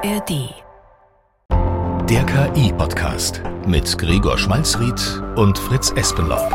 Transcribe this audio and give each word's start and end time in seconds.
ARD. 0.00 0.54
Der 2.08 2.24
KI-Podcast 2.24 3.42
mit 3.66 3.98
Gregor 3.98 4.38
Schmalzried 4.38 5.20
und 5.34 5.58
Fritz 5.58 5.90
Espenlaub. 5.90 6.52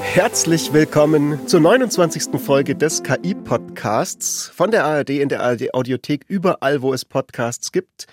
Herzlich 0.00 0.72
willkommen 0.72 1.46
zur 1.46 1.60
29. 1.60 2.40
Folge 2.40 2.74
des 2.74 3.02
KI-Podcasts 3.02 4.48
von 4.48 4.70
der 4.70 4.86
ARD 4.86 5.10
in 5.10 5.28
der 5.28 5.42
ARD-Audiothek, 5.42 6.24
überall, 6.26 6.80
wo 6.80 6.94
es 6.94 7.04
Podcasts 7.04 7.70
gibt. 7.70 8.06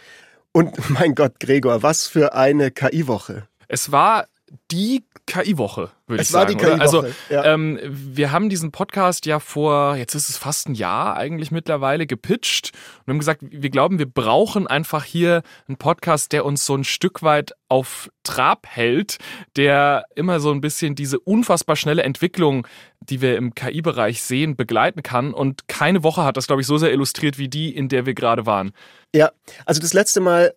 Und 0.51 0.89
mein 0.89 1.15
Gott, 1.15 1.39
Gregor, 1.39 1.81
was 1.81 2.07
für 2.07 2.33
eine 2.33 2.71
KI-Woche. 2.71 3.47
Es 3.69 3.93
war 3.93 4.27
die 4.69 5.05
KI-Woche, 5.27 5.91
würde 6.07 6.21
ich 6.23 6.29
Es 6.29 6.33
war 6.33 6.47
sagen. 6.47 6.57
die? 6.57 6.63
KI-Woche, 6.63 6.81
Also 6.81 7.05
ja. 7.29 7.43
ähm, 7.45 7.79
wir 7.83 8.31
haben 8.31 8.49
diesen 8.49 8.71
Podcast 8.71 9.25
ja 9.27 9.39
vor, 9.39 9.95
jetzt 9.95 10.15
ist 10.15 10.29
es 10.29 10.37
fast 10.37 10.67
ein 10.69 10.73
Jahr 10.73 11.15
eigentlich 11.17 11.51
mittlerweile 11.51 12.07
gepitcht 12.07 12.71
und 13.05 13.11
haben 13.11 13.19
gesagt, 13.19 13.41
wir 13.43 13.69
glauben, 13.69 13.99
wir 13.99 14.09
brauchen 14.09 14.65
einfach 14.65 15.03
hier 15.03 15.43
einen 15.67 15.77
Podcast, 15.77 16.31
der 16.31 16.45
uns 16.45 16.65
so 16.65 16.75
ein 16.75 16.83
Stück 16.83 17.21
weit 17.21 17.51
auf 17.69 18.09
Trab 18.23 18.65
hält, 18.67 19.17
der 19.55 20.05
immer 20.15 20.39
so 20.39 20.51
ein 20.51 20.61
bisschen 20.61 20.95
diese 20.95 21.19
unfassbar 21.19 21.75
schnelle 21.75 22.03
Entwicklung, 22.03 22.65
die 23.01 23.21
wir 23.21 23.37
im 23.37 23.53
KI-Bereich 23.53 24.21
sehen, 24.21 24.55
begleiten 24.55 25.03
kann. 25.03 25.33
Und 25.33 25.67
keine 25.67 26.03
Woche 26.03 26.23
hat 26.23 26.37
das, 26.37 26.47
glaube 26.47 26.61
ich, 26.61 26.67
so 26.67 26.77
sehr 26.77 26.91
illustriert 26.91 27.37
wie 27.37 27.49
die, 27.49 27.75
in 27.75 27.89
der 27.89 28.05
wir 28.05 28.13
gerade 28.13 28.45
waren. 28.45 28.71
Ja, 29.13 29.31
also 29.65 29.81
das 29.81 29.93
letzte 29.93 30.19
Mal, 30.21 30.53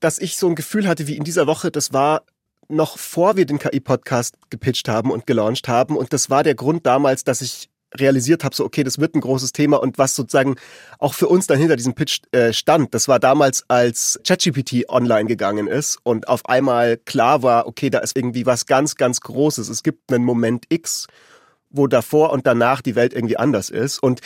dass 0.00 0.18
ich 0.18 0.36
so 0.36 0.48
ein 0.48 0.54
Gefühl 0.54 0.88
hatte 0.88 1.06
wie 1.06 1.16
in 1.16 1.24
dieser 1.24 1.46
Woche, 1.46 1.70
das 1.70 1.92
war 1.92 2.22
noch 2.70 2.98
vor 2.98 3.36
wir 3.36 3.46
den 3.46 3.58
KI-Podcast 3.58 4.36
gepitcht 4.50 4.88
haben 4.88 5.10
und 5.10 5.26
gelauncht 5.26 5.68
haben. 5.68 5.96
Und 5.96 6.12
das 6.12 6.30
war 6.30 6.42
der 6.42 6.54
Grund 6.54 6.86
damals, 6.86 7.24
dass 7.24 7.40
ich 7.40 7.70
realisiert 7.96 8.44
habe, 8.44 8.54
so 8.54 8.64
okay, 8.64 8.84
das 8.84 8.98
wird 8.98 9.14
ein 9.14 9.20
großes 9.20 9.52
Thema 9.52 9.82
und 9.82 9.98
was 9.98 10.14
sozusagen 10.14 10.56
auch 10.98 11.14
für 11.14 11.28
uns 11.28 11.46
dann 11.46 11.58
hinter 11.58 11.76
diesem 11.76 11.94
Pitch 11.94 12.20
äh, 12.32 12.52
stand. 12.52 12.94
Das 12.94 13.08
war 13.08 13.18
damals, 13.18 13.64
als 13.68 14.20
ChatGPT 14.24 14.88
online 14.88 15.26
gegangen 15.26 15.66
ist 15.66 15.98
und 16.02 16.28
auf 16.28 16.46
einmal 16.46 16.98
klar 16.98 17.42
war, 17.42 17.66
okay, 17.66 17.90
da 17.90 17.98
ist 17.98 18.16
irgendwie 18.16 18.46
was 18.46 18.66
ganz, 18.66 18.94
ganz 18.94 19.20
Großes. 19.20 19.68
Es 19.68 19.82
gibt 19.82 20.12
einen 20.12 20.24
Moment 20.24 20.66
X, 20.68 21.06
wo 21.70 21.86
davor 21.86 22.30
und 22.32 22.46
danach 22.46 22.80
die 22.80 22.94
Welt 22.94 23.12
irgendwie 23.12 23.36
anders 23.36 23.70
ist. 23.70 24.00
Und 24.00 24.20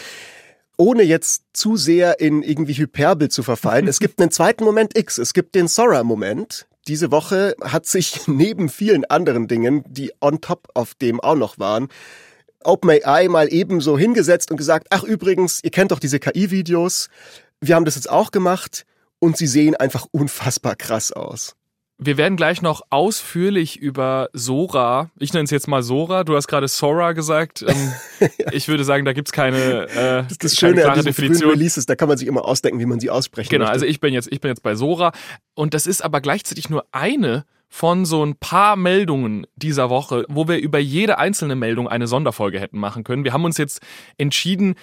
ohne 0.77 1.03
jetzt 1.03 1.45
zu 1.53 1.77
sehr 1.77 2.20
in 2.20 2.42
irgendwie 2.42 2.75
Hyperbel 2.75 3.31
zu 3.31 3.42
verfallen, 3.42 3.86
es 3.86 4.01
gibt 4.01 4.20
einen 4.20 4.31
zweiten 4.31 4.64
Moment 4.64 4.98
X. 4.98 5.19
Es 5.19 5.33
gibt 5.33 5.55
den 5.55 5.69
Sora-Moment. 5.69 6.67
Diese 6.87 7.11
Woche 7.11 7.55
hat 7.63 7.87
sich 7.87 8.23
neben 8.27 8.69
vielen 8.69 9.05
anderen 9.05 9.49
Dingen, 9.49 9.85
die 9.87 10.13
on 10.21 10.41
top 10.41 10.69
auf 10.75 10.95
dem 10.95 11.21
auch 11.21 11.37
noch 11.37 11.59
waren, 11.59 11.89
OpenAI 12.63 13.29
mal 13.29 13.53
eben 13.53 13.81
so 13.81 13.99
hingesetzt 13.99 14.51
und 14.51 14.57
gesagt, 14.57 14.87
ach 14.91 15.03
übrigens, 15.03 15.63
ihr 15.63 15.71
kennt 15.71 15.91
doch 15.91 15.99
diese 15.99 16.19
KI-Videos, 16.19 17.09
wir 17.61 17.75
haben 17.75 17.85
das 17.85 17.95
jetzt 17.95 18.11
auch 18.11 18.31
gemacht 18.31 18.85
und 19.19 19.37
sie 19.37 19.47
sehen 19.47 19.77
einfach 19.77 20.07
unfassbar 20.11 20.77
krass 20.77 21.13
aus. 21.13 21.57
Wir 21.98 22.17
werden 22.17 22.37
gleich 22.37 22.61
noch 22.61 22.83
ausführlich 22.91 23.78
über 23.78 24.28
Sora, 24.33 25.11
ich 25.19 25.33
nenne 25.33 25.45
es 25.45 25.50
jetzt 25.50 25.69
mal 25.69 25.83
Sora, 25.83 26.25
du 26.25 26.34
hast 26.34 26.48
gerade 26.48 26.67
Sora 26.67 27.12
gesagt. 27.12 27.64
Ähm, 27.67 27.92
Ich 28.53 28.67
würde 28.69 28.83
sagen, 28.84 29.05
da 29.05 29.12
gibt's 29.12 29.31
keine, 29.33 29.89
äh, 29.89 30.23
Das 30.25 30.33
ist 30.33 30.45
das 30.45 30.56
keine 30.56 30.75
Schöne 30.81 30.92
an 30.92 31.05
Definition. 31.05 31.51
Releases, 31.51 31.86
da 31.86 31.95
kann 31.95 32.09
man 32.09 32.19
sich 32.19 32.27
immer 32.27 32.45
ausdenken, 32.45 32.81
wie 32.81 32.86
man 32.86 32.98
sie 33.01 33.11
aussprechen 33.11 33.48
Genau, 33.48 33.64
möchte. 33.67 33.73
also 33.75 33.86
ich 33.86 34.01
bin 34.01 34.12
jetzt, 34.12 34.28
ich 34.33 34.41
bin 34.41 34.48
jetzt 34.48 34.62
bei 34.62 34.75
Sora 34.75 35.12
und 35.55 35.73
das 35.73 35.86
ist 35.86 36.03
aber 36.05 36.20
gleichzeitig 36.20 36.69
nur 36.69 36.84
eine 36.91 37.45
von 37.69 38.05
so 38.05 38.25
ein 38.25 38.36
paar 38.36 38.77
Meldungen 38.77 39.47
dieser 39.56 39.89
Woche, 39.91 40.25
wo 40.29 40.47
wir 40.48 40.58
über 40.58 40.79
jede 40.79 41.19
einzelne 41.19 41.55
Meldung 41.56 41.89
eine 41.89 42.06
Sonderfolge 42.06 42.61
hätten 42.61 42.79
machen 42.79 43.05
können. 43.05 43.25
Wir 43.25 43.33
haben 43.33 43.45
uns 43.45 43.56
jetzt 43.58 43.81
entschieden, 44.19 44.75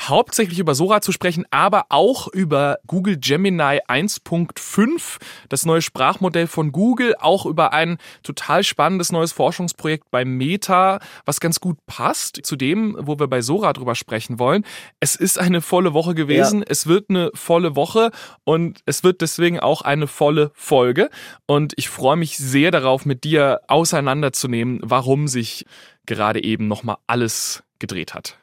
hauptsächlich 0.00 0.58
über 0.58 0.74
Sora 0.74 1.00
zu 1.00 1.12
sprechen, 1.12 1.44
aber 1.50 1.86
auch 1.88 2.28
über 2.28 2.78
Google 2.86 3.16
Gemini 3.16 3.80
1.5, 3.88 5.18
das 5.48 5.66
neue 5.66 5.82
Sprachmodell 5.82 6.46
von 6.46 6.72
Google, 6.72 7.14
auch 7.18 7.46
über 7.46 7.72
ein 7.72 7.98
total 8.22 8.62
spannendes 8.62 9.10
neues 9.10 9.32
Forschungsprojekt 9.32 10.10
bei 10.10 10.24
Meta, 10.24 11.00
was 11.24 11.40
ganz 11.40 11.60
gut 11.60 11.78
passt 11.86 12.40
zu 12.44 12.56
dem, 12.56 12.96
wo 13.00 13.18
wir 13.18 13.26
bei 13.26 13.40
Sora 13.40 13.72
drüber 13.72 13.94
sprechen 13.94 14.38
wollen. 14.38 14.64
Es 15.00 15.16
ist 15.16 15.38
eine 15.38 15.60
volle 15.60 15.94
Woche 15.94 16.14
gewesen, 16.14 16.62
es 16.66 16.86
wird 16.86 17.10
eine 17.10 17.30
volle 17.34 17.74
Woche 17.74 18.10
und 18.44 18.80
es 18.86 19.02
wird 19.02 19.20
deswegen 19.20 19.58
auch 19.58 19.82
eine 19.82 20.06
volle 20.06 20.52
Folge 20.54 21.10
und 21.46 21.72
ich 21.76 21.88
freue 21.88 22.16
mich 22.16 22.36
sehr 22.36 22.70
darauf, 22.70 23.04
mit 23.04 23.24
dir 23.24 23.60
auseinanderzunehmen, 23.68 24.80
warum 24.82 25.28
sich 25.28 25.64
gerade 26.06 26.42
eben 26.42 26.68
nochmal 26.68 26.96
alles 27.06 27.62
gedreht 27.78 28.14
hat. 28.14 28.38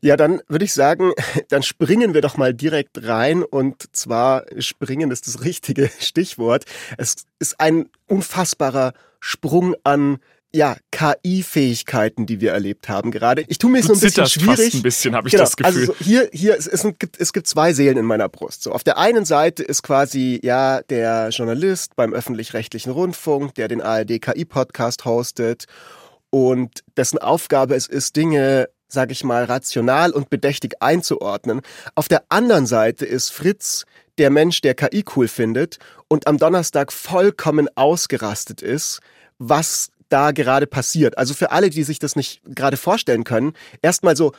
Ja, 0.00 0.16
dann 0.16 0.40
würde 0.48 0.64
ich 0.64 0.72
sagen, 0.72 1.12
dann 1.48 1.62
springen 1.62 2.14
wir 2.14 2.20
doch 2.20 2.36
mal 2.36 2.54
direkt 2.54 3.06
rein 3.06 3.42
und 3.42 3.96
zwar 3.96 4.44
springen 4.58 5.10
ist 5.10 5.26
das 5.26 5.44
richtige 5.44 5.90
Stichwort. 5.98 6.64
Es 6.96 7.16
ist 7.38 7.60
ein 7.60 7.88
unfassbarer 8.06 8.92
Sprung 9.20 9.74
an 9.84 10.18
ja, 10.50 10.76
KI-Fähigkeiten, 10.92 12.24
die 12.24 12.40
wir 12.40 12.52
erlebt 12.52 12.88
haben 12.88 13.10
gerade. 13.10 13.44
Ich 13.48 13.58
tue 13.58 13.70
mir 13.70 13.82
so 13.82 13.92
ein 13.92 14.00
bisschen 14.00 14.26
schwierig. 14.26 14.56
fast 14.56 14.74
ein 14.76 14.82
bisschen, 14.82 15.14
habe 15.14 15.28
ich 15.28 15.32
Genau, 15.32 15.44
das 15.44 15.56
Gefühl. 15.56 15.80
Also 15.80 15.92
so 15.92 15.98
hier, 16.02 16.30
hier, 16.32 16.56
es, 16.56 16.66
es, 16.66 16.82
gibt, 16.98 17.20
es 17.20 17.34
gibt 17.34 17.46
zwei 17.46 17.74
Seelen 17.74 17.98
in 17.98 18.06
meiner 18.06 18.30
Brust. 18.30 18.62
So, 18.62 18.72
auf 18.72 18.82
der 18.82 18.96
einen 18.96 19.26
Seite 19.26 19.62
ist 19.62 19.82
quasi, 19.82 20.40
ja, 20.42 20.80
der 20.88 21.28
Journalist 21.30 21.96
beim 21.96 22.14
öffentlich-rechtlichen 22.14 22.90
Rundfunk, 22.90 23.54
der 23.56 23.68
den 23.68 23.82
ARD 23.82 24.22
KI-Podcast 24.22 25.04
hostet 25.04 25.66
und 26.30 26.82
dessen 26.96 27.18
Aufgabe 27.18 27.74
es 27.74 27.86
ist, 27.86 28.16
Dinge, 28.16 28.68
sag 28.88 29.10
ich 29.12 29.22
mal, 29.24 29.44
rational 29.44 30.12
und 30.12 30.30
bedächtig 30.30 30.74
einzuordnen. 30.80 31.60
Auf 31.94 32.08
der 32.08 32.24
anderen 32.28 32.66
Seite 32.66 33.06
ist 33.06 33.30
Fritz 33.30 33.84
der 34.18 34.30
Mensch, 34.30 34.60
der 34.60 34.74
KI 34.74 35.04
cool 35.14 35.28
findet 35.28 35.78
und 36.08 36.26
am 36.26 36.38
Donnerstag 36.38 36.92
vollkommen 36.92 37.68
ausgerastet 37.76 38.62
ist, 38.62 39.00
was 39.38 39.90
da 40.08 40.32
gerade 40.32 40.66
passiert. 40.66 41.18
Also 41.18 41.34
für 41.34 41.52
alle, 41.52 41.70
die 41.70 41.84
sich 41.84 41.98
das 41.98 42.16
nicht 42.16 42.40
gerade 42.44 42.76
vorstellen 42.76 43.24
können, 43.24 43.52
erstmal 43.82 44.16
so, 44.16 44.32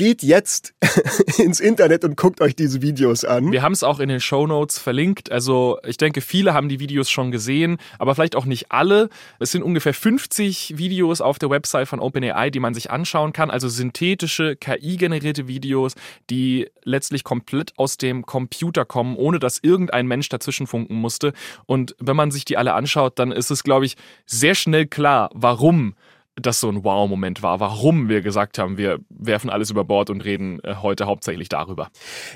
geht 0.00 0.22
jetzt 0.22 0.72
ins 1.38 1.60
Internet 1.60 2.04
und 2.04 2.16
guckt 2.16 2.40
euch 2.40 2.56
diese 2.56 2.80
Videos 2.80 3.22
an. 3.22 3.52
Wir 3.52 3.60
haben 3.60 3.74
es 3.74 3.82
auch 3.82 4.00
in 4.00 4.08
den 4.08 4.20
Show 4.20 4.46
Notes 4.46 4.78
verlinkt. 4.78 5.30
Also 5.30 5.78
ich 5.86 5.98
denke, 5.98 6.22
viele 6.22 6.54
haben 6.54 6.70
die 6.70 6.80
Videos 6.80 7.10
schon 7.10 7.30
gesehen, 7.30 7.76
aber 7.98 8.14
vielleicht 8.14 8.34
auch 8.34 8.46
nicht 8.46 8.72
alle. 8.72 9.10
Es 9.40 9.52
sind 9.52 9.62
ungefähr 9.62 9.92
50 9.92 10.78
Videos 10.78 11.20
auf 11.20 11.38
der 11.38 11.50
Website 11.50 11.86
von 11.86 12.00
OpenAI, 12.00 12.48
die 12.48 12.60
man 12.60 12.72
sich 12.72 12.90
anschauen 12.90 13.34
kann. 13.34 13.50
Also 13.50 13.68
synthetische, 13.68 14.56
KI-generierte 14.56 15.48
Videos, 15.48 15.96
die 16.30 16.70
letztlich 16.82 17.22
komplett 17.22 17.74
aus 17.76 17.98
dem 17.98 18.24
Computer 18.24 18.86
kommen, 18.86 19.16
ohne 19.16 19.38
dass 19.38 19.58
irgendein 19.62 20.06
Mensch 20.06 20.30
dazwischen 20.30 20.66
funken 20.66 20.94
musste. 20.94 21.34
Und 21.66 21.94
wenn 21.98 22.16
man 22.16 22.30
sich 22.30 22.46
die 22.46 22.56
alle 22.56 22.72
anschaut, 22.72 23.18
dann 23.18 23.32
ist 23.32 23.50
es, 23.50 23.64
glaube 23.64 23.84
ich, 23.84 23.98
sehr 24.24 24.54
schnell 24.54 24.86
klar, 24.86 25.28
warum 25.34 25.94
das 26.40 26.60
so 26.60 26.68
ein 26.68 26.84
Wow-Moment 26.84 27.42
war, 27.42 27.60
warum 27.60 28.08
wir 28.08 28.22
gesagt 28.22 28.58
haben, 28.58 28.76
wir 28.76 28.98
werfen 29.08 29.50
alles 29.50 29.70
über 29.70 29.84
Bord 29.84 30.10
und 30.10 30.24
reden 30.24 30.60
äh, 30.62 30.76
heute 30.76 31.06
hauptsächlich 31.06 31.48
darüber. 31.48 31.90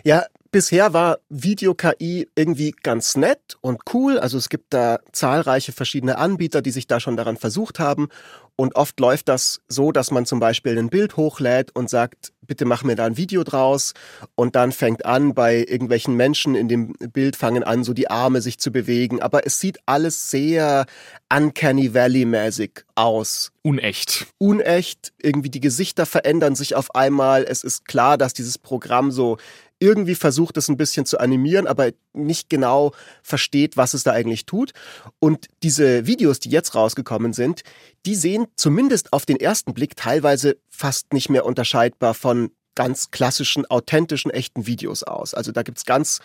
Ja, 0.05 0.25
bisher 0.51 0.93
war 0.93 1.19
Video-KI 1.31 2.29
irgendwie 2.37 2.71
ganz 2.71 3.17
nett 3.17 3.57
und 3.61 3.81
cool. 3.93 4.19
Also 4.19 4.39
es 4.39 4.49
gibt 4.49 4.73
da 4.73 5.01
zahlreiche 5.11 5.73
verschiedene 5.73 6.17
Anbieter, 6.19 6.63
die 6.63 6.71
sich 6.71 6.87
da 6.87 7.01
schon 7.01 7.17
daran 7.17 7.37
versucht 7.37 7.81
haben. 7.81 8.09
Und 8.57 8.77
oft 8.77 9.01
läuft 9.01 9.29
das 9.29 9.61
so, 9.69 9.91
dass 9.91 10.11
man 10.11 10.27
zum 10.27 10.39
Beispiel 10.39 10.79
ein 10.79 10.89
Bild 10.89 11.17
hochlädt 11.17 11.75
und 11.75 11.91
sagt, 11.91 12.33
bitte 12.47 12.65
mach 12.65 12.85
mir 12.85 12.95
da 12.95 13.05
ein 13.05 13.17
Video 13.17 13.43
draus. 13.43 13.95
Und 14.37 14.55
dann 14.55 14.71
fängt 14.71 15.05
an, 15.05 15.35
bei 15.35 15.59
irgendwelchen 15.59 16.15
Menschen 16.15 16.55
in 16.55 16.69
dem 16.69 16.93
Bild 16.93 17.37
fangen 17.37 17.65
an, 17.65 17.85
so 17.85 17.93
die 17.93 18.11
Arme 18.11 18.41
sich 18.41 18.59
zu 18.59 18.71
bewegen. 18.71 19.21
Aber 19.21 19.47
es 19.47 19.59
sieht 19.59 19.79
alles 19.87 20.31
sehr 20.31 20.87
Uncanny 21.33 21.95
Valley-mäßig 21.95 22.85
aus 22.95 23.51
Unecht. 23.63 24.27
unecht, 24.39 25.13
irgendwie 25.21 25.51
die 25.51 25.61
Gesichter 25.61 26.07
verändern 26.07 26.55
sich 26.55 26.77
auf 26.77 26.95
einmal. 26.95 27.45
Es 27.45 27.65
ist 27.65 27.87
klar, 27.87 28.19
dass 28.19 28.35
dieses 28.35 28.59
Programm 28.59 29.11
so 29.11 29.39
irgendwie 29.85 30.15
versucht, 30.15 30.57
es 30.57 30.69
ein 30.69 30.79
bisschen 30.79 31.05
zu 31.05 31.19
animieren, 31.21 31.67
aber 31.67 31.91
nicht 32.15 32.49
genau 32.49 32.93
versteht, 33.23 33.77
was 33.77 33.93
es 33.93 34.03
da 34.03 34.13
eigentlich 34.13 34.47
tut. 34.47 34.73
Und 35.19 35.49
diese 35.63 36.07
Videos, 36.07 36.41
die 36.41 36.49
jetzt 36.49 36.75
rausgekommen 36.75 37.35
sind, 37.35 37.63
die 38.07 38.15
sehen 38.15 38.47
zumindest 38.57 39.13
auf 39.13 39.27
den 39.27 39.39
ersten 39.39 39.75
Blick 39.75 39.95
teilweise 39.97 40.57
fast 40.71 41.13
nicht 41.13 41.29
mehr 41.29 41.45
unterscheidbar 41.45 42.15
von 42.15 42.51
ganz 42.75 43.11
klassischen, 43.11 43.67
authentischen, 43.67 44.31
echten 44.31 44.67
Videos 44.67 45.03
aus. 45.03 45.35
Also 45.35 45.53
da 45.53 45.63
gibt's 45.63 45.85
ganz 45.85 46.21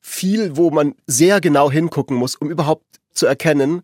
viel, 0.00 0.56
wo 0.56 0.70
man 0.70 0.94
sehr 1.06 1.40
genau 1.40 1.70
hingucken 1.70 2.16
muss, 2.16 2.36
um 2.36 2.50
überhaupt 2.50 2.84
zu 3.12 3.26
erkennen, 3.26 3.82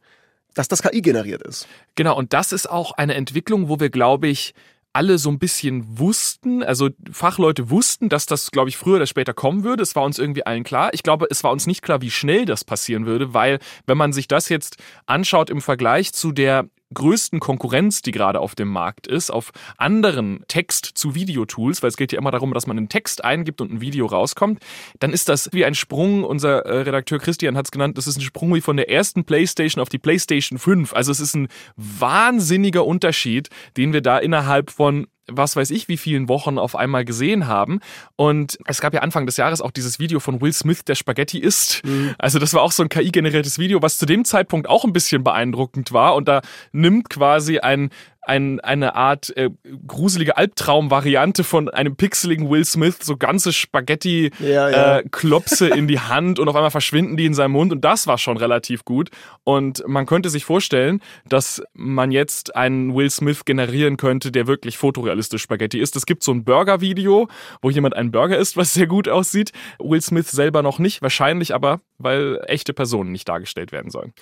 dass 0.54 0.68
das 0.68 0.82
KI 0.82 1.02
generiert 1.02 1.42
ist. 1.42 1.66
Genau, 1.96 2.16
und 2.16 2.32
das 2.32 2.52
ist 2.52 2.70
auch 2.70 2.92
eine 2.92 3.14
Entwicklung, 3.14 3.68
wo 3.68 3.80
wir, 3.80 3.90
glaube 3.90 4.28
ich, 4.28 4.54
alle 4.94 5.18
so 5.18 5.28
ein 5.28 5.38
bisschen 5.38 5.98
wussten, 5.98 6.62
also 6.62 6.88
Fachleute 7.10 7.68
wussten, 7.68 8.08
dass 8.08 8.26
das, 8.26 8.52
glaube 8.52 8.68
ich, 8.68 8.76
früher 8.76 8.96
oder 8.96 9.06
später 9.06 9.34
kommen 9.34 9.64
würde. 9.64 9.82
Es 9.82 9.96
war 9.96 10.04
uns 10.04 10.18
irgendwie 10.18 10.46
allen 10.46 10.62
klar. 10.62 10.90
Ich 10.94 11.02
glaube, 11.02 11.26
es 11.30 11.42
war 11.42 11.50
uns 11.50 11.66
nicht 11.66 11.82
klar, 11.82 12.00
wie 12.00 12.12
schnell 12.12 12.44
das 12.44 12.64
passieren 12.64 13.04
würde, 13.04 13.34
weil 13.34 13.58
wenn 13.86 13.98
man 13.98 14.12
sich 14.12 14.28
das 14.28 14.48
jetzt 14.48 14.76
anschaut 15.06 15.50
im 15.50 15.60
Vergleich 15.60 16.12
zu 16.12 16.30
der 16.30 16.68
größten 16.94 17.40
Konkurrenz, 17.40 18.02
die 18.02 18.12
gerade 18.12 18.40
auf 18.40 18.54
dem 18.54 18.68
Markt 18.68 19.06
ist, 19.06 19.30
auf 19.30 19.52
anderen 19.76 20.44
Text-zu-Video-Tools, 20.48 21.82
weil 21.82 21.88
es 21.88 21.96
geht 21.96 22.12
ja 22.12 22.18
immer 22.18 22.30
darum, 22.30 22.54
dass 22.54 22.66
man 22.66 22.78
einen 22.78 22.88
Text 22.88 23.24
eingibt 23.24 23.60
und 23.60 23.72
ein 23.72 23.80
Video 23.80 24.06
rauskommt, 24.06 24.60
dann 25.00 25.12
ist 25.12 25.28
das 25.28 25.50
wie 25.52 25.64
ein 25.64 25.74
Sprung, 25.74 26.24
unser 26.24 26.64
äh, 26.66 26.82
Redakteur 26.82 27.18
Christian 27.18 27.56
hat 27.56 27.66
es 27.66 27.70
genannt, 27.70 27.98
das 27.98 28.06
ist 28.06 28.16
ein 28.16 28.22
Sprung 28.22 28.54
wie 28.54 28.60
von 28.60 28.76
der 28.76 28.90
ersten 28.90 29.24
PlayStation 29.24 29.82
auf 29.82 29.88
die 29.88 29.98
PlayStation 29.98 30.58
5. 30.58 30.92
Also 30.94 31.12
es 31.12 31.20
ist 31.20 31.34
ein 31.34 31.48
wahnsinniger 31.76 32.86
Unterschied, 32.86 33.48
den 33.76 33.92
wir 33.92 34.00
da 34.00 34.18
innerhalb 34.18 34.70
von 34.70 35.06
was 35.26 35.56
weiß 35.56 35.70
ich, 35.70 35.88
wie 35.88 35.96
vielen 35.96 36.28
Wochen 36.28 36.58
auf 36.58 36.76
einmal 36.76 37.04
gesehen 37.04 37.46
haben. 37.46 37.80
Und 38.16 38.58
es 38.66 38.80
gab 38.80 38.94
ja 38.94 39.00
Anfang 39.00 39.26
des 39.26 39.36
Jahres 39.36 39.60
auch 39.60 39.70
dieses 39.70 39.98
Video 39.98 40.20
von 40.20 40.40
Will 40.40 40.52
Smith, 40.52 40.84
der 40.84 40.94
Spaghetti 40.94 41.38
isst. 41.38 41.84
Mhm. 41.84 42.14
Also 42.18 42.38
das 42.38 42.52
war 42.54 42.62
auch 42.62 42.72
so 42.72 42.82
ein 42.82 42.88
KI-generiertes 42.88 43.58
Video, 43.58 43.82
was 43.82 43.98
zu 43.98 44.06
dem 44.06 44.24
Zeitpunkt 44.24 44.68
auch 44.68 44.84
ein 44.84 44.92
bisschen 44.92 45.24
beeindruckend 45.24 45.92
war. 45.92 46.14
Und 46.14 46.28
da 46.28 46.42
nimmt 46.72 47.08
quasi 47.10 47.58
ein 47.58 47.90
ein, 48.26 48.60
eine 48.60 48.94
Art 48.94 49.36
äh, 49.36 49.50
gruselige 49.86 50.36
Albtraum-Variante 50.36 51.44
von 51.44 51.68
einem 51.68 51.96
pixeligen 51.96 52.50
Will 52.50 52.64
Smith, 52.64 52.98
so 53.02 53.16
ganze 53.16 53.52
Spaghetti-Klopse 53.52 55.64
ja, 55.64 55.70
ja. 55.70 55.74
äh, 55.74 55.78
in 55.78 55.88
die 55.88 56.00
Hand 56.00 56.38
und 56.38 56.48
auf 56.48 56.56
einmal 56.56 56.70
verschwinden 56.70 57.16
die 57.16 57.26
in 57.26 57.34
seinem 57.34 57.52
Mund 57.52 57.72
und 57.72 57.84
das 57.84 58.06
war 58.06 58.18
schon 58.18 58.36
relativ 58.36 58.84
gut. 58.84 59.10
Und 59.44 59.86
man 59.86 60.06
könnte 60.06 60.30
sich 60.30 60.44
vorstellen, 60.44 61.00
dass 61.28 61.62
man 61.72 62.10
jetzt 62.10 62.56
einen 62.56 62.94
Will 62.94 63.10
Smith 63.10 63.44
generieren 63.44 63.96
könnte, 63.96 64.32
der 64.32 64.46
wirklich 64.46 64.78
fotorealistisch 64.78 65.42
Spaghetti 65.42 65.78
ist. 65.78 65.96
Es 65.96 66.06
gibt 66.06 66.22
so 66.22 66.32
ein 66.32 66.44
Burger-Video, 66.44 67.28
wo 67.62 67.70
jemand 67.70 67.96
einen 67.96 68.10
Burger 68.10 68.38
isst, 68.38 68.56
was 68.56 68.74
sehr 68.74 68.86
gut 68.86 69.08
aussieht. 69.08 69.52
Will 69.78 70.00
Smith 70.00 70.30
selber 70.30 70.62
noch 70.62 70.78
nicht, 70.78 71.02
wahrscheinlich 71.02 71.54
aber, 71.54 71.80
weil 71.98 72.40
echte 72.46 72.72
Personen 72.72 73.12
nicht 73.12 73.28
dargestellt 73.28 73.72
werden 73.72 73.90
sollen. 73.90 74.12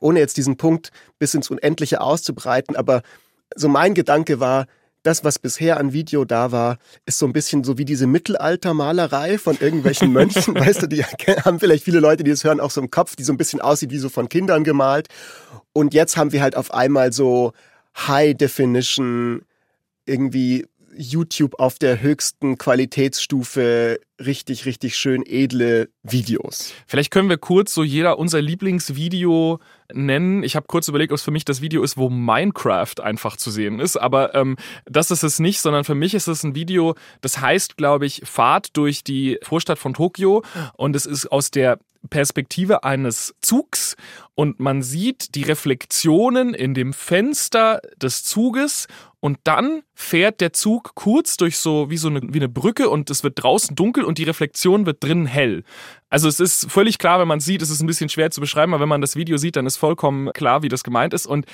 Ohne 0.00 0.18
jetzt 0.18 0.36
diesen 0.36 0.56
Punkt 0.56 0.90
bis 1.18 1.34
ins 1.34 1.50
Unendliche 1.50 2.00
auszubreiten, 2.00 2.76
aber 2.76 3.02
so 3.54 3.68
mein 3.68 3.94
Gedanke 3.94 4.40
war, 4.40 4.66
das, 5.04 5.22
was 5.22 5.38
bisher 5.38 5.76
an 5.76 5.92
Video 5.92 6.24
da 6.24 6.50
war, 6.50 6.78
ist 7.04 7.18
so 7.18 7.26
ein 7.26 7.34
bisschen 7.34 7.62
so 7.62 7.76
wie 7.76 7.84
diese 7.84 8.06
Mittelaltermalerei 8.06 9.38
von 9.38 9.56
irgendwelchen 9.60 10.12
Mönchen. 10.12 10.54
weißt 10.54 10.82
du, 10.82 10.86
die 10.88 11.04
haben 11.44 11.60
vielleicht 11.60 11.84
viele 11.84 12.00
Leute, 12.00 12.24
die 12.24 12.30
es 12.30 12.42
hören, 12.42 12.58
auch 12.58 12.70
so 12.70 12.80
im 12.80 12.90
Kopf, 12.90 13.14
die 13.14 13.22
so 13.22 13.32
ein 13.32 13.36
bisschen 13.36 13.60
aussieht 13.60 13.90
wie 13.90 13.98
so 13.98 14.08
von 14.08 14.28
Kindern 14.28 14.64
gemalt. 14.64 15.08
Und 15.72 15.94
jetzt 15.94 16.16
haben 16.16 16.32
wir 16.32 16.42
halt 16.42 16.56
auf 16.56 16.72
einmal 16.72 17.12
so 17.12 17.52
High 17.96 18.34
Definition, 18.34 19.42
irgendwie 20.06 20.66
YouTube 20.96 21.58
auf 21.58 21.78
der 21.78 22.00
höchsten 22.00 22.58
Qualitätsstufe 22.58 23.98
richtig, 24.24 24.64
richtig 24.66 24.96
schön 24.96 25.24
edle 25.26 25.88
Videos. 26.02 26.72
Vielleicht 26.86 27.10
können 27.10 27.28
wir 27.28 27.38
kurz 27.38 27.74
so 27.74 27.82
jeder 27.82 28.18
unser 28.18 28.40
Lieblingsvideo 28.40 29.58
nennen. 29.92 30.42
Ich 30.42 30.56
habe 30.56 30.66
kurz 30.66 30.88
überlegt, 30.88 31.12
ob 31.12 31.18
es 31.18 31.24
für 31.24 31.30
mich 31.30 31.44
das 31.44 31.60
Video 31.60 31.82
ist, 31.82 31.96
wo 31.96 32.10
Minecraft 32.10 33.00
einfach 33.02 33.36
zu 33.36 33.50
sehen 33.50 33.80
ist. 33.80 33.96
Aber 33.96 34.34
ähm, 34.34 34.56
das 34.84 35.10
ist 35.10 35.22
es 35.24 35.38
nicht, 35.38 35.60
sondern 35.60 35.84
für 35.84 35.94
mich 35.94 36.14
ist 36.14 36.28
es 36.28 36.44
ein 36.44 36.54
Video, 36.54 36.94
das 37.20 37.40
heißt, 37.40 37.76
glaube 37.76 38.06
ich, 38.06 38.22
Fahrt 38.24 38.76
durch 38.76 39.04
die 39.04 39.38
Vorstadt 39.42 39.78
von 39.78 39.94
Tokio. 39.94 40.42
Und 40.76 40.94
es 40.96 41.06
ist 41.06 41.26
aus 41.30 41.50
der 41.50 41.78
Perspektive 42.10 42.84
eines 42.84 43.34
Zugs 43.40 43.96
und 44.34 44.60
man 44.60 44.82
sieht 44.82 45.34
die 45.34 45.42
Reflexionen 45.42 46.52
in 46.52 46.74
dem 46.74 46.92
Fenster 46.92 47.80
des 47.96 48.24
Zuges 48.24 48.88
und 49.24 49.38
dann 49.44 49.84
fährt 49.94 50.42
der 50.42 50.52
Zug 50.52 50.94
kurz 50.94 51.38
durch 51.38 51.56
so 51.56 51.88
wie 51.88 51.96
so 51.96 52.08
eine, 52.08 52.20
wie 52.22 52.38
eine 52.38 52.48
Brücke 52.50 52.90
und 52.90 53.08
es 53.08 53.24
wird 53.24 53.42
draußen 53.42 53.74
dunkel 53.74 54.04
und 54.04 54.18
die 54.18 54.24
Reflexion 54.24 54.84
wird 54.84 55.02
drinnen 55.02 55.24
hell. 55.24 55.64
Also 56.10 56.28
es 56.28 56.40
ist 56.40 56.70
völlig 56.70 56.98
klar, 56.98 57.20
wenn 57.20 57.28
man 57.28 57.40
sieht, 57.40 57.62
es 57.62 57.70
ist 57.70 57.80
ein 57.80 57.86
bisschen 57.86 58.10
schwer 58.10 58.30
zu 58.30 58.42
beschreiben, 58.42 58.74
aber 58.74 58.82
wenn 58.82 58.88
man 58.90 59.00
das 59.00 59.16
Video 59.16 59.38
sieht, 59.38 59.56
dann 59.56 59.64
ist 59.64 59.78
vollkommen 59.78 60.30
klar, 60.34 60.62
wie 60.62 60.68
das 60.68 60.84
gemeint 60.84 61.14
ist 61.14 61.24
und 61.24 61.46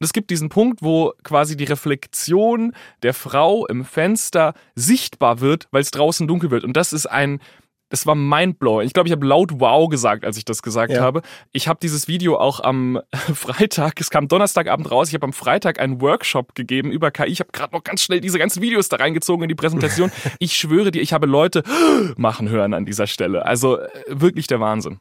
es 0.00 0.12
gibt 0.12 0.28
diesen 0.28 0.50
Punkt, 0.50 0.82
wo 0.82 1.14
quasi 1.22 1.56
die 1.56 1.64
Reflexion 1.64 2.74
der 3.02 3.14
Frau 3.14 3.66
im 3.68 3.86
Fenster 3.86 4.52
sichtbar 4.74 5.40
wird, 5.40 5.66
weil 5.70 5.80
es 5.80 5.92
draußen 5.92 6.28
dunkel 6.28 6.50
wird. 6.50 6.62
Und 6.62 6.76
das 6.76 6.92
ist 6.92 7.06
ein 7.06 7.40
es 7.90 8.06
war 8.06 8.14
mindblowing. 8.14 8.86
Ich 8.86 8.92
glaube, 8.92 9.08
ich 9.08 9.12
habe 9.12 9.26
laut 9.26 9.60
wow 9.60 9.88
gesagt, 9.88 10.24
als 10.24 10.36
ich 10.36 10.44
das 10.44 10.62
gesagt 10.62 10.92
ja. 10.92 11.00
habe. 11.00 11.22
Ich 11.52 11.68
habe 11.68 11.78
dieses 11.80 12.08
Video 12.08 12.38
auch 12.38 12.60
am 12.60 13.00
Freitag, 13.34 14.00
es 14.00 14.10
kam 14.10 14.28
Donnerstagabend 14.28 14.90
raus, 14.90 15.08
ich 15.08 15.14
habe 15.14 15.24
am 15.24 15.32
Freitag 15.32 15.78
einen 15.78 16.00
Workshop 16.00 16.54
gegeben 16.54 16.90
über 16.90 17.10
KI. 17.10 17.26
Ich 17.26 17.40
habe 17.40 17.52
gerade 17.52 17.74
noch 17.74 17.84
ganz 17.84 18.02
schnell 18.02 18.20
diese 18.20 18.38
ganzen 18.38 18.62
Videos 18.62 18.88
da 18.88 18.96
reingezogen 18.96 19.44
in 19.44 19.48
die 19.48 19.54
Präsentation. 19.54 20.10
ich 20.38 20.54
schwöre 20.54 20.90
dir, 20.90 21.02
ich 21.02 21.12
habe 21.12 21.26
Leute 21.26 21.62
machen 22.16 22.48
hören 22.48 22.74
an 22.74 22.84
dieser 22.84 23.06
Stelle. 23.06 23.46
Also 23.46 23.78
äh, 23.78 23.88
wirklich 24.08 24.46
der 24.46 24.60
Wahnsinn. 24.60 24.98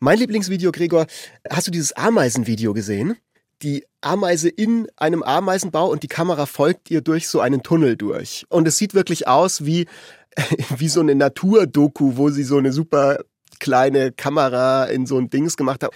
Mein 0.00 0.18
Lieblingsvideo, 0.18 0.72
Gregor, 0.72 1.06
hast 1.50 1.66
du 1.66 1.70
dieses 1.70 1.92
Ameisenvideo 1.92 2.72
gesehen? 2.74 3.16
die 3.62 3.86
Ameise 4.02 4.48
in 4.48 4.88
einem 4.96 5.22
Ameisenbau 5.22 5.88
und 5.88 6.02
die 6.02 6.08
Kamera 6.08 6.44
folgt 6.44 6.90
ihr 6.90 7.00
durch 7.00 7.28
so 7.28 7.40
einen 7.40 7.62
Tunnel 7.62 7.96
durch. 7.96 8.44
Und 8.50 8.68
es 8.68 8.76
sieht 8.76 8.94
wirklich 8.94 9.26
aus 9.26 9.64
wie 9.64 9.86
wie 10.76 10.88
so 10.88 11.00
eine 11.00 11.14
Naturdoku, 11.14 12.16
wo 12.16 12.30
sie 12.30 12.44
so 12.44 12.58
eine 12.58 12.72
super 12.72 13.18
kleine 13.60 14.12
Kamera 14.12 14.84
in 14.84 15.06
so 15.06 15.18
ein 15.18 15.30
Dings 15.30 15.56
gemacht 15.56 15.82
haben. 15.82 15.94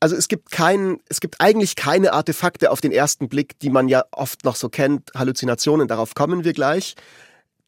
Also 0.00 0.14
es 0.14 0.28
gibt 0.28 0.50
kein, 0.50 1.00
es 1.08 1.20
gibt 1.20 1.40
eigentlich 1.40 1.74
keine 1.74 2.12
Artefakte 2.12 2.70
auf 2.70 2.80
den 2.80 2.92
ersten 2.92 3.28
Blick, 3.28 3.58
die 3.58 3.70
man 3.70 3.88
ja 3.88 4.04
oft 4.12 4.44
noch 4.44 4.54
so 4.54 4.68
kennt, 4.68 5.10
Halluzinationen, 5.14 5.88
darauf 5.88 6.14
kommen 6.14 6.44
wir 6.44 6.52
gleich, 6.52 6.94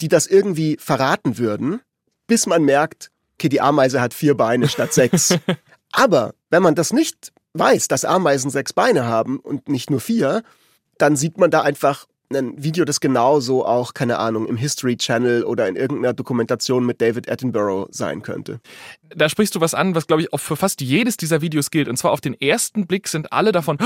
die 0.01 0.09
das 0.09 0.27
irgendwie 0.27 0.77
verraten 0.81 1.39
würden, 1.39 1.81
bis 2.27 2.47
man 2.47 2.63
merkt, 2.65 3.11
okay, 3.35 3.49
die 3.49 3.61
Ameise 3.61 4.01
hat 4.01 4.15
vier 4.15 4.37
Beine 4.37 4.69
statt 4.69 4.93
sechs. 4.93 5.35
Aber 5.93 6.35
wenn 6.51 6.63
man 6.63 6.77
das 6.77 6.93
nicht 6.93 7.33
weiß, 7.55 7.89
dass 7.89 8.05
Ameisen 8.05 8.51
sechs 8.51 8.73
Beine 8.73 9.07
haben 9.07 9.41
und 9.41 9.69
nicht 9.69 9.91
nur 9.91 10.01
vier, 10.01 10.43
dann 10.99 11.17
sieht 11.17 11.39
man 11.39 11.51
da 11.51 11.63
einfach 11.63 12.07
ein 12.37 12.63
Video, 12.63 12.85
das 12.85 13.01
genauso 13.01 13.67
auch, 13.67 13.95
keine 13.95 14.19
Ahnung, 14.19 14.47
im 14.47 14.57
History 14.57 14.97
Channel 14.97 15.45
oder 15.45 15.67
in 15.69 15.77
irgendeiner 15.77 16.15
Dokumentation 16.15 16.87
mit 16.87 17.01
David 17.01 17.31
Attenborough 17.31 17.89
sein 17.91 18.23
könnte. 18.23 18.61
Da 19.15 19.29
sprichst 19.29 19.55
du 19.55 19.61
was 19.61 19.75
an, 19.75 19.95
was, 19.95 20.07
glaube 20.07 20.23
ich, 20.23 20.33
auch 20.33 20.39
für 20.39 20.57
fast 20.57 20.81
jedes 20.81 21.17
dieser 21.17 21.41
Videos 21.41 21.71
gilt. 21.71 21.89
Und 21.89 21.97
zwar 21.97 22.13
auf 22.13 22.21
den 22.21 22.41
ersten 22.41 22.87
Blick 22.87 23.09
sind 23.09 23.33
alle 23.33 23.53
davon 23.53 23.79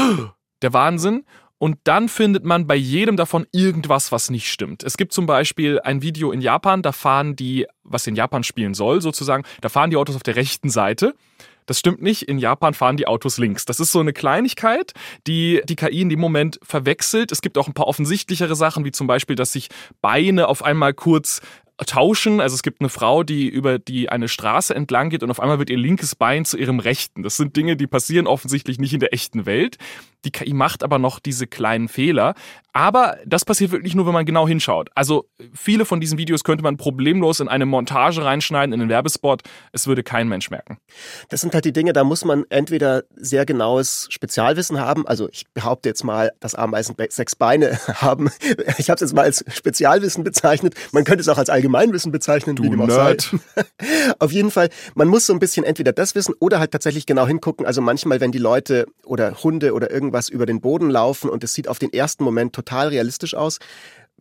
der 0.63 0.73
Wahnsinn. 0.73 1.25
Und 1.59 1.79
dann 1.85 2.09
findet 2.09 2.45
man 2.45 2.67
bei 2.67 2.75
jedem 2.75 3.17
davon 3.17 3.47
irgendwas, 3.53 4.13
was 4.13 4.29
nicht 4.29 4.51
stimmt. 4.51 4.83
Es 4.83 4.97
gibt 4.97 5.13
zum 5.15 5.25
Beispiel 5.25 5.81
ein 5.81 6.03
Video 6.03 6.31
in 6.31 6.43
Japan, 6.43 6.83
da 6.83 6.93
fahren 6.93 7.37
die, 7.37 7.67
was 7.85 8.07
in 8.07 8.17
Japan 8.17 8.45
spielen 8.45 8.75
soll, 8.75 9.01
sozusagen, 9.01 9.45
da 9.63 9.69
fahren 9.69 9.91
die 9.91 9.97
Autos 9.97 10.17
auf 10.17 10.23
der 10.23 10.37
rechten 10.37 10.69
Seite. 10.69 11.15
Das 11.67 11.79
stimmt 11.79 12.03
nicht. 12.03 12.23
In 12.23 12.39
Japan 12.39 12.75
fahren 12.75 12.97
die 12.97 13.07
Autos 13.07 13.39
links. 13.39 13.65
Das 13.65 13.81
ist 13.81 13.93
so 13.93 14.01
eine 14.01 14.13
Kleinigkeit, 14.13 14.93
die 15.27 15.63
die 15.65 15.77
KI 15.77 16.03
in 16.03 16.09
dem 16.09 16.21
Moment 16.21 16.59
verwechselt. 16.63 17.33
Es 17.33 17.41
gibt 17.41 17.57
auch 17.59 17.69
ein 17.69 17.75
paar 17.75 17.87
offensichtlichere 17.87 18.57
Sachen, 18.57 18.85
wie 18.85 18.93
zum 18.93 19.07
Beispiel, 19.07 19.37
dass 19.37 19.53
sich 19.53 19.69
Beine 20.01 20.49
auf 20.49 20.63
einmal 20.63 20.95
kurz 20.95 21.41
tauschen. 21.87 22.41
Also 22.41 22.55
es 22.55 22.63
gibt 22.63 22.81
eine 22.81 22.89
Frau, 22.89 23.23
die 23.23 23.49
über 23.49 23.79
die 23.79 24.09
eine 24.09 24.29
Straße 24.29 24.75
entlang 24.75 25.11
geht 25.11 25.23
und 25.23 25.31
auf 25.31 25.41
einmal 25.41 25.59
wird 25.59 25.71
ihr 25.71 25.79
linkes 25.79 26.15
Bein 26.15 26.45
zu 26.45 26.57
ihrem 26.57 26.79
rechten. 26.79 27.23
Das 27.23 27.37
sind 27.37 27.57
Dinge, 27.57 27.77
die 27.77 27.87
passieren 27.87 28.27
offensichtlich 28.27 28.79
nicht 28.79 28.95
in 28.95 29.01
der 29.01 29.13
echten 29.13 29.47
Welt. 29.47 29.79
Die 30.25 30.31
KI 30.31 30.55
macht 30.55 30.83
aber 30.83 30.99
noch 30.99 31.21
diese 31.21 31.47
kleinen 31.47 31.89
Fehler. 31.89 32.35
Aber 32.77 33.19
das 33.25 33.45
passiert 33.45 33.71
wirklich 33.71 33.95
nur, 33.95 34.05
wenn 34.05 34.13
man 34.13 34.27
genau 34.27 34.49
hinschaut. 34.49 34.91
Also 34.97 35.29
viele 35.55 35.85
von 35.85 36.01
diesen 36.01 36.19
Videos 36.19 36.43
könnte 36.43 36.65
man 36.65 36.77
problemlos 36.77 37.39
in 37.39 37.47
eine 37.47 37.67
Montage 37.67 38.25
reinschneiden, 38.25 38.73
in 38.73 38.81
einen 38.81 38.91
Werbespot. 38.91 39.43
Es 39.71 39.87
würde 39.87 40.03
kein 40.03 40.27
Mensch 40.29 40.51
merken. 40.51 40.79
Das 41.29 41.41
sind 41.41 41.55
halt 41.55 41.65
die 41.65 41.73
Dinge, 41.73 41.93
da 41.93 42.03
muss 42.03 42.25
man 42.25 42.45
entweder 42.49 43.05
sehr 43.15 43.47
genaues 43.47 44.09
Spezialwissen 44.11 44.81
haben. 44.81 45.07
Also 45.07 45.29
ich 45.31 45.45
behaupte 45.55 45.89
jetzt 45.89 46.03
mal, 46.03 46.33
dass 46.41 46.57
Ameisen 46.57 46.97
sechs 47.11 47.37
Beine 47.37 47.79
haben. 47.95 48.29
Ich 48.79 48.91
habe 48.91 48.97
es 48.97 49.03
jetzt 49.03 49.15
mal 49.15 49.23
als 49.23 49.45
Spezialwissen 49.53 50.25
bezeichnet. 50.25 50.75
Man 50.91 51.05
könnte 51.05 51.21
es 51.21 51.29
auch 51.29 51.39
als 51.39 51.51
Allgemeinwissen 51.51 52.11
bezeichnen, 52.11 52.57
du 52.57 52.65
wie 52.65 52.91
sei. 52.91 53.17
Auf 54.19 54.33
jeden 54.33 54.51
Fall, 54.51 54.69
man 54.97 55.07
muss 55.07 55.27
so 55.27 55.33
ein 55.33 55.39
bisschen 55.39 55.65
entweder 55.65 55.93
das 55.93 56.17
wissen 56.17 56.35
oder 56.41 56.59
halt 56.59 56.73
tatsächlich 56.73 57.07
genau 57.07 57.25
hingucken. 57.25 57.67
Also 57.67 57.81
manchmal, 57.81 58.21
wenn 58.21 58.33
die 58.33 58.39
Leute 58.39 58.87
oder 59.05 59.45
Hunde 59.45 59.75
oder 59.75 59.93
irgendwas 59.93 60.14
über 60.29 60.47
den 60.47 60.61
Boden 60.61 60.91
laufen 60.91 61.31
und 61.31 61.45
es 61.45 61.55
sieht 61.55 61.69
auf 61.69 61.79
den 61.79 61.93
ersten 61.93 62.25
Moment 62.25 62.55
total 62.55 62.89
realistisch 62.89 63.35
aus, 63.35 63.59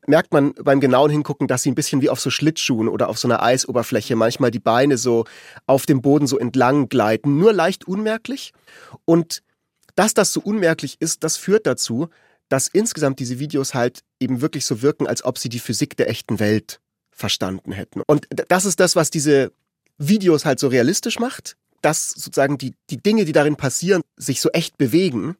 merkt 0.08 0.34
man 0.34 0.54
beim 0.56 0.80
genauen 0.80 1.10
Hingucken, 1.10 1.48
dass 1.48 1.64
sie 1.64 1.72
ein 1.72 1.76
bisschen 1.76 2.02
wie 2.02 2.10
auf 2.10 2.20
so 2.20 2.30
Schlittschuhen 2.30 2.88
oder 2.88 3.10
auf 3.10 3.18
so 3.18 3.28
einer 3.28 3.42
Eisoberfläche 3.42 4.16
manchmal 4.16 4.52
die 4.52 4.60
Beine 4.60 4.98
so 4.98 5.26
auf 5.66 5.86
dem 5.86 6.02
Boden 6.02 6.28
so 6.28 6.38
entlang 6.38 6.90
gleiten, 6.90 7.38
nur 7.38 7.54
leicht 7.54 7.88
unmerklich. 7.88 8.54
Und 9.06 9.44
dass 9.96 10.14
das 10.14 10.34
so 10.34 10.42
unmerklich 10.42 10.98
ist, 11.00 11.24
das 11.24 11.38
führt 11.38 11.68
dazu, 11.68 12.10
dass 12.50 12.68
insgesamt 12.68 13.20
diese 13.20 13.40
Videos 13.40 13.74
halt 13.74 14.02
eben 14.20 14.42
wirklich 14.42 14.66
so 14.66 14.82
wirken, 14.82 15.08
als 15.08 15.24
ob 15.24 15.38
sie 15.38 15.50
die 15.50 15.60
Physik 15.60 15.96
der 15.98 16.10
echten 16.10 16.40
Welt 16.40 16.80
verstanden 17.12 17.72
hätten. 17.72 18.02
Und 18.08 18.28
das 18.48 18.66
ist 18.66 18.80
das, 18.80 18.96
was 18.96 19.10
diese 19.10 19.52
Videos 19.98 20.46
halt 20.46 20.60
so 20.60 20.68
realistisch 20.68 21.20
macht, 21.20 21.56
dass 21.82 22.10
sozusagen 22.10 22.58
die, 22.58 22.74
die 22.90 22.98
Dinge, 22.98 23.26
die 23.26 23.32
darin 23.32 23.56
passieren, 23.56 24.02
sich 24.18 24.42
so 24.42 24.50
echt 24.50 24.78
bewegen, 24.78 25.36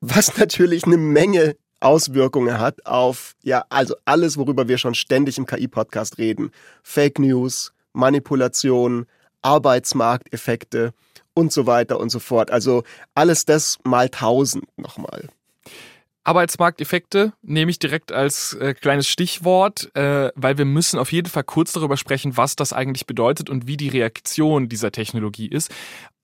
was 0.00 0.36
natürlich 0.38 0.84
eine 0.84 0.96
Menge 0.96 1.56
Auswirkungen 1.80 2.58
hat 2.58 2.86
auf, 2.86 3.34
ja, 3.42 3.64
also 3.68 3.94
alles, 4.04 4.36
worüber 4.36 4.68
wir 4.68 4.78
schon 4.78 4.94
ständig 4.94 5.38
im 5.38 5.46
KI-Podcast 5.46 6.18
reden. 6.18 6.50
Fake 6.82 7.18
News, 7.18 7.72
Manipulation, 7.92 9.06
Arbeitsmarkteffekte 9.42 10.92
und 11.34 11.52
so 11.52 11.66
weiter 11.66 12.00
und 12.00 12.10
so 12.10 12.18
fort. 12.18 12.50
Also 12.50 12.82
alles 13.14 13.44
das 13.44 13.78
mal 13.84 14.08
tausend 14.08 14.64
nochmal. 14.76 15.28
Arbeitsmarkteffekte 16.24 17.32
nehme 17.42 17.70
ich 17.70 17.78
direkt 17.78 18.12
als 18.12 18.52
äh, 18.54 18.74
kleines 18.74 19.08
Stichwort, 19.08 19.94
äh, 19.94 20.30
weil 20.34 20.58
wir 20.58 20.66
müssen 20.66 20.98
auf 20.98 21.12
jeden 21.12 21.28
Fall 21.28 21.44
kurz 21.44 21.72
darüber 21.72 21.96
sprechen, 21.96 22.36
was 22.36 22.56
das 22.56 22.72
eigentlich 22.72 23.06
bedeutet 23.06 23.48
und 23.48 23.66
wie 23.66 23.78
die 23.78 23.88
Reaktion 23.88 24.68
dieser 24.68 24.92
Technologie 24.92 25.48
ist. 25.48 25.70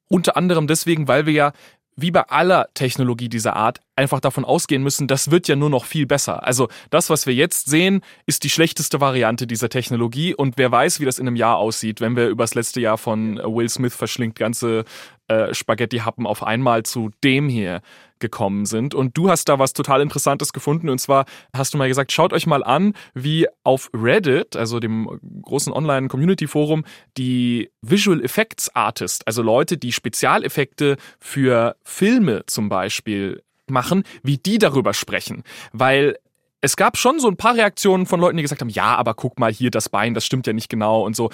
Unter 0.09 0.37
anderem 0.37 0.67
deswegen, 0.67 1.09
weil 1.09 1.25
wir 1.25 1.33
ja 1.33 1.53
wie 1.97 2.11
bei 2.11 2.23
aller 2.23 2.69
Technologie 2.75 3.29
dieser 3.29 3.57
Art 3.57 3.81
einfach 3.97 4.21
davon 4.21 4.45
ausgehen 4.45 4.83
müssen, 4.83 5.07
das 5.07 5.31
wird 5.31 5.49
ja 5.49 5.57
nur 5.57 5.71
noch 5.71 5.85
viel 5.85 6.07
besser. 6.07 6.45
Also 6.45 6.69
das, 6.91 7.11
was 7.11 7.27
wir 7.27 7.35
jetzt 7.35 7.69
sehen, 7.69 8.01
ist 8.27 8.45
die 8.45 8.51
schlechteste 8.51 9.01
Variante 9.01 9.47
dieser 9.47 9.69
Technologie 9.69 10.35
und 10.35 10.59
wer 10.59 10.73
weiß, 10.73 11.01
wie 11.01 11.05
das 11.05 11.19
in 11.19 11.27
einem 11.27 11.37
Jahr 11.37 11.59
aussieht, 11.59 12.01
wenn 12.01 12.17
wir 12.17 12.29
übers 12.29 12.55
letzte 12.55 12.81
Jahr 12.81 12.99
von 12.99 13.37
Will 13.37 13.69
Smith 13.69 13.95
verschlingt 13.95 14.37
ganze 14.37 14.85
äh, 15.29 15.55
Spaghetti-Happen 15.55 16.27
auf 16.27 16.43
einmal 16.43 16.83
zu 16.83 17.11
dem 17.23 17.49
hier 17.49 17.81
gekommen 18.25 18.65
sind. 18.65 18.95
Und 18.95 19.19
du 19.19 19.29
hast 19.29 19.51
da 19.51 19.59
was 19.59 19.75
total 19.75 20.01
Interessantes 20.01 20.55
gefunden. 20.55 20.89
Und 20.89 20.99
zwar 20.99 21.27
hast 21.55 21.75
du 21.75 21.79
mal 21.79 21.89
gesagt, 21.89 22.11
schaut 22.11 22.33
euch 22.33 22.47
mal 22.47 22.65
an, 22.65 22.95
wie 23.13 23.47
auf 23.65 23.91
Reddit, 23.93 24.57
also 24.57 24.81
dem 24.81 25.21
großen 25.43 25.71
Online-Community-Forum, 25.71 26.85
die 27.19 27.71
Visual 27.83 28.25
Effects 28.25 28.75
Artist, 28.75 29.27
also 29.27 29.43
Leute, 29.43 29.77
die 29.77 29.93
Spezialeffekte 29.93 30.97
für 31.21 31.77
Filme 31.83 32.45
zum 32.47 32.71
Beispiel 32.71 33.43
machen, 33.69 34.05
wie 34.23 34.39
die 34.39 34.57
darüber 34.57 34.95
sprechen. 34.95 35.43
Weil 35.73 36.17
es 36.63 36.77
gab 36.77 36.97
schon 36.97 37.21
so 37.21 37.29
ein 37.29 37.37
paar 37.37 37.57
Reaktionen 37.57 38.07
von 38.07 38.21
Leuten, 38.21 38.39
die 38.39 38.43
gesagt 38.43 38.63
haben, 38.63 38.71
ja, 38.71 38.97
aber 38.97 39.13
guck 39.13 39.39
mal 39.39 39.53
hier 39.53 39.71
das 39.71 39.91
Bein, 39.91 40.15
das 40.15 40.25
stimmt 40.25 40.47
ja 40.47 40.55
nicht 40.55 40.71
genau 40.71 41.05
und 41.05 41.15
so. 41.15 41.29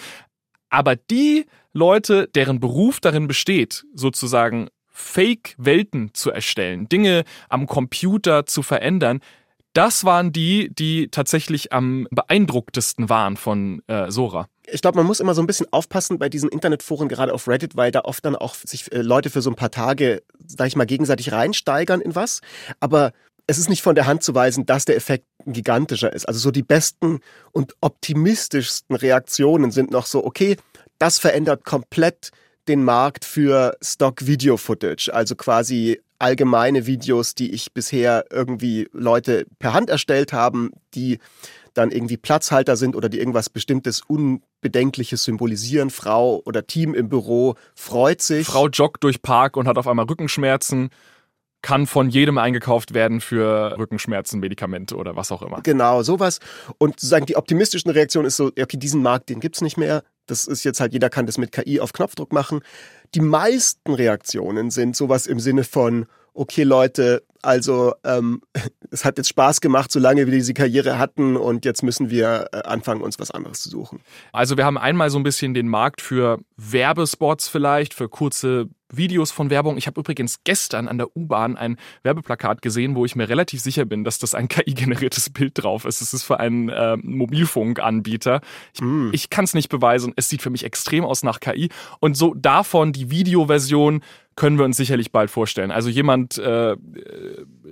Aber 0.71 0.97
die 0.97 1.47
Leute, 1.73 2.29
deren 2.35 2.59
Beruf 2.59 2.99
darin 2.99 3.29
besteht, 3.29 3.85
sozusagen 3.95 4.71
Fake-Welten 5.01 6.15
zu 6.15 6.31
erstellen, 6.31 6.89
Dinge 6.89 7.25
am 7.49 7.67
Computer 7.67 8.47
zu 8.47 8.63
verändern, 8.63 9.21
das 9.73 10.05
waren 10.05 10.33
die, 10.33 10.75
die 10.75 11.09
tatsächlich 11.09 11.73
am 11.73 12.09
beeindrucktesten 12.11 13.09
waren 13.09 13.37
von 13.37 13.83
äh, 13.87 14.11
Sora. 14.11 14.49
Ich 14.73 14.83
glaube, 14.83 14.99
man 14.99 15.07
muss 15.07 15.21
immer 15.21 15.35
so 15.35 15.43
ein 15.43 15.47
bisschen 15.47 15.67
aufpassen 15.73 16.19
bei 16.19 16.29
diesen 16.29 16.49
Internetforen, 16.49 17.09
gerade 17.09 17.33
auf 17.33 17.47
Reddit, 17.47 17.77
weil 17.77 17.93
da 17.93 18.01
oft 18.01 18.25
dann 18.25 18.35
auch 18.35 18.55
sich 18.55 18.93
äh, 18.93 19.03
Leute 19.03 19.31
für 19.31 19.43
so 19.43 19.51
ein 19.51 19.57
paar 19.57 19.71
Tage, 19.71 20.23
sag 20.45 20.67
ich 20.67 20.77
mal, 20.77 20.87
gegenseitig 20.87 21.33
reinsteigern 21.33 22.01
in 22.01 22.15
was. 22.15 22.41
Aber 22.81 23.13
es 23.47 23.59
ist 23.59 23.69
nicht 23.69 23.83
von 23.83 23.95
der 23.95 24.07
Hand 24.07 24.23
zu 24.23 24.35
weisen, 24.35 24.67
dass 24.67 24.85
der 24.85 24.97
Effekt 24.97 25.27
gigantischer 25.47 26.13
ist. 26.13 26.27
Also 26.27 26.41
so 26.41 26.51
die 26.51 26.63
besten 26.63 27.21
und 27.53 27.75
optimistischsten 27.81 28.97
Reaktionen 28.97 29.71
sind 29.71 29.91
noch 29.91 30.07
so, 30.07 30.25
okay, 30.25 30.57
das 30.99 31.19
verändert 31.19 31.65
komplett 31.65 32.31
den 32.71 32.85
Markt 32.85 33.25
für 33.25 33.77
Stock-Video-Footage, 33.83 35.13
also 35.13 35.35
quasi 35.35 36.01
allgemeine 36.21 36.87
Videos, 36.87 37.35
die 37.35 37.51
ich 37.51 37.73
bisher 37.73 38.27
irgendwie 38.31 38.89
Leute 38.93 39.47
per 39.59 39.73
Hand 39.73 39.91
erstellt 39.91 40.33
haben, 40.33 40.71
die 40.95 41.19
dann 41.75 41.91
irgendwie 41.91 42.17
Platzhalter 42.17 42.77
sind 42.77 42.95
oder 42.95 43.09
die 43.09 43.19
irgendwas 43.19 43.51
bestimmtes 43.51 44.03
Unbedenkliches 44.03 45.25
symbolisieren. 45.25 45.91
Frau 45.91 46.43
oder 46.45 46.67
Team 46.67 46.95
im 46.95 47.09
Büro 47.09 47.57
freut 47.75 48.23
sich. 48.23 48.47
Frau 48.47 48.69
joggt 48.69 49.03
durch 49.03 49.23
Park 49.23 49.57
und 49.57 49.67
hat 49.67 49.79
auf 49.79 49.89
einmal 49.89 50.07
Rückenschmerzen 50.07 50.91
kann 51.63 51.87
von 51.87 52.09
jedem 52.09 52.39
eingekauft 52.39 52.95
werden 52.95 53.21
für 53.21 53.77
Rückenschmerzen, 53.79 54.41
Medikamente 54.41 54.97
oder 54.97 55.17
was 55.17 55.31
auch 55.31 55.43
immer. 55.43 55.61
Genau, 55.63 56.03
sowas. 56.03 56.39
Und 56.79 57.01
sozusagen 57.01 57.27
die 57.27 57.37
optimistische 57.37 57.95
Reaktion 57.95 58.25
ist 58.25 58.37
so, 58.37 58.47
okay, 58.47 58.79
diesen 58.79 59.03
Markt, 59.03 59.29
den 59.29 59.41
gibt's 59.41 59.61
nicht 59.61 59.77
mehr. 59.77 60.03
Das 60.31 60.47
ist 60.47 60.65
jetzt 60.65 60.81
halt, 60.81 60.93
jeder 60.93 61.11
kann 61.11 61.27
das 61.27 61.39
mit 61.39 61.53
KI 61.53 61.81
auf 61.81 61.93
Knopfdruck 61.93 62.33
machen. 62.33 62.61
Die 63.15 63.21
meisten 63.21 63.95
Reaktionen 63.95 64.71
sind 64.71 64.97
sowas 64.97 65.27
im 65.27 65.41
Sinne 65.41 65.65
von, 65.65 66.07
okay 66.35 66.63
Leute, 66.63 67.23
also 67.43 67.95
ähm, 68.05 68.43
es 68.91 69.05
hat 69.05 69.19
jetzt 69.19 69.29
Spaß 69.29 69.61
gemacht, 69.61 69.91
solange 69.91 70.27
wir 70.27 70.33
diese 70.33 70.55
Karriere 70.55 70.99
hatten 70.99 71.37
und 71.37 71.65
jetzt 71.65 71.83
müssen 71.83 72.11
wir 72.11 72.49
äh, 72.53 72.59
anfangen, 72.63 73.03
uns 73.03 73.19
was 73.19 73.31
anderes 73.31 73.61
zu 73.61 73.71
suchen. 73.71 74.01
Also 74.33 74.57
wir 74.57 74.65
haben 74.65 74.79
einmal 74.79 75.11
so 75.11 75.19
ein 75.19 75.23
bisschen 75.23 75.55
den 75.55 75.69
Markt 75.69 76.01
für 76.01 76.39
Werbespots 76.57 77.49
vielleicht, 77.49 77.95
für 77.95 78.09
kurze 78.09 78.69
Videos 78.97 79.31
von 79.31 79.51
Werbung. 79.51 79.77
Ich 79.77 79.87
habe 79.87 80.01
übrigens 80.01 80.41
gestern 80.45 80.89
an 80.89 80.99
der 80.99 81.17
U-Bahn 81.17 81.57
ein 81.57 81.77
Werbeplakat 82.03 82.63
gesehen, 82.63 82.95
wo 82.95 83.05
ich 83.05 83.17
mir 83.17 83.29
relativ 83.29 83.61
sicher 83.61 83.85
bin, 83.85 84.05
dass 84.05 84.19
das 84.19 84.35
ein 84.35 84.49
KI-generiertes 84.49 85.31
Bild 85.31 85.53
drauf 85.55 85.85
ist. 85.85 86.01
Es 86.01 86.13
ist 86.13 86.23
für 86.23 86.41
einen 86.41 86.69
äh, 86.69 86.97
Mobilfunkanbieter. 86.97 88.41
Ich, 88.75 88.81
mm. 88.81 89.11
ich 89.13 89.31
kann 89.31 89.45
es 89.45 89.55
nicht 89.55 89.69
beweisen. 89.69 90.13
Es 90.17 90.29
sieht 90.29 90.43
für 90.43 90.51
mich 90.51 90.65
extrem 90.65 91.05
aus 91.05 91.23
nach 91.23 91.41
KI. 91.41 91.71
Und 92.01 92.17
so 92.17 92.35
davon 92.35 92.93
die 92.93 93.11
Videoversion 93.11 94.03
können 94.37 94.59
wir 94.59 94.65
uns 94.65 94.77
sicherlich 94.77 95.13
bald 95.13 95.31
vorstellen. 95.31 95.71
Also 95.71 95.91
jemand, 95.91 96.39
äh, 96.39 96.75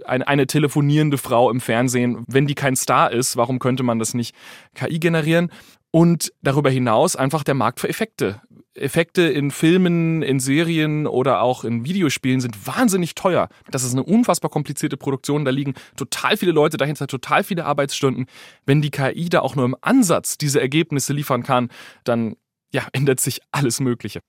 eine, 0.05 0.29
eine 0.29 0.47
telefonierende 0.47 1.17
Frau 1.17 1.51
im 1.51 1.61
Fernsehen, 1.61 2.25
wenn 2.27 2.47
die 2.47 2.55
kein 2.55 2.77
Star 2.77 3.11
ist, 3.11 3.37
warum 3.37 3.59
könnte 3.59 3.83
man 3.83 3.99
das 3.99 4.15
nicht 4.15 4.35
KI 4.75 4.99
generieren? 4.99 5.51
Und 5.91 6.33
darüber 6.43 6.69
hinaus 6.69 7.17
einfach 7.17 7.43
der 7.43 7.55
Markt 7.55 7.81
für 7.81 7.89
Effekte. 7.89 8.43
Effekte 8.81 9.23
in 9.23 9.51
Filmen, 9.51 10.23
in 10.23 10.41
Serien 10.41 11.07
oder 11.07 11.43
auch 11.43 11.65
in 11.65 11.85
Videospielen 11.85 12.41
sind 12.41 12.67
wahnsinnig 12.67 13.15
teuer. 13.15 13.49
Das 13.71 13.85
ist 13.85 13.93
eine 13.93 14.03
unfassbar 14.03 14.51
komplizierte 14.51 14.97
Produktion. 14.97 15.45
Da 15.45 15.51
liegen 15.51 15.75
total 15.97 16.37
viele 16.37 16.53
Leute 16.53 16.77
dahinter, 16.77 17.07
total 17.07 17.45
viele 17.45 17.65
Arbeitsstunden. 17.65 18.27
Wenn 18.67 18.83
die 18.83 18.91
KI 18.91 19.29
da 19.29 19.41
auch 19.41 19.57
nur 19.57 19.65
im 19.65 19.77
Ansatz 19.81 20.39
diese 20.39 20.61
Ergebnisse 20.61 21.13
liefern 21.13 21.43
kann, 21.43 21.69
dann 22.05 22.37
ja, 22.71 22.87
ändert 22.93 23.21
sich 23.21 23.41
alles 23.51 23.81
Mögliche. 23.81 24.21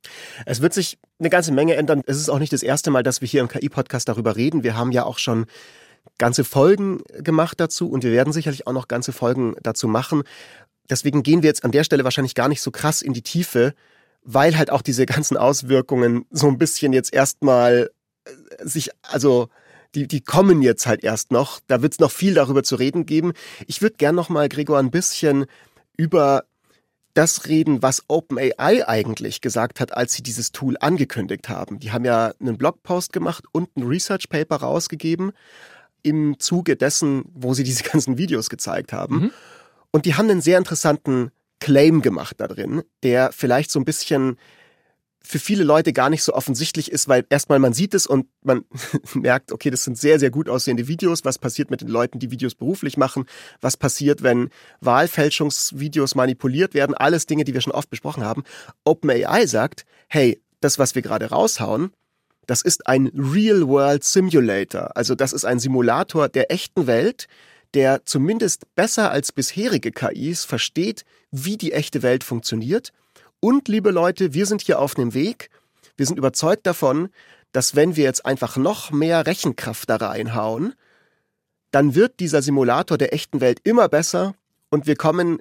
Es 0.45 0.61
wird 0.61 0.73
sich 0.73 0.97
eine 1.19 1.29
ganze 1.29 1.51
Menge 1.51 1.75
ändern. 1.75 2.03
Es 2.05 2.17
ist 2.17 2.29
auch 2.29 2.39
nicht 2.39 2.53
das 2.53 2.63
erste 2.63 2.89
Mal, 2.89 3.03
dass 3.03 3.21
wir 3.21 3.27
hier 3.27 3.41
im 3.41 3.49
KI-Podcast 3.49 4.07
darüber 4.07 4.35
reden. 4.35 4.63
Wir 4.63 4.77
haben 4.77 4.91
ja 4.91 5.03
auch 5.03 5.17
schon 5.17 5.45
ganze 6.17 6.43
Folgen 6.43 7.01
gemacht 7.17 7.59
dazu 7.59 7.89
und 7.89 8.03
wir 8.03 8.11
werden 8.11 8.33
sicherlich 8.33 8.67
auch 8.67 8.73
noch 8.73 8.87
ganze 8.87 9.11
Folgen 9.11 9.55
dazu 9.61 9.87
machen. 9.87 10.23
Deswegen 10.89 11.21
gehen 11.21 11.43
wir 11.43 11.49
jetzt 11.49 11.63
an 11.63 11.71
der 11.71 11.83
Stelle 11.83 12.03
wahrscheinlich 12.03 12.35
gar 12.35 12.47
nicht 12.47 12.61
so 12.61 12.71
krass 12.71 13.01
in 13.01 13.13
die 13.13 13.21
Tiefe, 13.21 13.73
weil 14.23 14.57
halt 14.57 14.71
auch 14.71 14.81
diese 14.81 15.05
ganzen 15.05 15.37
Auswirkungen 15.37 16.25
so 16.29 16.47
ein 16.47 16.57
bisschen 16.57 16.93
jetzt 16.93 17.13
erstmal 17.13 17.89
äh, 18.25 18.31
sich, 18.65 18.89
also 19.01 19.49
die, 19.95 20.07
die 20.07 20.21
kommen 20.21 20.61
jetzt 20.61 20.85
halt 20.85 21.03
erst 21.03 21.31
noch. 21.31 21.59
Da 21.67 21.81
wird 21.81 21.93
es 21.93 21.99
noch 21.99 22.11
viel 22.11 22.33
darüber 22.33 22.63
zu 22.63 22.75
reden 22.75 23.05
geben. 23.05 23.33
Ich 23.65 23.81
würde 23.81 23.95
gern 23.97 24.15
noch 24.15 24.29
mal, 24.29 24.49
Gregor, 24.49 24.77
ein 24.77 24.91
bisschen 24.91 25.45
über 25.97 26.43
das 27.15 27.47
reden, 27.47 27.81
was 27.81 28.03
OpenAI 28.07 28.87
eigentlich 28.87 29.41
gesagt 29.41 29.79
hat, 29.79 29.93
als 29.97 30.13
sie 30.13 30.23
dieses 30.23 30.51
Tool 30.51 30.77
angekündigt 30.79 31.49
haben. 31.49 31.79
Die 31.79 31.91
haben 31.91 32.05
ja 32.05 32.33
einen 32.39 32.57
Blogpost 32.57 33.11
gemacht 33.11 33.45
und 33.51 33.75
ein 33.75 33.83
Research 33.83 34.29
Paper 34.29 34.57
rausgegeben 34.57 35.31
im 36.03 36.39
Zuge 36.39 36.75
dessen, 36.77 37.25
wo 37.33 37.53
sie 37.53 37.63
diese 37.63 37.83
ganzen 37.83 38.17
Videos 38.17 38.49
gezeigt 38.49 38.93
haben. 38.93 39.15
Mhm. 39.15 39.31
Und 39.91 40.05
die 40.05 40.15
haben 40.15 40.29
einen 40.29 40.41
sehr 40.41 40.59
interessanten 40.59 41.31
Claim 41.59 42.01
gemacht 42.01 42.35
da 42.39 42.47
drin, 42.47 42.83
der 43.03 43.31
vielleicht 43.31 43.71
so 43.71 43.79
ein 43.79 43.85
bisschen 43.85 44.37
für 45.21 45.39
viele 45.39 45.63
Leute 45.63 45.93
gar 45.93 46.09
nicht 46.09 46.23
so 46.23 46.33
offensichtlich 46.33 46.91
ist, 46.91 47.07
weil 47.07 47.25
erstmal 47.29 47.59
man 47.59 47.73
sieht 47.73 47.93
es 47.93 48.07
und 48.07 48.27
man 48.41 48.63
merkt, 49.13 49.51
okay, 49.51 49.69
das 49.69 49.83
sind 49.83 49.97
sehr, 49.97 50.19
sehr 50.19 50.31
gut 50.31 50.49
aussehende 50.49 50.87
Videos. 50.87 51.25
Was 51.25 51.37
passiert 51.37 51.69
mit 51.69 51.81
den 51.81 51.89
Leuten, 51.89 52.19
die 52.19 52.31
Videos 52.31 52.55
beruflich 52.55 52.97
machen? 52.97 53.25
Was 53.61 53.75
passiert, 53.77 54.23
wenn 54.23 54.49
Wahlfälschungsvideos 54.79 56.15
manipuliert 56.15 56.73
werden? 56.73 56.95
Alles 56.95 57.25
Dinge, 57.25 57.43
die 57.43 57.53
wir 57.53 57.61
schon 57.61 57.73
oft 57.73 57.89
besprochen 57.89 58.23
haben. 58.23 58.43
OpenAI 58.85 59.45
sagt, 59.45 59.85
hey, 60.07 60.41
das, 60.61 60.79
was 60.79 60.95
wir 60.95 61.01
gerade 61.01 61.29
raushauen, 61.29 61.91
das 62.47 62.61
ist 62.61 62.87
ein 62.87 63.11
Real-World 63.13 64.03
Simulator. 64.03 64.97
Also 64.97 65.13
das 65.15 65.33
ist 65.33 65.45
ein 65.45 65.59
Simulator 65.59 66.29
der 66.29 66.51
echten 66.51 66.87
Welt, 66.87 67.27
der 67.73 68.05
zumindest 68.05 68.73
besser 68.75 69.11
als 69.11 69.31
bisherige 69.31 69.91
KIs 69.91 70.45
versteht, 70.45 71.05
wie 71.31 71.57
die 71.57 71.71
echte 71.71 72.01
Welt 72.01 72.23
funktioniert. 72.23 72.91
Und 73.39 73.67
liebe 73.67 73.91
Leute, 73.91 74.33
wir 74.33 74.45
sind 74.45 74.61
hier 74.61 74.79
auf 74.79 74.97
einem 74.97 75.13
Weg. 75.13 75.49
Wir 75.97 76.05
sind 76.05 76.17
überzeugt 76.17 76.65
davon, 76.65 77.09
dass 77.51 77.75
wenn 77.75 77.95
wir 77.95 78.03
jetzt 78.03 78.25
einfach 78.25 78.57
noch 78.57 78.91
mehr 78.91 79.25
Rechenkraft 79.25 79.89
da 79.89 79.97
reinhauen, 79.97 80.73
dann 81.71 81.95
wird 81.95 82.19
dieser 82.19 82.41
Simulator 82.41 82.97
der 82.97 83.13
echten 83.13 83.41
Welt 83.41 83.59
immer 83.63 83.89
besser 83.89 84.33
und 84.69 84.87
wir 84.87 84.95
kommen 84.95 85.39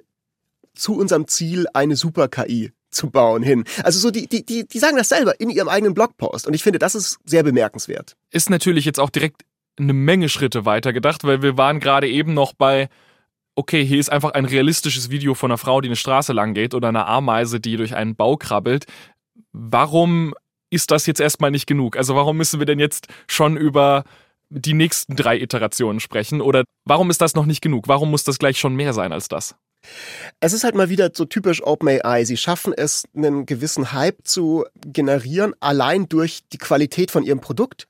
zu 0.75 0.95
unserem 0.95 1.27
Ziel, 1.27 1.67
eine 1.73 1.95
Super-KI 1.95 2.71
zu 2.91 3.09
bauen 3.09 3.43
hin. 3.43 3.65
Also 3.83 3.99
so 3.99 4.11
die, 4.11 4.27
die, 4.27 4.45
die, 4.45 4.67
die 4.67 4.79
sagen 4.79 4.97
das 4.97 5.09
selber 5.09 5.39
in 5.39 5.49
ihrem 5.49 5.67
eigenen 5.67 5.93
Blogpost 5.93 6.47
und 6.47 6.53
ich 6.53 6.63
finde, 6.63 6.79
das 6.79 6.95
ist 6.95 7.19
sehr 7.25 7.43
bemerkenswert. 7.43 8.15
Ist 8.31 8.49
natürlich 8.49 8.85
jetzt 8.85 8.99
auch 8.99 9.09
direkt 9.09 9.43
eine 9.79 9.93
Menge 9.93 10.29
Schritte 10.29 10.65
weiter 10.65 10.93
gedacht, 10.93 11.23
weil 11.23 11.41
wir 11.41 11.57
waren 11.57 11.79
gerade 11.79 12.07
eben 12.07 12.33
noch 12.33 12.53
bei, 12.53 12.89
okay, 13.55 13.85
hier 13.85 13.99
ist 13.99 14.11
einfach 14.11 14.31
ein 14.31 14.45
realistisches 14.45 15.09
Video 15.09 15.33
von 15.33 15.51
einer 15.51 15.57
Frau, 15.57 15.81
die 15.81 15.89
eine 15.89 15.95
Straße 15.95 16.33
lang 16.33 16.53
geht 16.53 16.73
oder 16.73 16.89
einer 16.89 17.07
Ameise, 17.07 17.59
die 17.59 17.77
durch 17.77 17.95
einen 17.95 18.15
Bau 18.15 18.37
krabbelt. 18.37 18.85
Warum 19.51 20.33
ist 20.69 20.91
das 20.91 21.05
jetzt 21.05 21.19
erstmal 21.19 21.51
nicht 21.51 21.67
genug? 21.67 21.97
Also 21.97 22.15
warum 22.15 22.37
müssen 22.37 22.59
wir 22.59 22.65
denn 22.65 22.79
jetzt 22.79 23.07
schon 23.27 23.57
über 23.57 24.03
die 24.49 24.73
nächsten 24.73 25.15
drei 25.15 25.37
Iterationen 25.39 25.99
sprechen? 25.99 26.41
Oder 26.41 26.63
warum 26.85 27.09
ist 27.09 27.21
das 27.21 27.35
noch 27.35 27.45
nicht 27.45 27.61
genug? 27.61 27.87
Warum 27.87 28.11
muss 28.11 28.23
das 28.23 28.39
gleich 28.39 28.59
schon 28.59 28.75
mehr 28.75 28.93
sein 28.93 29.11
als 29.11 29.27
das? 29.27 29.55
Es 30.39 30.53
ist 30.53 30.63
halt 30.63 30.75
mal 30.75 30.89
wieder 30.89 31.11
so 31.13 31.25
typisch 31.25 31.63
OpenAI. 31.63 32.25
Sie 32.25 32.37
schaffen 32.37 32.73
es, 32.75 33.05
einen 33.15 33.45
gewissen 33.45 33.93
Hype 33.93 34.19
zu 34.23 34.65
generieren, 34.85 35.53
allein 35.59 36.07
durch 36.07 36.41
die 36.51 36.57
Qualität 36.57 37.11
von 37.11 37.23
ihrem 37.23 37.41
Produkt 37.41 37.88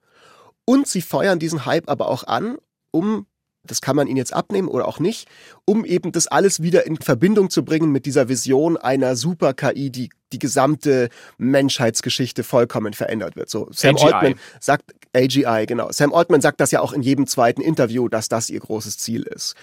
und 0.69 0.87
sie 0.87 1.01
feuern 1.01 1.39
diesen 1.39 1.65
Hype 1.65 1.89
aber 1.89 2.09
auch 2.09 2.25
an 2.25 2.57
um 2.91 3.25
das 3.63 3.81
kann 3.81 3.95
man 3.95 4.07
ihnen 4.07 4.17
jetzt 4.17 4.33
abnehmen 4.33 4.67
oder 4.67 4.87
auch 4.87 4.99
nicht, 4.99 5.27
um 5.65 5.83
eben 5.83 6.11
das 6.11 6.27
alles 6.27 6.61
wieder 6.61 6.85
in 6.85 6.97
Verbindung 6.97 7.49
zu 7.49 7.63
bringen 7.65 7.91
mit 7.91 8.05
dieser 8.05 8.29
Vision 8.29 8.77
einer 8.77 9.15
Super-KI, 9.15 9.89
die 9.89 10.09
die 10.31 10.39
gesamte 10.39 11.09
Menschheitsgeschichte 11.37 12.43
vollkommen 12.43 12.93
verändert 12.93 13.35
wird. 13.35 13.49
So 13.49 13.67
Sam 13.71 13.95
AGI. 13.95 14.05
Altman 14.05 14.35
sagt 14.61 14.95
AGI, 15.13 15.65
genau. 15.67 15.91
Sam 15.91 16.13
Altman 16.13 16.39
sagt 16.41 16.61
das 16.61 16.71
ja 16.71 16.79
auch 16.79 16.93
in 16.93 17.01
jedem 17.01 17.27
zweiten 17.27 17.61
Interview, 17.61 18.07
dass 18.07 18.29
das 18.29 18.49
ihr 18.49 18.61
großes 18.61 18.97
Ziel 18.97 19.23
ist. 19.23 19.55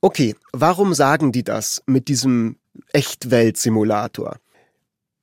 Okay, 0.00 0.34
warum 0.52 0.92
sagen 0.92 1.30
die 1.30 1.44
das 1.44 1.82
mit 1.86 2.08
diesem 2.08 2.56
Echtwelt-Simulator? 2.92 4.38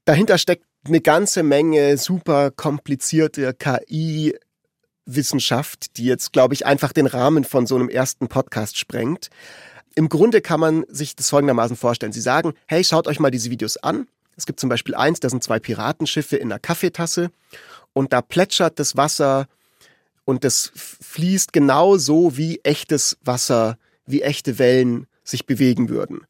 Dahinter 0.05 0.37
steckt 0.37 0.65
eine 0.85 1.01
ganze 1.01 1.43
Menge 1.43 1.97
super 1.97 2.51
komplizierte 2.51 3.53
KI 3.53 4.35
Wissenschaft, 5.15 5.97
die 5.97 6.05
jetzt, 6.05 6.33
glaube 6.33 6.53
ich, 6.53 6.65
einfach 6.65 6.93
den 6.93 7.07
Rahmen 7.07 7.43
von 7.43 7.67
so 7.67 7.75
einem 7.75 7.89
ersten 7.89 8.27
Podcast 8.27 8.77
sprengt. 8.77 9.29
Im 9.95 10.09
Grunde 10.09 10.41
kann 10.41 10.59
man 10.59 10.85
sich 10.87 11.15
das 11.15 11.29
folgendermaßen 11.29 11.75
vorstellen. 11.75 12.11
Sie 12.11 12.21
sagen, 12.21 12.53
hey, 12.67 12.83
schaut 12.83 13.07
euch 13.07 13.19
mal 13.19 13.31
diese 13.31 13.49
Videos 13.49 13.77
an. 13.77 14.07
Es 14.37 14.45
gibt 14.45 14.59
zum 14.59 14.69
Beispiel 14.69 14.95
eins, 14.95 15.19
da 15.19 15.29
sind 15.29 15.43
zwei 15.43 15.59
Piratenschiffe 15.59 16.37
in 16.37 16.51
einer 16.51 16.59
Kaffeetasse 16.59 17.31
und 17.93 18.13
da 18.13 18.21
plätschert 18.21 18.79
das 18.79 18.95
Wasser 18.95 19.47
und 20.23 20.43
das 20.43 20.71
fließt 20.75 21.51
genau 21.51 21.97
so, 21.97 22.37
wie 22.37 22.59
echtes 22.63 23.17
Wasser, 23.23 23.77
wie 24.05 24.21
echte 24.21 24.59
Wellen 24.59 25.07
sich 25.23 25.45
bewegen 25.45 25.89
würden. 25.89 26.21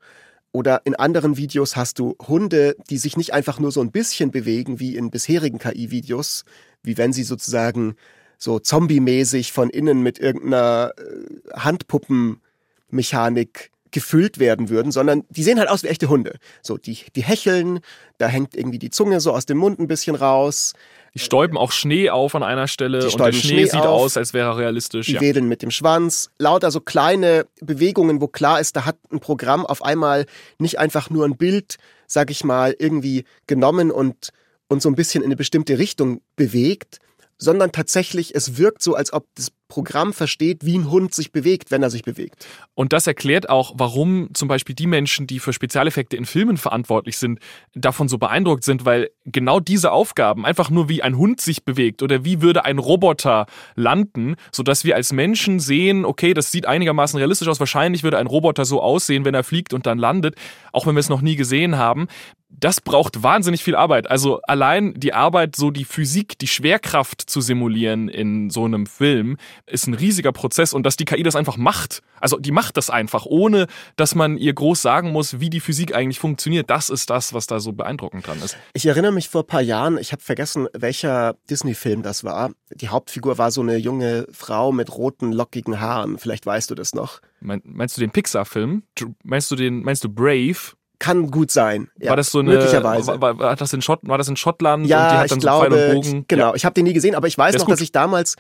Oder 0.51 0.81
in 0.85 0.95
anderen 0.95 1.37
Videos 1.37 1.75
hast 1.75 1.99
du 1.99 2.15
Hunde, 2.27 2.75
die 2.89 2.97
sich 2.97 3.17
nicht 3.17 3.33
einfach 3.33 3.59
nur 3.59 3.71
so 3.71 3.81
ein 3.81 3.91
bisschen 3.91 4.31
bewegen, 4.31 4.79
wie 4.79 4.95
in 4.95 5.11
bisherigen 5.11 5.59
KI-Videos, 5.59 6.43
wie 6.81 6.97
wenn 6.97 7.13
sie 7.13 7.23
sozusagen 7.23 7.95
so 8.39 8.57
zombie-mäßig 8.57 9.51
von 9.51 9.69
innen 9.69 10.01
mit 10.01 10.17
irgendeiner 10.17 10.93
äh, 10.97 11.59
Handpuppenmechanik 11.59 13.71
gefüllt 13.91 14.37
werden 14.37 14.69
würden, 14.69 14.91
sondern 14.91 15.23
die 15.29 15.41
sehen 15.43 15.57
halt 15.57 15.69
aus 15.69 15.81
wie 15.83 15.87
echte 15.87 16.09
Hunde. 16.09 16.35
So, 16.61 16.77
die, 16.77 16.95
die 17.15 17.23
hecheln, 17.23 17.79
da 18.19 18.27
hängt 18.27 18.55
irgendwie 18.55 18.77
die 18.77 18.91
Zunge 18.91 19.19
so 19.19 19.31
aus 19.33 19.47
dem 19.47 19.57
Mund 19.57 19.79
ein 19.79 19.87
bisschen 19.87 20.15
raus. 20.15 20.73
Die 21.15 21.19
stäuben 21.19 21.57
auch 21.57 21.71
Schnee 21.71 22.11
auf 22.11 22.35
an 22.35 22.43
einer 22.43 22.67
Stelle 22.67 23.09
und 23.09 23.19
der 23.19 23.31
Schnee, 23.31 23.41
Schnee 23.41 23.65
sieht 23.65 23.79
auf. 23.79 23.85
aus, 23.87 24.15
als 24.17 24.33
wäre 24.33 24.49
er 24.49 24.57
realistisch. 24.59 25.07
Die 25.07 25.13
Ja. 25.13 25.21
wedeln 25.21 25.47
mit 25.47 25.63
dem 25.63 25.71
Schwanz. 25.71 26.29
Lauter 26.37 26.69
so 26.69 26.81
kleine 26.81 27.47
Bewegungen, 27.61 28.21
wo 28.21 28.27
klar 28.27 28.59
ist, 28.59 28.75
da 28.75 28.85
hat 28.85 28.97
ein 29.11 29.19
Programm 29.19 29.65
auf 29.65 29.81
einmal 29.83 30.27
nicht 30.59 30.77
einfach 30.77 31.09
nur 31.09 31.25
ein 31.25 31.35
Bild, 31.35 31.77
sag 32.05 32.29
ich 32.29 32.43
mal, 32.43 32.75
irgendwie 32.77 33.23
genommen 33.47 33.89
und, 33.89 34.29
und 34.67 34.83
so 34.83 34.89
ein 34.89 34.95
bisschen 34.95 35.23
in 35.23 35.29
eine 35.29 35.35
bestimmte 35.35 35.79
Richtung 35.79 36.21
bewegt, 36.35 36.99
sondern 37.39 37.71
tatsächlich, 37.71 38.35
es 38.35 38.57
wirkt 38.57 38.81
so, 38.83 38.95
als 38.95 39.13
ob 39.13 39.25
das 39.35 39.51
Programm 39.69 40.11
versteht, 40.13 40.65
wie 40.65 40.77
ein 40.77 40.89
Hund 40.91 41.13
sich 41.13 41.31
bewegt, 41.31 41.71
wenn 41.71 41.83
er 41.83 41.89
sich 41.89 42.03
bewegt. 42.03 42.45
Und 42.73 42.91
das 42.91 43.07
erklärt 43.07 43.49
auch, 43.49 43.73
warum 43.77 44.29
zum 44.33 44.47
Beispiel 44.47 44.75
die 44.75 44.87
Menschen, 44.87 45.27
die 45.27 45.39
für 45.39 45.53
Spezialeffekte 45.53 46.17
in 46.17 46.25
Filmen 46.25 46.57
verantwortlich 46.57 47.17
sind, 47.17 47.39
davon 47.73 48.09
so 48.09 48.17
beeindruckt 48.17 48.63
sind, 48.63 48.83
weil 48.83 49.11
genau 49.25 49.59
diese 49.59 49.91
Aufgaben, 49.91 50.45
einfach 50.45 50.69
nur 50.69 50.89
wie 50.89 51.03
ein 51.03 51.17
Hund 51.17 51.39
sich 51.39 51.63
bewegt 51.63 52.01
oder 52.01 52.25
wie 52.25 52.41
würde 52.41 52.65
ein 52.65 52.79
Roboter 52.79 53.45
landen, 53.75 54.35
sodass 54.51 54.83
wir 54.83 54.95
als 54.95 55.13
Menschen 55.13 55.59
sehen, 55.59 56.03
okay, 56.03 56.33
das 56.33 56.51
sieht 56.51 56.65
einigermaßen 56.65 57.17
realistisch 57.17 57.47
aus, 57.47 57.59
wahrscheinlich 57.59 58.03
würde 58.03 58.17
ein 58.17 58.27
Roboter 58.27 58.65
so 58.65 58.81
aussehen, 58.81 59.23
wenn 59.23 59.35
er 59.35 59.43
fliegt 59.43 59.73
und 59.73 59.85
dann 59.85 59.99
landet, 59.99 60.35
auch 60.73 60.87
wenn 60.87 60.95
wir 60.95 60.99
es 60.99 61.09
noch 61.09 61.21
nie 61.21 61.35
gesehen 61.35 61.77
haben. 61.77 62.07
Das 62.51 62.81
braucht 62.81 63.21
wahnsinnig 63.21 63.63
viel 63.63 63.75
Arbeit. 63.75 64.09
Also 64.09 64.41
allein 64.41 64.95
die 64.95 65.13
Arbeit, 65.13 65.55
so 65.55 65.69
die 65.69 65.85
Physik, 65.85 66.39
die 66.39 66.47
Schwerkraft 66.47 67.21
zu 67.21 67.41
simulieren 67.41 68.09
in 68.09 68.49
so 68.49 68.65
einem 68.65 68.87
Film, 68.87 69.37
ist 69.69 69.87
ein 69.87 69.93
riesiger 69.93 70.31
Prozess 70.31 70.73
und 70.73 70.83
dass 70.83 70.97
die 70.97 71.05
KI 71.05 71.23
das 71.23 71.35
einfach 71.35 71.57
macht. 71.57 72.01
Also 72.19 72.37
die 72.37 72.51
macht 72.51 72.77
das 72.77 72.89
einfach, 72.89 73.25
ohne 73.25 73.67
dass 73.95 74.15
man 74.15 74.37
ihr 74.37 74.53
groß 74.53 74.81
sagen 74.81 75.11
muss, 75.11 75.39
wie 75.39 75.49
die 75.49 75.59
Physik 75.59 75.95
eigentlich 75.95 76.19
funktioniert. 76.19 76.69
Das 76.69 76.89
ist 76.89 77.09
das, 77.09 77.33
was 77.33 77.47
da 77.47 77.59
so 77.59 77.71
beeindruckend 77.71 78.27
dran 78.27 78.39
ist. 78.43 78.57
Ich 78.73 78.85
erinnere 78.85 79.11
mich 79.11 79.29
vor 79.29 79.43
ein 79.43 79.47
paar 79.47 79.61
Jahren, 79.61 79.97
ich 79.97 80.11
habe 80.11 80.21
vergessen, 80.21 80.67
welcher 80.73 81.35
Disney-Film 81.49 82.03
das 82.03 82.23
war. 82.23 82.51
Die 82.73 82.89
Hauptfigur 82.89 83.37
war 83.37 83.51
so 83.51 83.61
eine 83.61 83.77
junge 83.77 84.27
Frau 84.31 84.71
mit 84.71 84.95
roten, 84.95 85.31
lockigen 85.31 85.79
Haaren. 85.79 86.17
Vielleicht 86.17 86.45
weißt 86.45 86.69
du 86.71 86.75
das 86.75 86.93
noch. 86.93 87.21
Mein- 87.39 87.61
Meinst 87.63 87.95
du 87.95 88.01
den 88.01 88.11
Pixar-Film? 88.11 88.83
Meinst 89.23 89.49
du 89.51 89.55
den, 89.55 89.81
meinst 89.83 90.03
du 90.03 90.09
Brave? 90.09 90.57
Kann 90.99 91.31
gut 91.31 91.49
sein. 91.49 91.89
Ja, 91.97 92.09
war 92.09 92.17
das 92.17 92.29
so 92.29 92.39
eine, 92.39 92.51
Möglicherweise. 92.51 93.21
War, 93.21 93.39
war, 93.39 93.55
das 93.55 93.71
in 93.71 93.81
Schott, 93.81 93.99
war 94.03 94.17
das 94.17 94.27
in 94.27 94.35
Schottland 94.35 94.83
und 94.83 94.87
die 94.87 94.91
Ja, 94.91 95.19
hat 95.19 95.25
ich 95.25 95.29
dann 95.29 95.39
glaube, 95.39 95.71
so 95.71 95.93
Bogen? 95.93 96.19
ich, 96.19 96.27
genau. 96.27 96.53
Ich 96.55 96.65
habe 96.65 96.73
den 96.73 96.83
nie 96.83 96.93
gesehen, 96.93 97.15
aber 97.15 97.27
ich 97.27 97.37
weiß 97.37 97.57
noch, 97.57 97.65
gut. 97.65 97.73
dass 97.73 97.81
ich 97.81 97.93
damals 97.93 98.35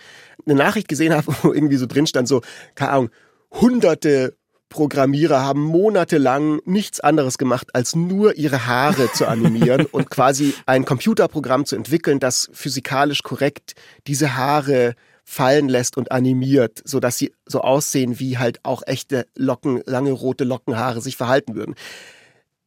eine 0.45 0.55
Nachricht 0.55 0.89
gesehen 0.89 1.13
habe, 1.13 1.25
wo 1.41 1.53
irgendwie 1.53 1.77
so 1.77 1.85
drin 1.85 2.05
stand, 2.05 2.27
so, 2.27 2.41
keine 2.75 2.91
Ahnung, 2.91 3.09
hunderte 3.51 4.35
Programmierer 4.69 5.41
haben 5.41 5.63
monatelang 5.63 6.59
nichts 6.65 6.99
anderes 6.99 7.37
gemacht, 7.37 7.69
als 7.73 7.95
nur 7.95 8.37
ihre 8.37 8.67
Haare 8.67 9.11
zu 9.11 9.27
animieren 9.27 9.85
und 9.91 10.09
quasi 10.11 10.53
ein 10.65 10.85
Computerprogramm 10.85 11.65
zu 11.65 11.75
entwickeln, 11.75 12.19
das 12.19 12.49
physikalisch 12.53 13.23
korrekt 13.23 13.73
diese 14.05 14.37
Haare 14.37 14.95
fallen 15.23 15.69
lässt 15.69 15.97
und 15.97 16.11
animiert, 16.11 16.81
so 16.85 16.99
dass 16.99 17.17
sie 17.17 17.33
so 17.45 17.61
aussehen, 17.61 18.19
wie 18.19 18.37
halt 18.37 18.59
auch 18.63 18.81
echte 18.85 19.27
Locken, 19.35 19.81
lange 19.85 20.11
rote 20.11 20.43
Lockenhaare 20.43 21.01
sich 21.01 21.17
verhalten 21.17 21.55
würden. 21.55 21.75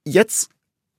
Jetzt 0.05 0.51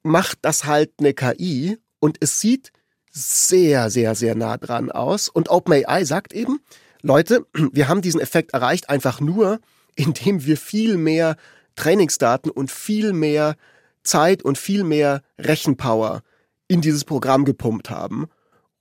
macht 0.04 0.40
das 0.42 0.66
halt 0.66 0.92
eine 1.00 1.14
KI 1.14 1.78
und 2.00 2.18
es 2.20 2.40
sieht 2.40 2.72
sehr, 3.12 3.90
sehr, 3.90 4.16
sehr 4.16 4.36
nah 4.36 4.58
dran 4.58 4.92
aus. 4.92 5.30
Und 5.30 5.50
OpenAI 5.50 6.04
sagt 6.04 6.34
eben, 6.34 6.60
Leute, 7.02 7.46
wir 7.54 7.88
haben 7.88 8.02
diesen 8.02 8.22
Effekt 8.22 8.54
erreicht 8.54 8.90
einfach 8.90 9.20
nur, 9.20 9.60
indem 9.96 10.46
wir 10.46 10.58
viel 10.58 10.98
mehr 10.98 11.38
Trainingsdaten 11.76 12.52
und 12.52 12.72
viel 12.72 13.14
mehr 13.14 13.56
Zeit 14.04 14.44
und 14.44 14.58
viel 14.58 14.84
mehr 14.84 15.22
Rechenpower 15.40 16.24
in 16.68 16.82
dieses 16.82 17.06
Programm 17.06 17.46
gepumpt 17.46 17.90
haben. 17.90 18.28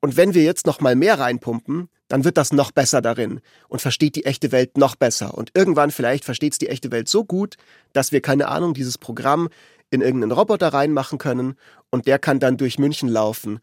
Und 0.01 0.17
wenn 0.17 0.35
wir 0.35 0.43
jetzt 0.43 0.67
noch 0.67 0.81
mal 0.81 0.97
mehr 0.97 1.21
reinpumpen, 1.21 1.89
dann 2.09 2.25
wird 2.25 2.37
das 2.37 2.53
noch 2.53 2.73
besser 2.73 3.01
darin 3.01 3.41
und 3.69 3.81
versteht 3.81 4.17
die 4.17 4.25
echte 4.25 4.53
Welt 4.53 4.77
noch 4.77 4.97
besser. 4.97 5.35
Und 5.35 5.51
irgendwann 5.55 5.91
vielleicht 5.91 6.25
versteht 6.25 6.53
es 6.53 6.59
die 6.59 6.69
echte 6.69 6.91
Welt 6.91 7.09
so 7.09 7.25
gut, 7.25 7.57
dass 7.93 8.13
wir, 8.13 8.21
keine 8.21 8.49
Ahnung, 8.49 8.75
dieses 8.75 8.99
Programm 8.99 9.49
in 9.93 10.01
irgendeinen 10.01 10.33
Roboter 10.33 10.69
reinmachen 10.69 11.19
können 11.19 11.55
und 11.91 12.07
der 12.07 12.19
kann 12.19 12.41
dann 12.41 12.57
durch 12.57 12.79
München 12.79 13.09
laufen 13.11 13.61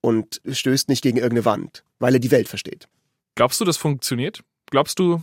und 0.00 0.40
stößt 0.48 0.88
nicht 0.88 1.02
gegen 1.02 1.18
irgendeine 1.18 1.44
Wand, 1.44 1.84
weil 1.98 2.14
er 2.14 2.20
die 2.20 2.30
Welt 2.30 2.48
versteht. 2.48 2.88
Glaubst 3.34 3.60
du, 3.60 3.64
das 3.64 3.76
funktioniert? 3.76 4.44
Glaubst 4.70 5.00
du, 5.00 5.22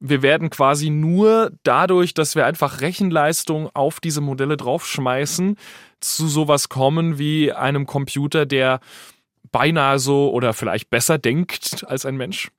wir 0.00 0.20
werden 0.20 0.50
quasi 0.50 0.90
nur 0.90 1.52
dadurch, 1.62 2.12
dass 2.12 2.36
wir 2.36 2.44
einfach 2.44 2.82
Rechenleistung 2.82 3.70
auf 3.72 3.98
diese 3.98 4.20
Modelle 4.20 4.58
draufschmeißen, 4.58 5.56
zu 6.00 6.28
sowas 6.28 6.68
kommen 6.68 7.18
wie 7.18 7.52
einem 7.52 7.86
Computer, 7.86 8.44
der 8.44 8.80
beinahe 9.52 9.98
so 9.98 10.30
oder 10.32 10.52
vielleicht 10.52 10.90
besser 10.90 11.16
denkt 11.16 11.86
als 11.88 12.04
ein 12.04 12.16
Mensch? 12.16 12.50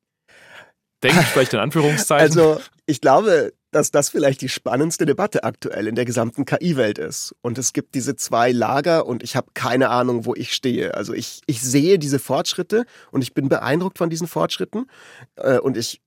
Denkt 1.03 1.23
vielleicht 1.33 1.53
in 1.53 1.59
Anführungszeichen. 1.59 2.39
Also 2.39 2.59
ich 2.87 3.01
glaube, 3.01 3.53
dass 3.75 3.91
das 3.91 4.07
vielleicht 4.07 4.39
die 4.39 4.47
spannendste 4.47 5.05
Debatte 5.05 5.43
aktuell 5.43 5.87
in 5.87 5.95
der 5.95 6.05
gesamten 6.05 6.45
KI-Welt 6.45 6.97
ist. 6.97 7.35
Und 7.41 7.57
es 7.57 7.73
gibt 7.73 7.93
diese 7.93 8.15
zwei 8.15 8.53
Lager 8.53 9.05
und 9.05 9.21
ich 9.21 9.35
habe 9.35 9.47
keine 9.53 9.89
Ahnung, 9.89 10.25
wo 10.25 10.33
ich 10.33 10.53
stehe. 10.53 10.93
Also 10.93 11.13
ich, 11.13 11.41
ich 11.45 11.61
sehe 11.61 11.99
diese 11.99 12.17
Fortschritte 12.17 12.85
und 13.11 13.21
ich 13.21 13.33
bin 13.33 13.49
beeindruckt 13.49 13.97
von 13.97 14.09
diesen 14.09 14.27
Fortschritten. 14.27 14.89
Äh, 15.35 15.59
Und 15.59 15.75
ich 15.75 16.01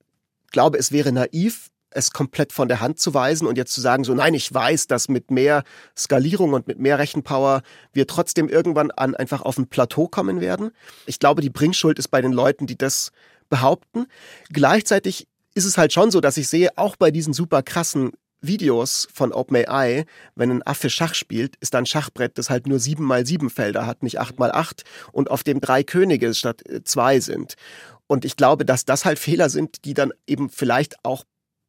glaube, 0.51 0.79
es 0.79 0.93
wäre 0.93 1.13
naiv, 1.13 1.69
es 1.91 2.11
komplett 2.11 2.55
von 2.55 2.69
der 2.69 2.81
Hand 2.81 3.01
zu 3.01 3.13
weisen 3.13 3.47
und 3.47 3.59
jetzt 3.59 3.75
zu 3.75 3.83
sagen, 3.83 4.03
so 4.03 4.15
nein, 4.15 4.33
ich 4.33 4.53
weiß, 4.53 4.87
dass 4.87 5.09
mit 5.09 5.31
mehr 5.31 5.63
Skalierung 5.95 6.55
und 6.55 6.69
mit 6.69 6.79
mehr 6.79 6.99
Rechenpower 6.99 7.61
wir 7.93 8.07
trotzdem 8.07 8.49
irgendwann 8.49 8.91
an 8.93 9.15
einfach 9.15 9.43
auf 9.43 9.59
ein 9.59 9.69
Plateau 9.69 10.09
kommen 10.09 10.41
werden. 10.41 10.71
Ich 11.05 11.19
glaube, 11.19 11.43
die 11.43 11.51
Bringschuld 11.51 11.99
ist 11.99 12.09
bei 12.09 12.23
den 12.23 12.33
Leuten, 12.33 12.67
die 12.67 12.79
das 12.79 13.13
behaupten. 13.51 14.07
Gleichzeitig 14.51 15.27
ist 15.59 15.65
es 15.65 15.77
halt 15.77 15.93
schon 15.93 16.13
so, 16.13 16.21
dass 16.21 16.37
ich 16.37 16.49
sehe, 16.49 16.71
auch 16.79 16.95
bei 16.95 17.11
diesen 17.11 17.33
super 17.33 17.63
krassen 17.63 18.13
Videos 18.41 19.09
von 19.13 19.33
OpenAI, 19.33 20.05
wenn 20.37 20.51
ein 20.53 20.63
Affe 20.65 20.89
Schach 20.89 21.15
spielt, 21.15 21.57
ist 21.57 21.75
da 21.75 21.79
ein 21.79 21.87
Schachbrett, 21.87 22.39
das 22.39 22.49
halt 22.49 22.69
nur 22.69 22.79
sieben 22.79 23.05
mal 23.05 23.27
sieben 23.27 23.51
Felder 23.51 23.85
hat, 23.85 24.05
nicht 24.05 24.21
acht 24.21 24.39
mal 24.39 24.53
acht 24.53 24.85
und 25.11 25.33
auf 25.33 25.43
dem 25.43 25.61
drei 25.61 25.83
Könige 25.83 26.33
statt 26.33 26.63
äh, 26.69 26.85
zwei 26.85 27.19
sind. 27.19 27.55
Und 28.07 28.25
ich 28.25 28.37
glaube, 28.37 28.65
dass 28.65 28.85
das 28.85 29.05
halt 29.05 29.19
Fehler 29.19 29.51
sind, 29.51 29.85
die 29.85 29.95
dann 29.95 30.13
eben 30.29 30.49
vielleicht 30.49 31.05
auch, 31.05 31.25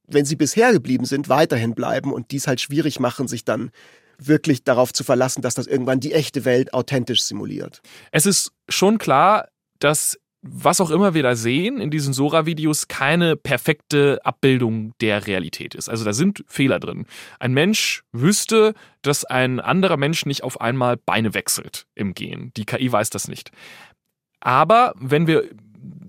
wenn 0.07 0.25
sie 0.25 0.35
bisher 0.35 0.71
geblieben 0.71 1.05
sind, 1.05 1.27
weiterhin 1.27 1.73
bleiben 1.73 2.13
und 2.13 2.29
dies 2.29 2.45
halt 2.45 2.61
schwierig 2.61 2.99
machen, 2.99 3.27
sich 3.27 3.43
dann 3.43 3.71
wirklich 4.19 4.63
darauf 4.63 4.93
zu 4.93 5.03
verlassen, 5.03 5.41
dass 5.41 5.55
das 5.55 5.65
irgendwann 5.65 5.99
die 5.99 6.13
echte 6.13 6.45
Welt 6.45 6.75
authentisch 6.75 7.23
simuliert. 7.23 7.81
Es 8.11 8.27
ist 8.27 8.51
schon 8.67 8.99
klar, 8.99 9.47
dass 9.79 10.19
was 10.41 10.79
auch 10.79 10.89
immer 10.89 11.13
wir 11.13 11.23
da 11.23 11.35
sehen 11.35 11.81
in 11.81 11.89
diesen 11.89 12.13
Sora-Videos 12.13 12.87
keine 12.87 13.35
perfekte 13.35 14.19
Abbildung 14.23 14.93
der 15.01 15.27
Realität 15.27 15.75
ist. 15.75 15.89
Also 15.89 16.05
da 16.05 16.13
sind 16.13 16.43
Fehler 16.47 16.79
drin. 16.79 17.05
Ein 17.39 17.53
Mensch 17.53 18.03
wüsste, 18.11 18.73
dass 19.01 19.25
ein 19.25 19.59
anderer 19.59 19.97
Mensch 19.97 20.25
nicht 20.25 20.43
auf 20.43 20.61
einmal 20.61 20.97
Beine 20.97 21.33
wechselt 21.33 21.87
im 21.95 22.13
Gehen. 22.13 22.51
Die 22.55 22.65
KI 22.65 22.91
weiß 22.91 23.09
das 23.09 23.27
nicht. 23.27 23.51
Aber 24.39 24.93
wenn 24.97 25.27
wir 25.27 25.49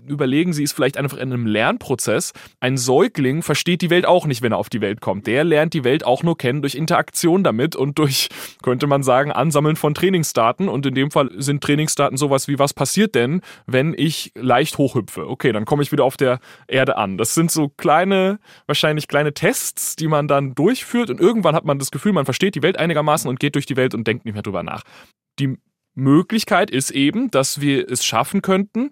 überlegen, 0.07 0.53
sie 0.53 0.63
ist 0.63 0.73
vielleicht 0.73 0.97
einfach 0.97 1.17
in 1.17 1.33
einem 1.33 1.45
Lernprozess. 1.45 2.33
Ein 2.59 2.77
Säugling 2.77 3.43
versteht 3.43 3.81
die 3.81 3.89
Welt 3.89 4.05
auch 4.05 4.25
nicht, 4.25 4.41
wenn 4.41 4.51
er 4.51 4.57
auf 4.57 4.69
die 4.69 4.81
Welt 4.81 5.01
kommt. 5.01 5.27
Der 5.27 5.43
lernt 5.43 5.73
die 5.73 5.83
Welt 5.83 6.05
auch 6.05 6.23
nur 6.23 6.37
kennen 6.37 6.61
durch 6.61 6.75
Interaktion 6.75 7.43
damit 7.43 7.75
und 7.75 7.97
durch, 7.99 8.29
könnte 8.61 8.87
man 8.87 9.03
sagen, 9.03 9.31
Ansammeln 9.31 9.75
von 9.75 9.93
Trainingsdaten. 9.93 10.69
Und 10.69 10.85
in 10.85 10.95
dem 10.95 11.11
Fall 11.11 11.29
sind 11.37 11.63
Trainingsdaten 11.63 12.17
sowas 12.17 12.47
wie, 12.47 12.59
was 12.59 12.73
passiert 12.73 13.15
denn, 13.15 13.41
wenn 13.65 13.93
ich 13.97 14.31
leicht 14.35 14.77
hochhüpfe? 14.77 15.27
Okay, 15.27 15.51
dann 15.51 15.65
komme 15.65 15.83
ich 15.83 15.91
wieder 15.91 16.03
auf 16.03 16.17
der 16.17 16.39
Erde 16.67 16.97
an. 16.97 17.17
Das 17.17 17.33
sind 17.33 17.51
so 17.51 17.69
kleine, 17.69 18.39
wahrscheinlich 18.67 19.07
kleine 19.07 19.33
Tests, 19.33 19.95
die 19.95 20.07
man 20.07 20.27
dann 20.27 20.55
durchführt 20.55 21.09
und 21.09 21.19
irgendwann 21.19 21.55
hat 21.55 21.65
man 21.65 21.79
das 21.79 21.91
Gefühl, 21.91 22.13
man 22.13 22.25
versteht 22.25 22.55
die 22.55 22.63
Welt 22.63 22.77
einigermaßen 22.77 23.29
und 23.29 23.39
geht 23.39 23.55
durch 23.55 23.65
die 23.65 23.75
Welt 23.75 23.93
und 23.93 24.07
denkt 24.07 24.25
nicht 24.25 24.33
mehr 24.33 24.43
drüber 24.43 24.63
nach. 24.63 24.83
Die 25.39 25.57
Möglichkeit 25.93 26.71
ist 26.71 26.91
eben, 26.91 27.31
dass 27.31 27.61
wir 27.61 27.89
es 27.89 28.05
schaffen 28.05 28.41
könnten, 28.41 28.91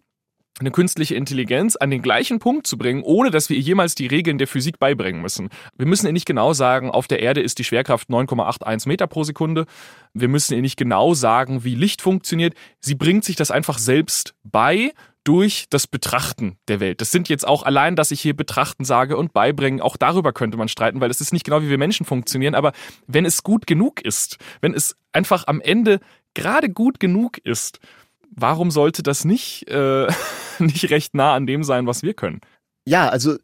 eine 0.60 0.72
künstliche 0.72 1.16
Intelligenz 1.16 1.76
an 1.76 1.90
den 1.90 2.02
gleichen 2.02 2.40
Punkt 2.40 2.68
zu 2.68 2.78
bringen, 2.78 3.02
ohne 3.04 3.32
dass 3.32 3.50
wir 3.50 3.56
ihr 3.56 3.64
jemals 3.64 3.96
die 3.96 4.08
Regeln 4.08 4.38
der 4.38 4.48
Physik 4.48 4.80
beibringen 4.80 5.22
müssen. 5.22 5.50
Wir 5.78 5.86
müssen 5.86 6.06
ihr 6.06 6.12
nicht 6.12 6.26
genau 6.26 6.54
sagen, 6.54 6.92
auf 6.92 7.08
der 7.08 7.22
Erde 7.22 7.42
ist 7.42 7.60
die 7.60 7.64
Schwerkraft 7.64 8.10
9,81 8.10 8.88
Meter 8.88 9.08
pro 9.08 9.24
Sekunde. 9.24 9.66
Wir 10.14 10.28
müssen 10.28 10.54
ihr 10.54 10.62
nicht 10.62 10.78
genau 10.78 11.14
sagen, 11.14 11.64
wie 11.64 11.76
Licht 11.76 12.02
funktioniert. 12.02 12.56
Sie 12.82 12.96
bringt 12.96 13.24
sich 13.24 13.36
das 13.36 13.52
einfach 13.52 13.78
selbst 13.78 14.36
bei 14.44 14.92
durch 15.24 15.68
das 15.70 15.86
Betrachten 15.86 16.58
der 16.68 16.80
Welt. 16.80 17.02
Das 17.02 17.12
sind 17.12 17.30
jetzt 17.30 17.48
auch 17.48 17.64
allein, 17.64 17.96
dass 17.96 18.12
ich 18.12 18.22
hier 18.22 18.36
betrachten 18.36 18.86
sage 18.86 19.18
und 19.18 19.34
beibringen, 19.34 19.82
auch 19.82 19.98
darüber 19.98 20.34
könnte 20.34 20.58
man 20.58 20.70
streiten, 20.70 21.02
weil 21.02 21.12
es 21.12 21.22
ist 21.22 21.34
nicht 21.34 21.46
genau, 21.46 21.62
wie 21.62 21.70
wir 21.70 21.78
Menschen 21.78 22.06
funktionieren, 22.06 22.56
aber 22.56 22.72
wenn 23.06 23.26
es 23.26 23.44
gut 23.44 23.68
genug 23.68 24.02
ist, 24.02 24.38
wenn 24.62 24.74
es 24.74 24.96
einfach 25.12 25.46
am 25.48 25.62
Ende 25.62 26.00
gerade 26.34 26.70
gut 26.70 27.00
genug 27.00 27.38
ist, 27.40 27.80
warum 28.42 28.72
sollte 28.72 29.04
das 29.04 29.26
nicht, 29.26 29.68
äh, 29.70 30.08
nicht 30.60 30.90
recht 30.90 31.16
nah 31.16 31.34
an 31.34 31.48
dem 31.48 31.64
sein, 31.64 31.88
was 31.88 32.04
wir 32.04 32.14
können? 32.14 32.42
Ja, 32.86 33.10
also 33.10 33.38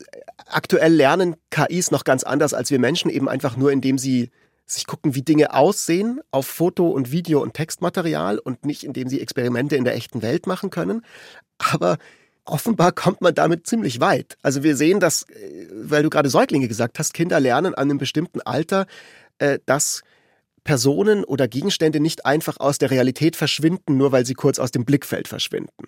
aktuell 0.47 0.93
lernen 0.93 1.35
KIs 1.51 1.91
noch 1.91 2.03
ganz 2.03 2.23
anders 2.23 2.53
als 2.53 2.71
wir 2.71 2.79
Menschen, 2.79 3.11
eben 3.11 3.29
einfach 3.29 3.57
nur, 3.57 3.71
indem 3.71 3.97
sie 3.97 4.31
sich 4.65 4.87
gucken, 4.87 5.13
wie 5.13 5.21
Dinge 5.21 5.53
aussehen 5.53 6.21
auf 6.31 6.47
Foto- 6.47 6.89
und 6.89 7.11
Video- 7.11 7.41
und 7.41 7.53
Textmaterial 7.53 8.39
und 8.39 8.65
nicht, 8.65 8.83
indem 8.83 9.07
sie 9.07 9.21
Experimente 9.21 9.75
in 9.75 9.83
der 9.83 9.95
echten 9.95 10.21
Welt 10.23 10.47
machen 10.47 10.71
können. 10.71 11.03
Aber 11.59 11.97
offenbar 12.45 12.91
kommt 12.91 13.21
man 13.21 13.35
damit 13.35 13.67
ziemlich 13.67 13.99
weit. 13.99 14.37
Also 14.41 14.63
wir 14.63 14.75
sehen, 14.75 14.99
dass, 14.99 15.23
äh, 15.23 15.67
weil 15.71 16.03
du 16.03 16.09
gerade 16.09 16.29
Säuglinge 16.29 16.67
gesagt 16.67 16.97
hast, 16.99 17.13
Kinder 17.13 17.39
lernen 17.39 17.75
an 17.75 17.89
einem 17.89 17.97
bestimmten 17.97 18.41
Alter, 18.41 18.87
äh, 19.37 19.59
dass 19.65 20.01
Personen 20.65 21.23
oder 21.23 21.47
Gegenstände 21.47 22.01
nicht 22.01 22.25
einfach 22.25 22.59
aus 22.59 22.77
der 22.77 22.91
Realität 22.91 23.37
verschwinden, 23.37 23.95
nur 23.95 24.11
weil 24.11 24.25
sie 24.25 24.33
kurz 24.33 24.59
aus 24.59 24.71
dem 24.71 24.83
Blickfeld 24.83 25.29
verschwinden. 25.29 25.87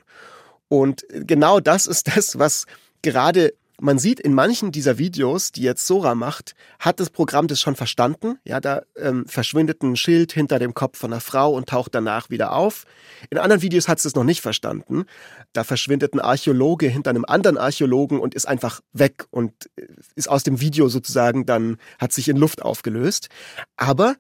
Und 0.69 1.05
genau 1.09 1.59
das 1.59 1.87
ist 1.87 2.15
das, 2.15 2.39
was 2.39 2.65
gerade 3.01 3.53
man 3.79 3.99
sieht 3.99 4.19
in 4.19 4.33
manchen 4.33 4.71
dieser 4.71 4.97
Videos, 4.97 5.51
die 5.51 5.61
jetzt 5.61 5.85
Sora 5.85 6.15
macht, 6.15 6.55
hat 6.79 6.99
das 6.99 7.11
Programm 7.11 7.47
das 7.47 7.61
schon 7.61 7.75
verstanden. 7.75 8.39
Ja, 8.43 8.59
da 8.59 8.81
ähm, 8.95 9.27
verschwindet 9.27 9.83
ein 9.83 9.95
Schild 9.95 10.31
hinter 10.31 10.57
dem 10.57 10.73
Kopf 10.73 10.97
von 10.97 11.13
einer 11.13 11.21
Frau 11.21 11.53
und 11.53 11.69
taucht 11.69 11.93
danach 11.93 12.31
wieder 12.31 12.53
auf. 12.53 12.85
In 13.29 13.37
anderen 13.37 13.61
Videos 13.61 13.87
hat 13.87 13.99
es 13.99 14.03
das 14.03 14.15
noch 14.15 14.23
nicht 14.23 14.41
verstanden. 14.41 15.05
Da 15.53 15.63
verschwindet 15.63 16.13
ein 16.15 16.19
Archäologe 16.19 16.87
hinter 16.87 17.11
einem 17.11 17.25
anderen 17.25 17.57
Archäologen 17.57 18.19
und 18.19 18.33
ist 18.33 18.47
einfach 18.47 18.81
weg 18.93 19.25
und 19.29 19.53
äh, 19.75 19.85
ist 20.15 20.27
aus 20.27 20.43
dem 20.43 20.59
Video 20.59 20.89
sozusagen 20.89 21.45
dann, 21.45 21.77
hat 21.99 22.13
sich 22.13 22.29
in 22.29 22.37
Luft 22.37 22.63
aufgelöst. 22.63 23.29
Aber 23.75 24.15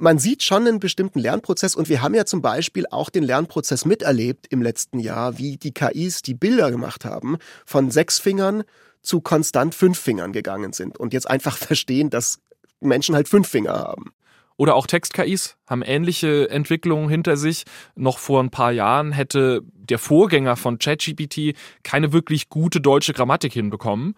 man 0.00 0.18
sieht 0.18 0.42
schon 0.42 0.66
einen 0.66 0.80
bestimmten 0.80 1.18
Lernprozess 1.18 1.74
und 1.74 1.88
wir 1.88 2.02
haben 2.02 2.14
ja 2.14 2.24
zum 2.24 2.40
Beispiel 2.40 2.86
auch 2.90 3.10
den 3.10 3.22
Lernprozess 3.22 3.84
miterlebt 3.84 4.46
im 4.48 4.62
letzten 4.62 4.98
Jahr, 4.98 5.38
wie 5.38 5.58
die 5.58 5.72
KIs 5.72 6.22
die 6.22 6.34
Bilder 6.34 6.70
gemacht 6.70 7.04
haben 7.04 7.36
von 7.66 7.90
sechs 7.90 8.18
Fingern 8.18 8.64
zu 9.02 9.20
konstant 9.20 9.74
fünf 9.74 9.98
Fingern 9.98 10.32
gegangen 10.32 10.72
sind 10.72 10.98
und 10.98 11.12
jetzt 11.12 11.28
einfach 11.28 11.56
verstehen, 11.58 12.10
dass 12.10 12.40
Menschen 12.80 13.14
halt 13.14 13.28
fünf 13.28 13.48
Finger 13.48 13.74
haben. 13.74 14.12
Oder 14.56 14.74
auch 14.74 14.86
Text-KIs 14.86 15.56
haben 15.66 15.82
ähnliche 15.82 16.50
Entwicklungen 16.50 17.08
hinter 17.08 17.38
sich. 17.38 17.64
Noch 17.94 18.18
vor 18.18 18.42
ein 18.42 18.50
paar 18.50 18.72
Jahren 18.72 19.10
hätte 19.12 19.62
der 19.64 19.98
Vorgänger 19.98 20.56
von 20.56 20.78
ChatGPT 20.78 21.56
keine 21.82 22.12
wirklich 22.12 22.50
gute 22.50 22.80
deutsche 22.80 23.14
Grammatik 23.14 23.54
hinbekommen. 23.54 24.14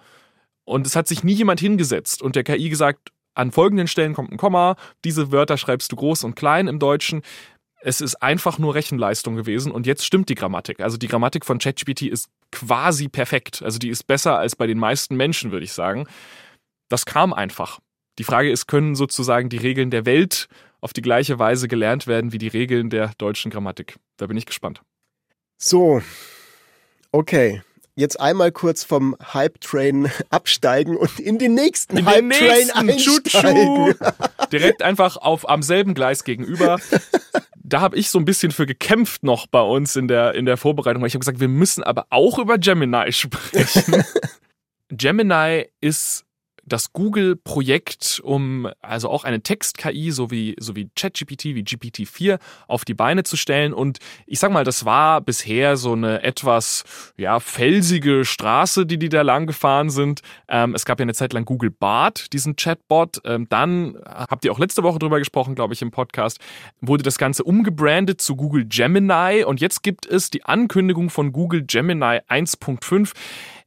Und 0.65 0.87
es 0.87 0.97
hat 0.97 1.07
sich 1.07 1.23
nie 1.23 1.35
jemand 1.35 1.61
hingesetzt 1.61 2.23
und 2.23 2.35
der 2.35 2.43
KI 2.43 2.69
gesagt, 2.69 3.11
an 3.35 3.51
folgenden 3.51 3.89
Stellen 3.89 4.15
kommt 4.15 4.33
ein 4.33 4.37
Komma, 4.37 4.77
diese 5.05 5.33
Wörter 5.33 5.57
schreibst 5.57 5.91
du 5.93 5.97
groß 5.97 6.25
und 6.25 6.35
klein 6.35 6.69
im 6.69 6.79
Deutschen. 6.79 7.23
Es 7.81 8.01
ist 8.01 8.17
einfach 8.17 8.59
nur 8.59 8.75
Rechenleistung 8.75 9.35
gewesen 9.35 9.73
und 9.73 9.87
jetzt 9.87 10.05
stimmt 10.05 10.29
die 10.29 10.35
Grammatik. 10.35 10.81
Also 10.81 10.97
die 10.97 11.09
Grammatik 11.09 11.45
von 11.45 11.59
ChatGPT 11.59 12.03
ist 12.03 12.29
quasi 12.53 13.09
perfekt. 13.09 13.63
Also 13.63 13.79
die 13.79 13.89
ist 13.89 14.07
besser 14.07 14.39
als 14.39 14.55
bei 14.55 14.67
den 14.67 14.79
meisten 14.79 15.17
Menschen, 15.17 15.51
würde 15.51 15.65
ich 15.65 15.73
sagen. 15.73 16.07
Das 16.89 17.07
kam 17.07 17.33
einfach. 17.33 17.81
Die 18.19 18.25
Frage 18.25 18.51
ist, 18.51 18.67
können 18.67 18.95
sozusagen 18.95 19.49
die 19.49 19.57
Regeln 19.57 19.91
der 19.91 20.07
Welt 20.07 20.49
auf 20.81 20.93
die 20.93 21.03
gleiche 21.03 21.39
Weise 21.39 21.67
gelernt 21.67 22.07
werden 22.07 22.33
wie 22.33 22.39
die 22.39 22.49
Regeln 22.49 22.91
der 22.91 23.13
deutschen 23.19 23.51
Grammatik? 23.51 23.97
Da 24.17 24.27
bin 24.27 24.37
ich 24.37 24.47
gespannt. 24.47 24.83
So, 25.59 26.03
okay 27.11 27.63
jetzt 27.95 28.21
einmal 28.21 28.53
kurz 28.53 28.85
vom 28.85 29.17
Hype-Train 29.33 30.11
absteigen 30.31 30.97
und 30.97 31.19
in 31.19 31.39
den 31.39 31.55
nächsten 31.55 32.05
Hype-Train 32.05 32.71
einsteigen. 32.71 33.95
Direkt 34.51 34.83
einfach 34.83 35.17
auf 35.17 35.49
am 35.49 35.63
selben 35.63 35.95
Gleis 35.95 36.25
gegenüber. 36.25 36.79
Da 37.65 37.81
habe 37.81 37.97
ich 37.97 38.11
so 38.11 38.19
ein 38.19 38.27
bisschen 38.27 38.53
für 38.53 38.67
gekämpft 38.67 39.23
noch 39.23 39.47
bei 39.47 39.63
uns 39.63 39.97
in 39.97 40.07
der, 40.07 40.35
in 40.35 40.45
der 40.45 40.59
Vorbereitung. 40.59 41.07
Ich 41.07 41.15
habe 41.15 41.21
gesagt, 41.21 41.41
wir 41.41 41.49
müssen 41.49 41.83
aber 41.83 42.07
auch 42.11 42.39
über 42.39 42.59
Gemini 42.59 43.11
sprechen. 43.13 44.05
Gemini 44.91 45.69
ist 45.81 46.27
das 46.65 46.93
Google-Projekt, 46.93 48.21
um 48.23 48.69
also 48.81 49.11
auch 49.11 49.25
eine 49.25 49.43
Text-KI 49.43 50.11
so 50.13 50.31
wie, 50.31 50.55
so 50.61 50.77
wie 50.77 50.89
ChatGPT, 50.95 51.45
wie 51.47 51.63
GPT-4 51.63 52.39
auf 52.69 52.85
die 52.85 52.95
Beine 52.95 53.25
zu 53.25 53.37
stellen. 53.37 53.73
Und 53.73 53.99
ich 54.27 54.39
sag 54.39 54.53
mal, 54.53 54.65
das 54.65 54.85
war 54.85 55.21
bisher 55.21 55.77
so 55.77 55.93
eine 55.93 56.23
etwas 56.23 56.85
ja, 57.17 57.41
felsige 57.41 58.25
Straße, 58.25 58.87
die 58.87 58.99
die 58.99 59.09
da 59.09 59.23
lang 59.23 59.47
gefahren 59.47 59.91
sind. 59.91 60.21
Ähm, 60.49 60.75
es 60.75 60.85
gab 60.85 61.01
ja 61.01 61.03
eine 61.03 61.15
Zeit 61.15 61.33
lang 61.33 61.45
Google 61.45 61.71
Bart, 61.71 62.33
diesen 62.33 62.57
Chatbot. 62.57 63.21
Ähm, 63.25 63.47
dann 63.49 63.99
habt 64.07 64.45
ihr 64.45 64.53
auch 64.53 64.59
letzte 64.59 64.83
Woche 64.83 64.99
drüber 64.99 65.19
gesprochen, 65.19 65.55
glaube 65.55 65.75
ich, 65.75 65.83
im 65.83 65.91
Podcast, 65.91 66.39
wurde 66.81 67.03
das 67.03 67.19
Ganze 67.19 67.43
umgebrandet 67.45 68.21
zu 68.21 68.37
Google 68.37 68.67
Gemini. 68.67 69.45
Und 69.45 69.61
jetzt 69.61 69.83
gibt 69.83 70.07
es 70.07 70.31
die 70.31 70.45
Ankündigung 70.45 71.11
von 71.11 71.33
Google 71.33 71.65
Gemini 71.67 72.21
1.5. 72.29 73.13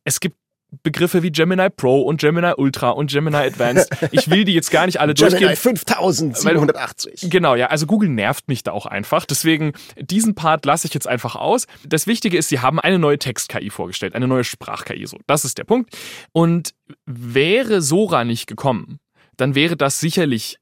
Es 0.06 0.20
gibt 0.20 0.38
Begriffe 0.84 1.24
wie 1.24 1.32
Gemini 1.32 1.70
Pro 1.70 2.02
und 2.02 2.20
Gemini 2.22 2.54
Ultra 2.58 2.90
und 2.90 3.12
Gemini 3.12 3.36
Advanced. 3.38 3.90
Ich 4.12 4.30
will 4.30 4.44
die 4.44 4.54
jetzt 4.54 4.72
gar 4.72 4.86
nicht 4.86 5.00
alle 5.00 5.14
Gemini 5.16 5.40
durchgehen. 5.40 5.56
5780. 5.56 7.30
Genau, 7.30 7.56
ja. 7.56 7.68
Also 7.68 7.86
Google 7.86 8.10
nervt 8.10 8.48
mich 8.48 8.64
da 8.64 8.72
auch 8.72 8.86
einfach. 8.86 9.26
Deswegen, 9.26 9.74
diesen 10.00 10.36
Part 10.36 10.66
lasse 10.66 10.88
ich 10.88 10.94
jetzt 10.94 11.08
einfach 11.08 11.36
aus. 11.36 11.68
Das 11.86 12.08
Wichtige 12.08 12.38
ist, 12.38 12.50
sie 12.50 12.60
haben 12.60 12.80
eine 12.80 13.00
neue 13.00 13.20
Text-KI 13.20 13.70
vorgestellt, 13.70 14.16
eine 14.16 14.28
neue 14.28 14.44
Sprach-KI. 14.44 15.06
So, 15.06 15.18
das 15.28 15.46
ist 15.46 15.58
der 15.58 15.64
Punkt. 15.64 15.96
Und 16.32 16.74
wäre 17.06 17.82
Sora 17.82 18.24
nicht 18.24 18.48
gekommen, 18.48 19.00
dann 19.38 19.56
wäre 19.56 19.76
das 19.76 20.00
sicherlich 20.00 20.58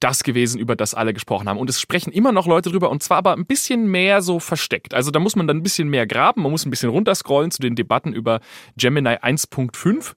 das 0.00 0.22
gewesen, 0.22 0.58
über 0.58 0.76
das 0.76 0.94
alle 0.94 1.14
gesprochen 1.14 1.48
haben. 1.48 1.58
Und 1.58 1.70
es 1.70 1.80
sprechen 1.80 2.12
immer 2.12 2.32
noch 2.32 2.46
Leute 2.46 2.70
drüber 2.70 2.90
und 2.90 3.02
zwar 3.02 3.18
aber 3.18 3.32
ein 3.32 3.46
bisschen 3.46 3.86
mehr 3.90 4.22
so 4.22 4.40
versteckt. 4.40 4.94
Also 4.94 5.10
da 5.10 5.18
muss 5.18 5.36
man 5.36 5.46
dann 5.46 5.58
ein 5.58 5.62
bisschen 5.62 5.88
mehr 5.88 6.06
graben, 6.06 6.42
man 6.42 6.50
muss 6.50 6.66
ein 6.66 6.70
bisschen 6.70 6.90
runterscrollen 6.90 7.50
zu 7.50 7.60
den 7.60 7.74
Debatten 7.74 8.12
über 8.12 8.40
Gemini 8.76 9.10
1.5. 9.10 10.12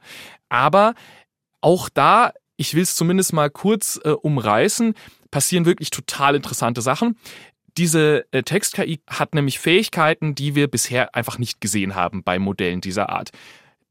Aber 0.50 0.94
auch 1.62 1.90
da, 1.90 2.34
ich 2.58 2.74
will 2.74 2.84
es 2.84 2.96
zumindest 2.96 3.34
mal 3.34 3.50
kurz 3.50 4.00
äh, 4.04 4.10
umreißen, 4.10 4.94
passieren 5.32 5.66
wirklich 5.66 5.90
total 5.90 6.36
interessante 6.36 6.82
Sachen. 6.82 7.18
Diese 7.78 8.26
äh, 8.32 8.44
Text-KI 8.44 9.02
hat 9.08 9.36
nämlich 9.36 9.60
Fähigkeiten, 9.60 10.34
die 10.34 10.56
wir 10.56 10.68
bisher 10.68 11.14
einfach 11.16 11.38
nicht 11.38 11.62
gesehen 11.62 11.96
haben 11.96 12.24
bei 12.24 12.40
Modellen 12.40 12.82
dieser 12.82 13.10
Art. 13.10 13.32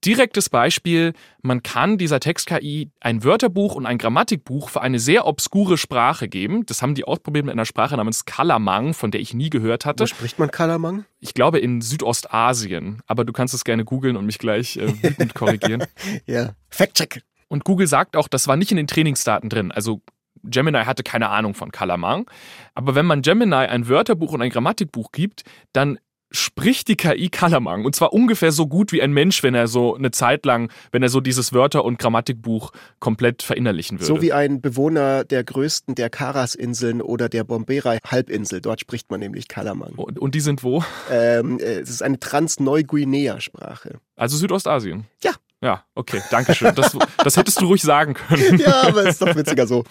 Direktes 0.04 0.50
Beispiel, 0.50 1.14
man 1.42 1.62
kann 1.62 1.98
dieser 1.98 2.20
Text-KI 2.20 2.90
ein 3.00 3.24
Wörterbuch 3.24 3.74
und 3.74 3.86
ein 3.86 3.98
Grammatikbuch 3.98 4.68
für 4.68 4.80
eine 4.80 4.98
sehr 4.98 5.26
obskure 5.26 5.78
Sprache 5.78 6.28
geben. 6.28 6.64
Das 6.66 6.82
haben 6.82 6.94
die 6.94 7.04
ausprobiert 7.04 7.44
mit 7.44 7.52
einer 7.52 7.64
Sprache 7.64 7.96
namens 7.96 8.24
Kalamang, 8.24 8.94
von 8.94 9.10
der 9.10 9.20
ich 9.20 9.34
nie 9.34 9.50
gehört 9.50 9.84
hatte. 9.84 10.02
Wo 10.02 10.06
spricht 10.06 10.38
man 10.38 10.50
Kalamang? 10.50 11.06
Ich 11.18 11.34
glaube 11.34 11.58
in 11.58 11.80
Südostasien, 11.80 13.00
aber 13.06 13.24
du 13.24 13.32
kannst 13.32 13.54
es 13.54 13.64
gerne 13.64 13.84
googeln 13.84 14.16
und 14.16 14.26
mich 14.26 14.38
gleich 14.38 14.76
äh, 14.76 15.02
wütend 15.02 15.34
korrigieren. 15.34 15.84
ja, 16.26 16.54
Fact-check. 16.68 17.22
Und 17.48 17.64
Google 17.64 17.86
sagt 17.86 18.16
auch, 18.16 18.28
das 18.28 18.48
war 18.48 18.56
nicht 18.56 18.70
in 18.70 18.76
den 18.76 18.86
Trainingsdaten 18.86 19.48
drin. 19.48 19.72
Also 19.72 20.02
Gemini 20.42 20.84
hatte 20.84 21.02
keine 21.02 21.28
Ahnung 21.30 21.54
von 21.54 21.70
Kalamang. 21.72 22.30
Aber 22.74 22.94
wenn 22.94 23.06
man 23.06 23.22
Gemini 23.22 23.54
ein 23.54 23.88
Wörterbuch 23.88 24.32
und 24.32 24.42
ein 24.42 24.50
Grammatikbuch 24.50 25.12
gibt, 25.12 25.42
dann 25.72 25.98
spricht 26.30 26.88
die 26.88 26.96
KI 26.96 27.28
Kalamang. 27.28 27.84
Und 27.84 27.94
zwar 27.94 28.12
ungefähr 28.12 28.52
so 28.52 28.66
gut 28.66 28.92
wie 28.92 29.02
ein 29.02 29.12
Mensch, 29.12 29.42
wenn 29.42 29.54
er 29.54 29.68
so 29.68 29.94
eine 29.94 30.10
Zeit 30.10 30.44
lang, 30.44 30.70
wenn 30.92 31.02
er 31.02 31.08
so 31.08 31.20
dieses 31.20 31.52
Wörter- 31.52 31.84
und 31.84 31.98
Grammatikbuch 31.98 32.72
komplett 32.98 33.42
verinnerlichen 33.42 33.98
würde. 34.00 34.06
So 34.06 34.22
wie 34.22 34.32
ein 34.32 34.60
Bewohner 34.60 35.24
der 35.24 35.44
größten 35.44 35.94
der 35.94 36.10
Karas-Inseln 36.10 37.00
oder 37.00 37.28
der 37.28 37.44
Bombera-Halbinsel. 37.44 38.60
Dort 38.60 38.80
spricht 38.80 39.10
man 39.10 39.20
nämlich 39.20 39.48
Kalamang. 39.48 39.94
Und, 39.96 40.18
und 40.18 40.34
die 40.34 40.40
sind 40.40 40.62
wo? 40.62 40.84
Ähm, 41.10 41.58
äh, 41.58 41.80
es 41.80 41.90
ist 41.90 42.02
eine 42.02 42.18
Trans-Neuguinea-Sprache. 42.18 44.00
Also 44.16 44.36
Südostasien. 44.36 45.04
Ja. 45.22 45.32
Ja, 45.62 45.84
okay, 45.94 46.20
danke 46.30 46.54
schön. 46.54 46.74
Das, 46.74 46.96
das 47.16 47.36
hättest 47.36 47.60
du 47.60 47.66
ruhig 47.66 47.82
sagen 47.82 48.14
können. 48.14 48.58
Ja, 48.66 48.82
aber 48.82 49.04
es 49.04 49.14
ist 49.14 49.22
doch 49.22 49.34
witziger 49.34 49.66
so. 49.66 49.84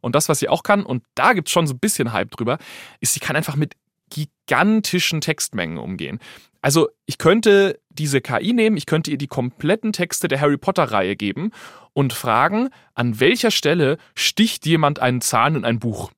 Und 0.00 0.14
das, 0.14 0.28
was 0.28 0.38
sie 0.38 0.48
auch 0.48 0.62
kann, 0.62 0.84
und 0.84 1.02
da 1.14 1.32
gibt 1.32 1.48
es 1.48 1.52
schon 1.52 1.66
so 1.66 1.74
ein 1.74 1.78
bisschen 1.78 2.12
Hype 2.12 2.30
drüber, 2.30 2.58
ist, 3.00 3.14
sie 3.14 3.20
kann 3.20 3.36
einfach 3.36 3.56
mit 3.56 3.74
gigantischen 4.10 5.20
Textmengen 5.20 5.78
umgehen. 5.78 6.18
Also 6.62 6.88
ich 7.06 7.18
könnte 7.18 7.80
diese 7.88 8.20
KI 8.20 8.52
nehmen, 8.52 8.76
ich 8.76 8.86
könnte 8.86 9.10
ihr 9.10 9.18
die 9.18 9.26
kompletten 9.26 9.92
Texte 9.92 10.28
der 10.28 10.40
Harry 10.40 10.58
Potter-Reihe 10.58 11.16
geben 11.16 11.52
und 11.92 12.12
fragen, 12.12 12.68
an 12.94 13.18
welcher 13.18 13.50
Stelle 13.50 13.96
sticht 14.14 14.66
jemand 14.66 14.98
einen 14.98 15.20
Zahn 15.20 15.56
in 15.56 15.64
ein 15.64 15.78
Buch. 15.78 16.10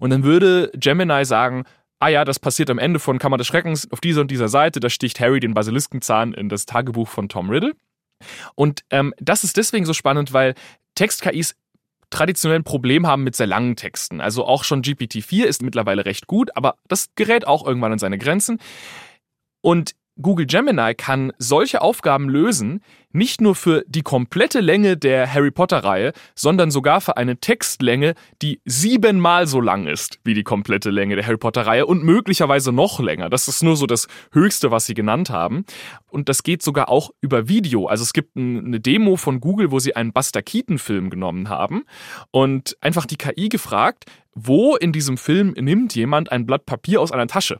Und 0.00 0.10
dann 0.10 0.24
würde 0.24 0.70
Gemini 0.74 1.24
sagen, 1.24 1.64
ah 2.00 2.08
ja, 2.08 2.24
das 2.24 2.38
passiert 2.38 2.70
am 2.70 2.78
Ende 2.78 2.98
von 2.98 3.18
Kammer 3.18 3.36
des 3.36 3.46
Schreckens 3.46 3.90
auf 3.90 4.00
dieser 4.00 4.20
und 4.20 4.30
dieser 4.30 4.48
Seite, 4.48 4.80
da 4.80 4.90
sticht 4.90 5.20
Harry 5.20 5.40
den 5.40 5.54
Basiliskenzahn 5.54 6.34
in 6.34 6.48
das 6.48 6.66
Tagebuch 6.66 7.08
von 7.08 7.28
Tom 7.28 7.50
Riddle. 7.50 7.74
Und 8.54 8.84
ähm, 8.90 9.14
das 9.18 9.44
ist 9.44 9.56
deswegen 9.56 9.86
so 9.86 9.92
spannend, 9.92 10.32
weil 10.32 10.54
Text-KIs 10.94 11.56
traditionell 12.14 12.60
ein 12.60 12.64
Problem 12.64 13.06
haben 13.06 13.24
mit 13.24 13.34
sehr 13.34 13.48
langen 13.48 13.74
Texten. 13.74 14.20
Also 14.20 14.46
auch 14.46 14.62
schon 14.62 14.82
GPT-4 14.82 15.44
ist 15.44 15.62
mittlerweile 15.62 16.06
recht 16.06 16.28
gut, 16.28 16.56
aber 16.56 16.76
das 16.86 17.08
gerät 17.16 17.46
auch 17.46 17.66
irgendwann 17.66 17.92
an 17.92 17.98
seine 17.98 18.18
Grenzen. 18.18 18.60
Und 19.60 19.94
Google 20.20 20.46
Gemini 20.46 20.94
kann 20.94 21.32
solche 21.38 21.82
Aufgaben 21.82 22.28
lösen, 22.28 22.82
nicht 23.10 23.40
nur 23.40 23.54
für 23.54 23.84
die 23.88 24.02
komplette 24.02 24.60
Länge 24.60 24.96
der 24.96 25.32
Harry 25.32 25.50
Potter-Reihe, 25.50 26.12
sondern 26.36 26.70
sogar 26.70 27.00
für 27.00 27.16
eine 27.16 27.38
Textlänge, 27.38 28.14
die 28.40 28.60
siebenmal 28.64 29.46
so 29.46 29.60
lang 29.60 29.86
ist 29.86 30.20
wie 30.24 30.34
die 30.34 30.44
komplette 30.44 30.90
Länge 30.90 31.16
der 31.16 31.26
Harry 31.26 31.36
Potter-Reihe 31.36 31.86
und 31.86 32.04
möglicherweise 32.04 32.70
noch 32.70 33.00
länger. 33.00 33.28
Das 33.28 33.48
ist 33.48 33.62
nur 33.62 33.76
so 33.76 33.86
das 33.86 34.06
Höchste, 34.32 34.70
was 34.70 34.86
sie 34.86 34.94
genannt 34.94 35.30
haben. 35.30 35.64
Und 36.08 36.28
das 36.28 36.44
geht 36.44 36.62
sogar 36.62 36.88
auch 36.88 37.10
über 37.20 37.48
Video. 37.48 37.86
Also 37.86 38.02
es 38.02 38.12
gibt 38.12 38.36
eine 38.36 38.80
Demo 38.80 39.16
von 39.16 39.40
Google, 39.40 39.72
wo 39.72 39.80
sie 39.80 39.96
einen 39.96 40.12
Buster 40.12 40.42
Keaton-Film 40.42 41.10
genommen 41.10 41.48
haben 41.48 41.84
und 42.30 42.76
einfach 42.80 43.06
die 43.06 43.16
KI 43.16 43.48
gefragt, 43.48 44.04
wo 44.34 44.76
in 44.76 44.92
diesem 44.92 45.16
Film 45.16 45.54
nimmt 45.58 45.94
jemand 45.94 46.30
ein 46.30 46.46
Blatt 46.46 46.66
Papier 46.66 47.00
aus 47.00 47.10
einer 47.10 47.26
Tasche? 47.26 47.58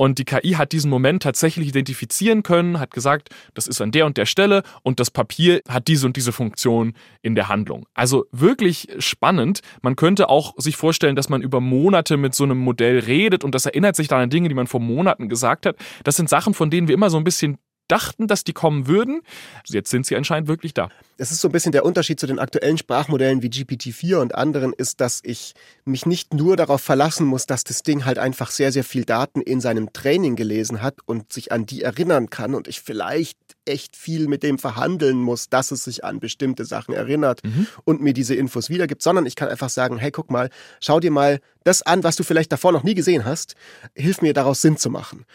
Und 0.00 0.16
die 0.16 0.24
KI 0.24 0.52
hat 0.52 0.72
diesen 0.72 0.88
Moment 0.88 1.22
tatsächlich 1.22 1.68
identifizieren 1.68 2.42
können, 2.42 2.80
hat 2.80 2.90
gesagt, 2.90 3.28
das 3.52 3.66
ist 3.66 3.82
an 3.82 3.90
der 3.90 4.06
und 4.06 4.16
der 4.16 4.24
Stelle 4.24 4.62
und 4.82 4.98
das 4.98 5.10
Papier 5.10 5.60
hat 5.68 5.88
diese 5.88 6.06
und 6.06 6.16
diese 6.16 6.32
Funktion 6.32 6.94
in 7.20 7.34
der 7.34 7.50
Handlung. 7.50 7.84
Also 7.92 8.24
wirklich 8.32 8.88
spannend. 8.98 9.60
Man 9.82 9.96
könnte 9.96 10.30
auch 10.30 10.54
sich 10.56 10.78
vorstellen, 10.78 11.16
dass 11.16 11.28
man 11.28 11.42
über 11.42 11.60
Monate 11.60 12.16
mit 12.16 12.34
so 12.34 12.44
einem 12.44 12.56
Modell 12.56 13.00
redet 13.00 13.44
und 13.44 13.54
das 13.54 13.66
erinnert 13.66 13.94
sich 13.94 14.08
dann 14.08 14.22
an 14.22 14.30
Dinge, 14.30 14.48
die 14.48 14.54
man 14.54 14.68
vor 14.68 14.80
Monaten 14.80 15.28
gesagt 15.28 15.66
hat. 15.66 15.76
Das 16.02 16.16
sind 16.16 16.30
Sachen, 16.30 16.54
von 16.54 16.70
denen 16.70 16.88
wir 16.88 16.94
immer 16.94 17.10
so 17.10 17.18
ein 17.18 17.24
bisschen 17.24 17.58
dachten, 17.90 18.26
dass 18.26 18.44
die 18.44 18.52
kommen 18.52 18.86
würden. 18.86 19.22
Jetzt 19.66 19.90
sind 19.90 20.06
sie 20.06 20.16
anscheinend 20.16 20.48
wirklich 20.48 20.74
da. 20.74 20.88
Es 21.16 21.30
ist 21.30 21.40
so 21.40 21.48
ein 21.48 21.52
bisschen 21.52 21.72
der 21.72 21.84
Unterschied 21.84 22.18
zu 22.18 22.26
den 22.26 22.38
aktuellen 22.38 22.78
Sprachmodellen 22.78 23.42
wie 23.42 23.48
GPT-4 23.48 24.16
und 24.16 24.34
anderen 24.34 24.72
ist, 24.72 25.00
dass 25.00 25.20
ich 25.22 25.54
mich 25.84 26.06
nicht 26.06 26.32
nur 26.32 26.56
darauf 26.56 26.80
verlassen 26.80 27.26
muss, 27.26 27.46
dass 27.46 27.64
das 27.64 27.82
Ding 27.82 28.04
halt 28.04 28.18
einfach 28.18 28.50
sehr, 28.50 28.72
sehr 28.72 28.84
viel 28.84 29.04
Daten 29.04 29.42
in 29.42 29.60
seinem 29.60 29.92
Training 29.92 30.36
gelesen 30.36 30.82
hat 30.82 30.98
und 31.04 31.32
sich 31.32 31.52
an 31.52 31.66
die 31.66 31.82
erinnern 31.82 32.30
kann 32.30 32.54
und 32.54 32.68
ich 32.68 32.80
vielleicht 32.80 33.36
echt 33.66 33.96
viel 33.96 34.28
mit 34.28 34.42
dem 34.42 34.58
verhandeln 34.58 35.18
muss, 35.18 35.48
dass 35.48 35.70
es 35.70 35.84
sich 35.84 36.04
an 36.04 36.20
bestimmte 36.20 36.64
Sachen 36.64 36.94
erinnert 36.94 37.44
mhm. 37.44 37.66
und 37.84 38.00
mir 38.00 38.12
diese 38.12 38.34
Infos 38.34 38.70
wiedergibt, 38.70 39.02
sondern 39.02 39.26
ich 39.26 39.36
kann 39.36 39.48
einfach 39.48 39.68
sagen, 39.68 39.98
hey, 39.98 40.10
guck 40.10 40.30
mal, 40.30 40.50
schau 40.80 41.00
dir 41.00 41.10
mal 41.10 41.40
das 41.64 41.82
an, 41.82 42.02
was 42.02 42.16
du 42.16 42.24
vielleicht 42.24 42.52
davor 42.52 42.72
noch 42.72 42.82
nie 42.82 42.94
gesehen 42.94 43.24
hast, 43.24 43.54
hilf 43.94 44.22
mir 44.22 44.32
daraus 44.32 44.62
Sinn 44.62 44.76
zu 44.76 44.90
machen. 44.90 45.26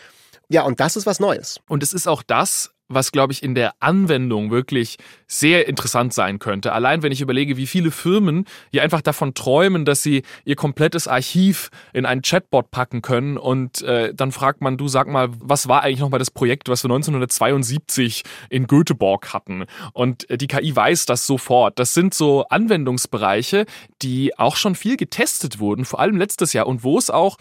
Ja, 0.50 0.64
und 0.64 0.80
das 0.80 0.96
ist 0.96 1.06
was 1.06 1.20
Neues. 1.20 1.60
Und 1.68 1.84
es 1.84 1.94
ist 1.94 2.08
auch 2.08 2.24
das, 2.24 2.76
was, 2.88 3.12
glaube 3.12 3.34
ich, 3.34 3.42
in 3.42 3.56
der 3.56 3.74
Anwendung 3.80 4.52
wirklich 4.52 4.98
sehr 5.28 5.68
interessant 5.68 6.14
sein 6.14 6.40
könnte. 6.40 6.72
Allein 6.72 7.02
wenn 7.02 7.12
ich 7.12 7.22
überlege, 7.22 7.58
wie 7.58 7.66
viele 7.66 7.90
Firmen 7.90 8.46
hier 8.72 8.84
einfach 8.84 9.02
davon 9.02 9.34
träumen, 9.34 9.86
dass 9.86 10.04
sie 10.04 10.22
ihr 10.44 10.56
komplettes 10.56 11.08
Archiv 11.08 11.70
in 11.94 12.06
einen 12.06 12.22
Chatbot 12.22 12.70
packen 12.70 13.02
können 13.02 13.38
und 13.38 13.82
äh, 13.82 14.14
dann 14.14 14.32
fragt 14.32 14.62
man, 14.62 14.78
du 14.78 14.88
sag 14.88 15.08
mal, 15.08 15.30
was 15.40 15.68
war 15.68 15.82
eigentlich 15.82 16.00
nochmal 16.00 16.20
das 16.20 16.32
Projekt, 16.32 16.70
was 16.70 16.84
wir 16.84 16.90
1972 16.90 18.24
in 18.50 18.68
Göteborg 18.68 19.34
hatten? 19.34 19.66
Und 19.94 20.30
äh, 20.30 20.38
die 20.38 20.48
KI 20.48 20.76
weiß 20.76 21.06
das 21.06 21.26
sofort. 21.26 21.80
Das 21.80 21.94
sind 21.94 22.14
so 22.14 22.46
Anwendungsbereiche, 22.50 23.66
die 24.04 24.38
auch 24.38 24.56
schon 24.56 24.76
viel 24.76 24.96
getestet 24.96 25.60
wurden, 25.60 25.86
vor 25.86 26.00
allem 26.00 26.18
letztes 26.18 26.54
Jahr 26.54 26.68
und 26.68 26.84
wo 26.84 27.00
es 27.00 27.10
auch 27.10 27.38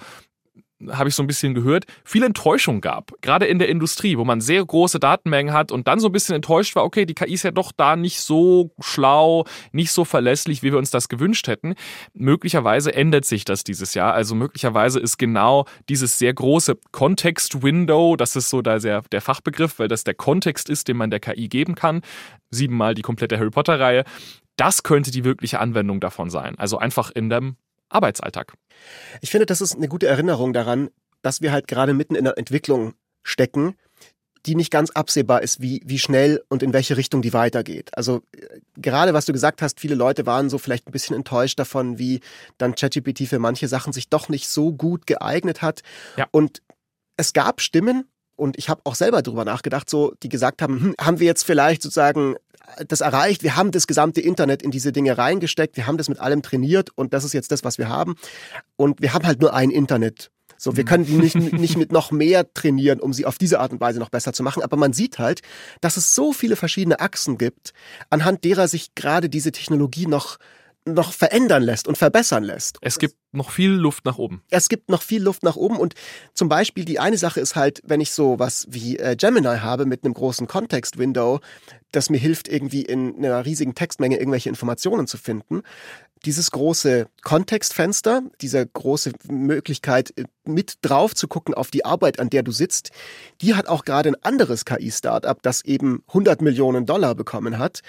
habe 0.92 1.08
ich 1.08 1.14
so 1.14 1.22
ein 1.22 1.26
bisschen 1.26 1.54
gehört, 1.54 1.84
viel 2.04 2.22
Enttäuschung 2.22 2.80
gab. 2.80 3.12
Gerade 3.22 3.46
in 3.46 3.58
der 3.58 3.68
Industrie, 3.68 4.18
wo 4.18 4.24
man 4.24 4.40
sehr 4.40 4.64
große 4.64 4.98
Datenmengen 4.98 5.52
hat 5.52 5.72
und 5.72 5.88
dann 5.88 6.00
so 6.00 6.08
ein 6.08 6.12
bisschen 6.12 6.34
enttäuscht 6.34 6.76
war, 6.76 6.84
okay, 6.84 7.06
die 7.06 7.14
KI 7.14 7.34
ist 7.34 7.42
ja 7.42 7.50
doch 7.50 7.72
da 7.72 7.96
nicht 7.96 8.20
so 8.20 8.70
schlau, 8.80 9.44
nicht 9.72 9.90
so 9.90 10.04
verlässlich, 10.04 10.62
wie 10.62 10.72
wir 10.72 10.78
uns 10.78 10.90
das 10.90 11.08
gewünscht 11.08 11.48
hätten. 11.48 11.74
Möglicherweise 12.12 12.94
ändert 12.94 13.24
sich 13.24 13.44
das 13.44 13.64
dieses 13.64 13.94
Jahr. 13.94 14.14
Also 14.14 14.34
möglicherweise 14.34 15.00
ist 15.00 15.18
genau 15.18 15.66
dieses 15.88 16.18
sehr 16.18 16.34
große 16.34 16.78
Context-Window, 16.92 18.16
das 18.16 18.36
ist 18.36 18.50
so 18.50 18.62
da 18.62 18.80
sehr 18.80 19.02
der 19.12 19.20
Fachbegriff, 19.20 19.78
weil 19.78 19.88
das 19.88 20.04
der 20.04 20.14
Kontext 20.14 20.68
ist, 20.68 20.88
den 20.88 20.96
man 20.96 21.10
der 21.10 21.20
KI 21.20 21.48
geben 21.48 21.74
kann. 21.74 22.02
Siebenmal 22.50 22.94
die 22.94 23.02
komplette 23.02 23.38
Harry 23.38 23.50
Potter-Reihe. 23.50 24.04
Das 24.56 24.84
könnte 24.84 25.10
die 25.10 25.24
wirkliche 25.24 25.58
Anwendung 25.58 26.00
davon 26.00 26.30
sein. 26.30 26.56
Also 26.58 26.78
einfach 26.78 27.10
in 27.10 27.28
dem 27.28 27.56
Arbeitsalltag. 27.88 28.54
Ich 29.20 29.30
finde, 29.30 29.46
das 29.46 29.60
ist 29.60 29.76
eine 29.76 29.88
gute 29.88 30.06
Erinnerung 30.06 30.52
daran, 30.52 30.90
dass 31.22 31.40
wir 31.40 31.52
halt 31.52 31.68
gerade 31.68 31.94
mitten 31.94 32.14
in 32.14 32.24
der 32.24 32.38
Entwicklung 32.38 32.94
stecken, 33.22 33.76
die 34.46 34.54
nicht 34.54 34.70
ganz 34.70 34.90
absehbar 34.90 35.42
ist, 35.42 35.62
wie, 35.62 35.80
wie 35.86 35.98
schnell 35.98 36.42
und 36.48 36.62
in 36.62 36.74
welche 36.74 36.98
Richtung 36.98 37.22
die 37.22 37.32
weitergeht. 37.32 37.90
Also 37.96 38.22
äh, 38.36 38.60
gerade 38.76 39.14
was 39.14 39.24
du 39.24 39.32
gesagt 39.32 39.62
hast, 39.62 39.80
viele 39.80 39.94
Leute 39.94 40.26
waren 40.26 40.50
so 40.50 40.58
vielleicht 40.58 40.86
ein 40.86 40.92
bisschen 40.92 41.16
enttäuscht 41.16 41.58
davon, 41.58 41.98
wie 41.98 42.20
dann 42.58 42.74
ChatGPT 42.74 43.26
für 43.26 43.38
manche 43.38 43.68
Sachen 43.68 43.92
sich 43.92 44.10
doch 44.10 44.28
nicht 44.28 44.48
so 44.48 44.72
gut 44.72 45.06
geeignet 45.06 45.62
hat. 45.62 45.80
Ja. 46.16 46.26
Und 46.30 46.60
es 47.16 47.32
gab 47.32 47.60
Stimmen, 47.62 48.04
und 48.36 48.58
ich 48.58 48.68
habe 48.68 48.80
auch 48.84 48.94
selber 48.94 49.22
drüber 49.22 49.44
nachgedacht, 49.44 49.88
so 49.88 50.14
die 50.22 50.28
gesagt 50.28 50.60
haben, 50.62 50.80
hm, 50.80 50.94
haben 51.00 51.20
wir 51.20 51.26
jetzt 51.26 51.44
vielleicht 51.44 51.82
sozusagen 51.82 52.34
das 52.86 53.00
erreicht, 53.00 53.42
wir 53.42 53.56
haben 53.56 53.70
das 53.70 53.86
gesamte 53.86 54.20
Internet 54.20 54.62
in 54.62 54.70
diese 54.70 54.92
Dinge 54.92 55.16
reingesteckt, 55.16 55.76
wir 55.76 55.86
haben 55.86 55.98
das 55.98 56.08
mit 56.08 56.18
allem 56.18 56.42
trainiert 56.42 56.90
und 56.94 57.12
das 57.12 57.24
ist 57.24 57.32
jetzt 57.32 57.52
das, 57.52 57.64
was 57.64 57.78
wir 57.78 57.88
haben. 57.88 58.14
Und 58.76 59.00
wir 59.00 59.12
haben 59.12 59.26
halt 59.26 59.40
nur 59.40 59.54
ein 59.54 59.70
Internet. 59.70 60.30
So, 60.56 60.76
wir 60.76 60.84
mhm. 60.84 60.88
können 60.88 61.06
die 61.06 61.14
nicht, 61.14 61.34
nicht 61.52 61.76
mit 61.76 61.92
noch 61.92 62.10
mehr 62.10 62.52
trainieren, 62.52 63.00
um 63.00 63.12
sie 63.12 63.26
auf 63.26 63.38
diese 63.38 63.60
Art 63.60 63.72
und 63.72 63.80
Weise 63.80 63.98
noch 63.98 64.10
besser 64.10 64.32
zu 64.32 64.42
machen. 64.42 64.62
Aber 64.62 64.76
man 64.76 64.92
sieht 64.92 65.18
halt, 65.18 65.42
dass 65.80 65.96
es 65.96 66.14
so 66.14 66.32
viele 66.32 66.56
verschiedene 66.56 67.00
Achsen 67.00 67.38
gibt, 67.38 67.72
anhand 68.10 68.44
derer 68.44 68.68
sich 68.68 68.94
gerade 68.94 69.28
diese 69.28 69.52
Technologie 69.52 70.06
noch 70.06 70.38
noch 70.86 71.12
verändern 71.12 71.62
lässt 71.62 71.88
und 71.88 71.96
verbessern 71.96 72.44
lässt. 72.44 72.76
Es 72.82 72.98
gibt 72.98 73.16
noch 73.32 73.50
viel 73.50 73.70
Luft 73.70 74.04
nach 74.04 74.18
oben. 74.18 74.42
Es 74.50 74.68
gibt 74.68 74.90
noch 74.90 75.02
viel 75.02 75.22
Luft 75.22 75.42
nach 75.42 75.56
oben 75.56 75.78
und 75.78 75.94
zum 76.34 76.48
Beispiel 76.48 76.84
die 76.84 76.98
eine 76.98 77.16
Sache 77.16 77.40
ist 77.40 77.56
halt, 77.56 77.80
wenn 77.84 78.00
ich 78.00 78.12
so 78.12 78.38
was 78.38 78.66
wie 78.68 78.98
äh, 78.98 79.16
Gemini 79.16 79.58
habe 79.58 79.86
mit 79.86 80.04
einem 80.04 80.14
großen 80.14 80.46
Context-Window, 80.46 81.40
das 81.90 82.10
mir 82.10 82.18
hilft, 82.18 82.48
irgendwie 82.48 82.82
in 82.82 83.16
einer 83.16 83.44
riesigen 83.44 83.74
Textmenge 83.74 84.18
irgendwelche 84.18 84.50
Informationen 84.50 85.06
zu 85.06 85.16
finden. 85.16 85.62
Dieses 86.26 86.50
große 86.50 87.06
Kontextfenster, 87.22 88.22
diese 88.40 88.66
große 88.66 89.12
Möglichkeit, 89.28 90.12
äh, 90.16 90.24
mit 90.44 90.78
drauf 90.82 91.14
zu 91.14 91.28
gucken 91.28 91.54
auf 91.54 91.70
die 91.70 91.86
Arbeit, 91.86 92.20
an 92.20 92.28
der 92.28 92.42
du 92.42 92.52
sitzt, 92.52 92.90
die 93.40 93.54
hat 93.54 93.68
auch 93.68 93.84
gerade 93.84 94.10
ein 94.10 94.22
anderes 94.22 94.66
KI-Startup, 94.66 95.40
das 95.42 95.64
eben 95.64 96.02
100 96.08 96.42
Millionen 96.42 96.84
Dollar 96.84 97.14
bekommen 97.14 97.58
hat 97.58 97.80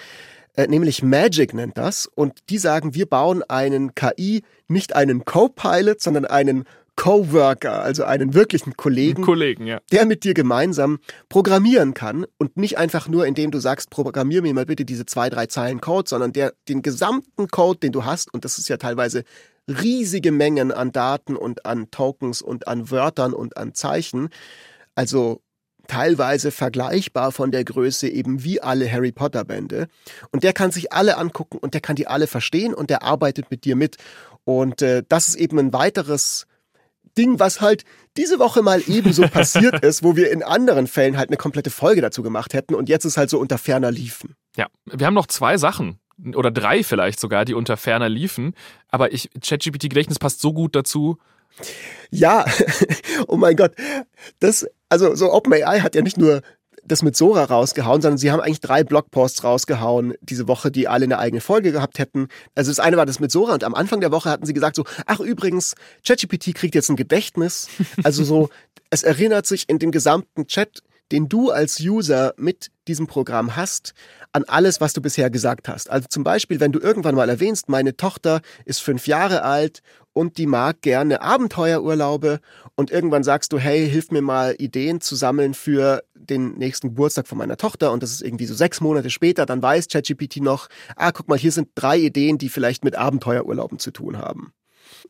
äh, 0.56 0.66
nämlich 0.66 1.02
Magic 1.02 1.54
nennt 1.54 1.78
das. 1.78 2.06
Und 2.06 2.40
die 2.50 2.58
sagen, 2.58 2.94
wir 2.94 3.06
bauen 3.06 3.42
einen 3.48 3.94
KI, 3.94 4.42
nicht 4.68 4.96
einen 4.96 5.24
Co-Pilot, 5.24 6.00
sondern 6.00 6.24
einen 6.24 6.64
Coworker, 6.96 7.82
also 7.82 8.04
einen 8.04 8.32
wirklichen 8.32 8.74
Kollegen, 8.74 9.22
Kollegen 9.22 9.66
ja. 9.66 9.80
der 9.92 10.06
mit 10.06 10.24
dir 10.24 10.32
gemeinsam 10.32 10.98
programmieren 11.28 11.92
kann 11.92 12.24
und 12.38 12.56
nicht 12.56 12.78
einfach 12.78 13.06
nur, 13.06 13.26
indem 13.26 13.50
du 13.50 13.58
sagst, 13.58 13.90
programmier 13.90 14.40
mir 14.40 14.54
mal 14.54 14.64
bitte 14.64 14.86
diese 14.86 15.04
zwei, 15.04 15.28
drei 15.28 15.46
Zeilen 15.46 15.82
Code, 15.82 16.08
sondern 16.08 16.32
der 16.32 16.54
den 16.70 16.80
gesamten 16.80 17.48
Code, 17.48 17.80
den 17.80 17.92
du 17.92 18.06
hast, 18.06 18.32
und 18.32 18.46
das 18.46 18.58
ist 18.58 18.68
ja 18.68 18.78
teilweise 18.78 19.24
riesige 19.68 20.32
Mengen 20.32 20.72
an 20.72 20.90
Daten 20.90 21.36
und 21.36 21.66
an 21.66 21.90
Tokens 21.90 22.40
und 22.40 22.66
an 22.66 22.90
Wörtern 22.90 23.34
und 23.34 23.58
an 23.58 23.74
Zeichen, 23.74 24.30
also 24.94 25.42
teilweise 25.86 26.50
vergleichbar 26.50 27.32
von 27.32 27.50
der 27.50 27.64
Größe 27.64 28.08
eben 28.08 28.44
wie 28.44 28.60
alle 28.60 28.90
Harry 28.90 29.12
Potter 29.12 29.44
Bände. 29.44 29.88
Und 30.30 30.44
der 30.44 30.52
kann 30.52 30.70
sich 30.70 30.92
alle 30.92 31.16
angucken 31.16 31.58
und 31.58 31.74
der 31.74 31.80
kann 31.80 31.96
die 31.96 32.06
alle 32.06 32.26
verstehen 32.26 32.74
und 32.74 32.90
der 32.90 33.02
arbeitet 33.02 33.50
mit 33.50 33.64
dir 33.64 33.76
mit. 33.76 33.96
Und 34.44 34.82
äh, 34.82 35.02
das 35.08 35.28
ist 35.28 35.36
eben 35.36 35.58
ein 35.58 35.72
weiteres 35.72 36.46
Ding, 37.16 37.38
was 37.38 37.60
halt 37.60 37.84
diese 38.16 38.38
Woche 38.38 38.62
mal 38.62 38.82
ebenso 38.86 39.22
passiert 39.28 39.82
ist, 39.82 40.02
wo 40.02 40.16
wir 40.16 40.30
in 40.30 40.42
anderen 40.42 40.86
Fällen 40.86 41.16
halt 41.16 41.30
eine 41.30 41.36
komplette 41.36 41.70
Folge 41.70 42.00
dazu 42.00 42.22
gemacht 42.22 42.54
hätten 42.54 42.74
und 42.74 42.88
jetzt 42.88 43.04
ist 43.04 43.16
halt 43.16 43.30
so 43.30 43.38
unter 43.38 43.58
ferner 43.58 43.90
liefen. 43.90 44.36
Ja, 44.56 44.68
wir 44.84 45.06
haben 45.06 45.14
noch 45.14 45.26
zwei 45.26 45.56
Sachen 45.56 45.98
oder 46.34 46.50
drei 46.50 46.82
vielleicht 46.82 47.20
sogar, 47.20 47.44
die 47.44 47.54
unter 47.54 47.76
ferner 47.76 48.08
liefen, 48.08 48.54
aber 48.88 49.12
ich 49.12 49.30
ChatGPT 49.40 49.84
Gedächtnis 49.84 50.18
passt 50.18 50.40
so 50.40 50.52
gut 50.52 50.74
dazu. 50.74 51.18
Ja, 52.10 52.44
oh 53.26 53.36
mein 53.36 53.56
Gott. 53.56 53.72
Das 54.40 54.66
also 54.88 55.14
so 55.14 55.32
OpenAI 55.32 55.80
hat 55.80 55.94
ja 55.94 56.02
nicht 56.02 56.18
nur 56.18 56.42
das 56.84 57.02
mit 57.02 57.16
Sora 57.16 57.44
rausgehauen, 57.44 58.00
sondern 58.00 58.18
sie 58.18 58.30
haben 58.30 58.40
eigentlich 58.40 58.60
drei 58.60 58.84
Blogposts 58.84 59.42
rausgehauen 59.44 60.14
diese 60.20 60.46
Woche, 60.48 60.70
die 60.70 60.88
alle 60.88 61.04
eine 61.04 61.18
eigene 61.18 61.40
Folge 61.40 61.72
gehabt 61.72 61.98
hätten. 61.98 62.28
Also 62.54 62.70
das 62.70 62.78
eine 62.78 62.96
war 62.96 63.06
das 63.06 63.20
mit 63.20 63.32
Sora 63.32 63.54
und 63.54 63.64
am 63.64 63.74
Anfang 63.74 64.00
der 64.00 64.12
Woche 64.12 64.30
hatten 64.30 64.46
sie 64.46 64.54
gesagt 64.54 64.76
so, 64.76 64.84
ach 65.06 65.20
übrigens, 65.20 65.74
ChatGPT 66.06 66.54
kriegt 66.54 66.74
jetzt 66.74 66.88
ein 66.88 66.96
Gedächtnis. 66.96 67.68
Also 68.04 68.24
so, 68.24 68.48
es 68.90 69.02
erinnert 69.02 69.46
sich 69.46 69.68
in 69.68 69.78
dem 69.78 69.90
gesamten 69.90 70.46
Chat, 70.46 70.82
den 71.12 71.28
du 71.28 71.50
als 71.50 71.80
User 71.80 72.34
mit 72.36 72.70
diesem 72.88 73.06
Programm 73.06 73.56
hast, 73.56 73.94
an 74.32 74.44
alles, 74.44 74.80
was 74.80 74.92
du 74.92 75.00
bisher 75.00 75.30
gesagt 75.30 75.68
hast. 75.68 75.88
Also 75.88 76.08
zum 76.08 76.24
Beispiel, 76.24 76.60
wenn 76.60 76.72
du 76.72 76.80
irgendwann 76.80 77.14
mal 77.14 77.28
erwähnst, 77.28 77.68
meine 77.68 77.96
Tochter 77.96 78.40
ist 78.64 78.80
fünf 78.80 79.06
Jahre 79.06 79.42
alt 79.42 79.82
und 80.16 80.38
die 80.38 80.46
mag 80.46 80.80
gerne 80.80 81.20
Abenteuerurlaube 81.20 82.40
und 82.74 82.90
irgendwann 82.90 83.22
sagst 83.22 83.52
du, 83.52 83.58
hey, 83.58 83.86
hilf 83.86 84.10
mir 84.10 84.22
mal 84.22 84.54
Ideen 84.56 85.02
zu 85.02 85.14
sammeln 85.14 85.52
für 85.52 86.02
den 86.14 86.54
nächsten 86.54 86.88
Geburtstag 86.88 87.28
von 87.28 87.36
meiner 87.36 87.58
Tochter 87.58 87.92
und 87.92 88.02
das 88.02 88.12
ist 88.12 88.22
irgendwie 88.22 88.46
so 88.46 88.54
sechs 88.54 88.80
Monate 88.80 89.10
später, 89.10 89.44
dann 89.44 89.60
weiß 89.60 89.88
ChatGPT 89.88 90.38
noch, 90.38 90.68
ah, 90.96 91.12
guck 91.12 91.28
mal, 91.28 91.36
hier 91.36 91.52
sind 91.52 91.68
drei 91.74 91.98
Ideen, 91.98 92.38
die 92.38 92.48
vielleicht 92.48 92.82
mit 92.82 92.96
Abenteuerurlauben 92.96 93.78
zu 93.78 93.90
tun 93.90 94.16
haben 94.16 94.52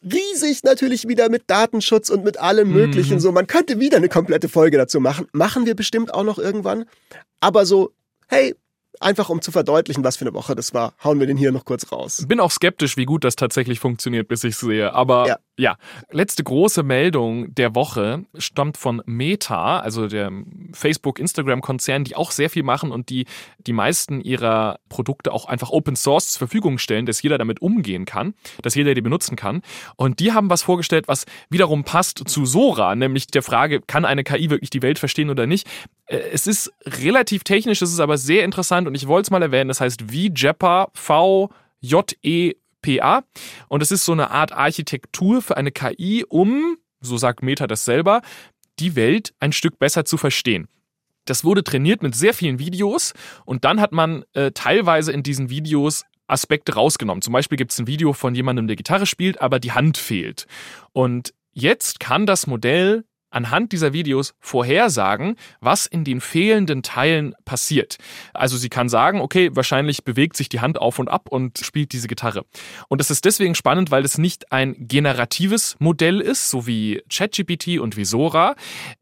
riesig 0.02 0.62
natürlich 0.62 1.08
wieder 1.08 1.30
mit 1.30 1.44
Datenschutz 1.46 2.10
und 2.10 2.22
mit 2.22 2.38
allem 2.38 2.70
Möglichen. 2.70 3.14
Mhm. 3.14 3.20
So, 3.20 3.32
man 3.32 3.46
könnte 3.46 3.80
wieder 3.80 3.96
eine 3.96 4.08
komplette 4.08 4.48
Folge 4.48 4.76
dazu 4.76 5.00
machen. 5.00 5.26
Machen 5.32 5.64
wir 5.64 5.74
bestimmt 5.74 6.12
auch 6.12 6.24
noch 6.24 6.38
irgendwann. 6.38 6.84
Aber 7.40 7.64
so, 7.64 7.92
hey, 8.26 8.54
Einfach 9.00 9.28
um 9.28 9.42
zu 9.42 9.52
verdeutlichen, 9.52 10.04
was 10.04 10.16
für 10.16 10.24
eine 10.24 10.34
Woche 10.34 10.54
das 10.54 10.74
war, 10.74 10.94
hauen 11.02 11.20
wir 11.20 11.26
den 11.26 11.36
hier 11.36 11.52
noch 11.52 11.64
kurz 11.64 11.90
raus. 11.92 12.24
Bin 12.28 12.40
auch 12.40 12.50
skeptisch, 12.50 12.96
wie 12.96 13.04
gut 13.04 13.24
das 13.24 13.36
tatsächlich 13.36 13.80
funktioniert, 13.80 14.28
bis 14.28 14.44
ich 14.44 14.56
sehe. 14.56 14.92
Aber 14.94 15.26
ja. 15.26 15.38
ja, 15.56 15.76
letzte 16.10 16.44
große 16.44 16.82
Meldung 16.82 17.54
der 17.54 17.74
Woche 17.74 18.24
stammt 18.36 18.76
von 18.76 19.02
Meta, 19.06 19.80
also 19.80 20.06
der 20.08 20.30
Facebook-Instagram-Konzern, 20.72 22.04
die 22.04 22.16
auch 22.16 22.30
sehr 22.30 22.50
viel 22.50 22.62
machen 22.62 22.90
und 22.92 23.10
die 23.10 23.26
die 23.58 23.72
meisten 23.72 24.20
ihrer 24.20 24.78
Produkte 24.88 25.32
auch 25.32 25.46
einfach 25.46 25.70
Open 25.70 25.96
Source 25.96 26.32
zur 26.32 26.38
Verfügung 26.38 26.78
stellen, 26.78 27.06
dass 27.06 27.22
jeder 27.22 27.38
damit 27.38 27.60
umgehen 27.60 28.04
kann, 28.04 28.34
dass 28.62 28.74
jeder 28.74 28.94
die 28.94 29.00
benutzen 29.00 29.36
kann. 29.36 29.62
Und 29.96 30.20
die 30.20 30.32
haben 30.32 30.50
was 30.50 30.62
vorgestellt, 30.62 31.08
was 31.08 31.26
wiederum 31.50 31.84
passt 31.84 32.22
zu 32.26 32.46
Sora, 32.46 32.94
nämlich 32.94 33.26
der 33.26 33.42
Frage, 33.42 33.80
kann 33.80 34.04
eine 34.04 34.24
KI 34.24 34.50
wirklich 34.50 34.70
die 34.70 34.82
Welt 34.82 34.98
verstehen 34.98 35.30
oder 35.30 35.46
nicht? 35.46 35.66
Äh, 36.06 36.16
es 36.32 36.46
ist 36.46 36.72
relativ 36.84 37.44
technisch, 37.44 37.82
es 37.82 37.92
ist 37.92 38.00
aber 38.00 38.18
sehr 38.18 38.44
interessant 38.44 38.86
und 38.86 38.94
ich 38.94 39.06
wollte 39.06 39.26
es 39.26 39.30
mal 39.30 39.42
erwähnen. 39.42 39.68
Das 39.68 39.80
heißt 39.80 40.10
VJEPA, 40.10 40.88
V-J-E-P-A. 40.94 41.62
Und 43.68 43.82
es 43.82 43.90
ist 43.90 44.04
so 44.04 44.12
eine 44.12 44.30
Art 44.30 44.52
Architektur 44.52 45.42
für 45.42 45.56
eine 45.56 45.72
KI, 45.72 46.24
um, 46.28 46.76
so 47.00 47.16
sagt 47.16 47.42
Meta 47.42 47.66
das 47.66 47.84
selber, 47.84 48.22
die 48.78 48.94
Welt 48.96 49.34
ein 49.40 49.52
Stück 49.52 49.78
besser 49.78 50.04
zu 50.04 50.16
verstehen. 50.16 50.68
Das 51.24 51.42
wurde 51.44 51.64
trainiert 51.64 52.02
mit 52.02 52.14
sehr 52.14 52.34
vielen 52.34 52.58
Videos 52.58 53.12
und 53.44 53.64
dann 53.64 53.80
hat 53.80 53.92
man 53.92 54.24
äh, 54.32 54.52
teilweise 54.52 55.12
in 55.12 55.22
diesen 55.24 55.50
Videos 55.50 56.04
Aspekte 56.28 56.74
rausgenommen. 56.74 57.22
Zum 57.22 57.32
Beispiel 57.32 57.56
gibt 57.58 57.72
es 57.72 57.78
ein 57.78 57.86
Video 57.86 58.12
von 58.12 58.34
jemandem, 58.34 58.66
der 58.66 58.76
Gitarre 58.76 59.06
spielt, 59.06 59.40
aber 59.40 59.60
die 59.60 59.72
Hand 59.72 59.96
fehlt. 59.96 60.46
Und 60.92 61.34
jetzt 61.52 62.00
kann 62.00 62.26
das 62.26 62.46
Modell 62.46 63.04
anhand 63.36 63.72
dieser 63.72 63.92
Videos 63.92 64.34
vorhersagen, 64.40 65.36
was 65.60 65.84
in 65.84 66.04
den 66.04 66.22
fehlenden 66.22 66.82
Teilen 66.82 67.34
passiert. 67.44 67.98
Also 68.32 68.56
sie 68.56 68.70
kann 68.70 68.88
sagen, 68.88 69.20
okay, 69.20 69.50
wahrscheinlich 69.52 70.04
bewegt 70.04 70.38
sich 70.38 70.48
die 70.48 70.60
Hand 70.60 70.80
auf 70.80 70.98
und 70.98 71.08
ab 71.08 71.28
und 71.28 71.58
spielt 71.58 71.92
diese 71.92 72.08
Gitarre. 72.08 72.46
Und 72.88 72.98
das 72.98 73.10
ist 73.10 73.26
deswegen 73.26 73.54
spannend, 73.54 73.90
weil 73.90 74.06
es 74.06 74.16
nicht 74.16 74.52
ein 74.52 74.74
generatives 74.78 75.76
Modell 75.78 76.20
ist, 76.20 76.48
so 76.48 76.66
wie 76.66 77.02
ChatGPT 77.10 77.78
und 77.78 77.98
wie 77.98 78.06
Sora. 78.06 78.56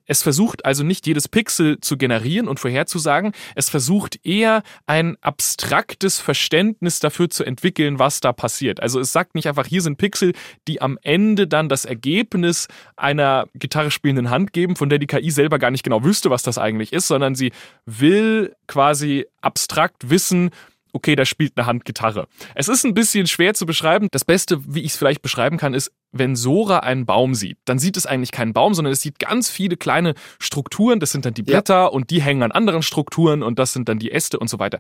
Es 0.07 0.23
versucht 0.23 0.65
also 0.65 0.85
nicht 0.85 1.07
jedes 1.07 1.29
Pixel 1.29 1.81
zu 1.81 1.97
generieren 1.97 2.49
und 2.49 2.61
vorherzusagen. 2.61 3.33
Es 3.55 3.71
versucht 3.71 4.25
eher 4.25 4.63
ein 4.87 5.17
abstraktes 5.21 6.19
Verständnis 6.19 7.01
dafür 7.01 7.31
zu 7.31 7.45
entwickeln, 7.45 7.99
was 7.99 8.21
da 8.21 8.33
passiert. 8.33 8.81
Also 8.81 9.01
es 9.01 9.13
sagt 9.13 9.35
nicht 9.35 9.49
einfach, 9.49 9.67
hier 9.67 9.83
sind 9.83 9.99
Pixel, 9.99 10.33
die 10.69 10.83
am 10.83 10.99
Ende 11.03 11.47
dann 11.47 11.69
das 11.69 11.85
Ergebnis 11.85 12.69
einer 12.97 13.47
Gitarre 13.55 13.91
spielenden 13.91 14.31
Hand 14.31 14.53
geben, 14.53 14.77
von 14.77 14.89
der 14.89 14.99
die 14.99 15.07
KI 15.07 15.31
selber 15.31 15.59
gar 15.59 15.71
nicht 15.71 15.85
genau 15.85 16.05
wüsste, 16.05 16.31
was 16.31 16.43
das 16.43 16.59
eigentlich 16.59 16.93
ist, 16.93 17.09
sondern 17.09 17.35
sie 17.35 17.53
will 17.87 18.55
quasi 18.67 19.27
abstrakt 19.41 20.11
wissen, 20.11 20.51
okay, 20.95 21.17
da 21.17 21.25
spielt 21.25 21.53
eine 21.57 21.67
Hand 21.67 21.85
Gitarre. 21.85 22.27
Es 22.55 22.69
ist 22.69 22.85
ein 22.85 22.95
bisschen 22.95 23.27
schwer 23.27 23.55
zu 23.55 23.67
beschreiben. 23.67 24.09
Das 24.11 24.25
Beste, 24.25 24.61
wie 24.75 24.81
ich 24.81 24.93
es 24.93 24.97
vielleicht 24.97 25.23
beschreiben 25.23 25.57
kann, 25.57 25.75
ist, 25.75 25.93
wenn 26.13 26.37
Sora 26.37 26.79
einen 26.79 27.07
Baum 27.07 27.35
sieht, 27.35 27.59
dann 27.65 27.79
sieht 27.79 27.97
es 27.97 28.07
eigentlich 28.07 28.33
keinen 28.33 28.53
Baum, 28.53 28.75
sondern 28.75 28.93
es 28.93 29.03
sieht 29.03 29.19
ganz 29.19 29.51
viele 29.51 29.77
kleine 29.77 30.15
Strukturen. 30.39 31.01
Das 31.01 31.11
sind 31.11 31.27
dann 31.27 31.35
die 31.35 31.43
Blätter 31.43 31.75
ja. 31.75 31.87
und 31.87 32.11
die 32.11 32.23
hängen 32.23 32.43
an 32.43 32.53
anderen 32.53 32.83
Strukturen 32.83 33.43
und 33.43 33.59
das 33.59 33.73
sind 33.73 33.89
dann 33.89 33.99
die 33.99 34.13
Äste 34.13 34.39
und 34.39 34.49
so 34.49 34.59
weiter. 34.59 34.79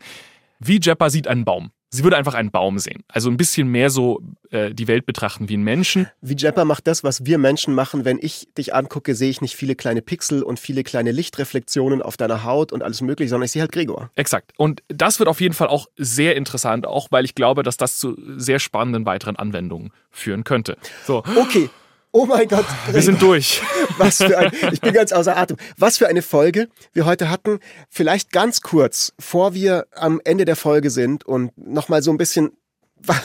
Wie 0.60 0.78
Jeppa 0.80 1.10
sieht 1.10 1.26
einen 1.28 1.44
Baum. 1.44 1.70
Sie 1.94 2.02
würde 2.02 2.16
einfach 2.16 2.34
einen 2.34 2.50
Baum 2.50 2.80
sehen. 2.80 3.04
Also 3.06 3.30
ein 3.30 3.36
bisschen 3.36 3.68
mehr 3.68 3.88
so 3.88 4.20
äh, 4.50 4.74
die 4.74 4.88
Welt 4.88 5.06
betrachten 5.06 5.48
wie 5.48 5.56
ein 5.56 5.62
Menschen. 5.62 6.08
Wie 6.20 6.34
Jeppa 6.34 6.64
macht 6.64 6.88
das, 6.88 7.04
was 7.04 7.24
wir 7.24 7.38
Menschen 7.38 7.72
machen. 7.72 8.04
Wenn 8.04 8.18
ich 8.20 8.48
dich 8.58 8.74
angucke, 8.74 9.14
sehe 9.14 9.30
ich 9.30 9.40
nicht 9.40 9.54
viele 9.54 9.76
kleine 9.76 10.02
Pixel 10.02 10.42
und 10.42 10.58
viele 10.58 10.82
kleine 10.82 11.12
Lichtreflexionen 11.12 12.02
auf 12.02 12.16
deiner 12.16 12.42
Haut 12.42 12.72
und 12.72 12.82
alles 12.82 13.00
mögliche, 13.00 13.30
sondern 13.30 13.44
ich 13.44 13.52
sehe 13.52 13.62
halt 13.62 13.70
Gregor. 13.70 14.10
Exakt. 14.16 14.50
Und 14.56 14.82
das 14.88 15.20
wird 15.20 15.28
auf 15.28 15.40
jeden 15.40 15.54
Fall 15.54 15.68
auch 15.68 15.86
sehr 15.96 16.34
interessant, 16.34 16.84
auch 16.84 17.06
weil 17.12 17.24
ich 17.24 17.36
glaube, 17.36 17.62
dass 17.62 17.76
das 17.76 17.96
zu 17.96 18.16
sehr 18.38 18.58
spannenden 18.58 19.06
weiteren 19.06 19.36
Anwendungen 19.36 19.92
führen 20.10 20.42
könnte. 20.42 20.76
So. 21.06 21.22
Okay. 21.36 21.70
Oh 22.16 22.26
mein 22.26 22.46
Gott. 22.46 22.64
Wir 22.92 23.02
sind 23.02 23.20
durch. 23.20 23.60
Was 23.98 24.18
für 24.18 24.38
ein, 24.38 24.52
ich 24.70 24.80
bin 24.80 24.94
ganz 24.94 25.10
außer 25.10 25.36
Atem. 25.36 25.56
Was 25.76 25.98
für 25.98 26.06
eine 26.06 26.22
Folge 26.22 26.68
wir 26.92 27.06
heute 27.06 27.28
hatten. 27.28 27.58
Vielleicht 27.90 28.30
ganz 28.30 28.60
kurz, 28.60 29.12
vor 29.18 29.52
wir 29.52 29.88
am 29.90 30.20
Ende 30.22 30.44
der 30.44 30.54
Folge 30.54 30.90
sind 30.90 31.24
und 31.24 31.50
nochmal 31.58 32.04
so 32.04 32.12
ein 32.12 32.16
bisschen, 32.16 32.52
was, 32.98 33.20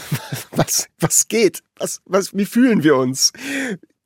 was, 0.49 0.87
was 0.99 1.27
geht? 1.27 1.61
Was, 1.77 2.01
was, 2.05 2.35
wie 2.35 2.47
fühlen 2.47 2.81
wir 2.81 2.95
uns? 2.95 3.31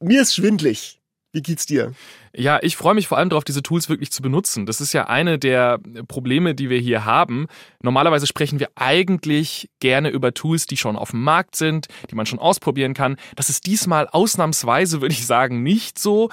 Mir 0.01 0.21
ist 0.21 0.35
schwindlig. 0.35 0.99
Wie 1.31 1.41
geht's 1.41 1.65
dir? 1.65 1.93
Ja, 2.35 2.59
ich 2.63 2.77
freue 2.77 2.95
mich 2.95 3.07
vor 3.07 3.19
allem 3.19 3.29
darauf, 3.29 3.43
diese 3.43 3.61
Tools 3.61 3.89
wirklich 3.89 4.11
zu 4.11 4.23
benutzen. 4.23 4.65
Das 4.65 4.81
ist 4.81 4.91
ja 4.91 5.05
eine 5.05 5.37
der 5.37 5.79
Probleme, 6.07 6.55
die 6.55 6.69
wir 6.69 6.79
hier 6.79 7.05
haben. 7.05 7.45
Normalerweise 7.83 8.25
sprechen 8.25 8.59
wir 8.59 8.69
eigentlich 8.75 9.69
gerne 9.79 10.09
über 10.09 10.33
Tools, 10.33 10.65
die 10.65 10.77
schon 10.77 10.95
auf 10.95 11.11
dem 11.11 11.21
Markt 11.21 11.55
sind, 11.55 11.87
die 12.09 12.15
man 12.15 12.25
schon 12.25 12.39
ausprobieren 12.39 12.95
kann. 12.95 13.17
Das 13.35 13.49
ist 13.49 13.67
diesmal 13.67 14.07
ausnahmsweise, 14.07 15.01
würde 15.01 15.13
ich 15.13 15.27
sagen, 15.27 15.61
nicht 15.61 15.99
so. 15.99 16.29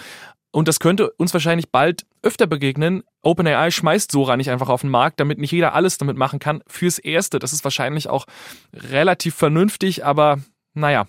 Und 0.52 0.68
das 0.68 0.80
könnte 0.80 1.10
uns 1.12 1.34
wahrscheinlich 1.34 1.68
bald 1.70 2.06
öfter 2.22 2.46
begegnen. 2.46 3.02
OpenAI 3.22 3.70
schmeißt 3.70 4.10
Sora 4.10 4.38
nicht 4.38 4.50
einfach 4.50 4.70
auf 4.70 4.80
den 4.80 4.90
Markt, 4.90 5.20
damit 5.20 5.38
nicht 5.38 5.52
jeder 5.52 5.74
alles 5.74 5.98
damit 5.98 6.16
machen 6.16 6.38
kann. 6.38 6.62
Fürs 6.66 6.98
Erste, 6.98 7.38
das 7.38 7.52
ist 7.52 7.62
wahrscheinlich 7.62 8.08
auch 8.08 8.24
relativ 8.72 9.34
vernünftig, 9.34 10.02
aber 10.04 10.40
naja. 10.72 11.06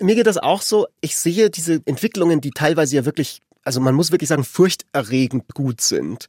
Mir 0.00 0.16
geht 0.16 0.26
das 0.26 0.38
auch 0.38 0.60
so. 0.60 0.86
Ich 1.00 1.16
sehe 1.16 1.48
diese 1.48 1.80
Entwicklungen, 1.86 2.40
die 2.40 2.50
teilweise 2.50 2.96
ja 2.96 3.04
wirklich 3.04 3.40
also 3.70 3.80
man 3.80 3.94
muss 3.94 4.10
wirklich 4.10 4.28
sagen, 4.28 4.42
furchterregend 4.42 5.54
gut 5.54 5.80
sind, 5.80 6.26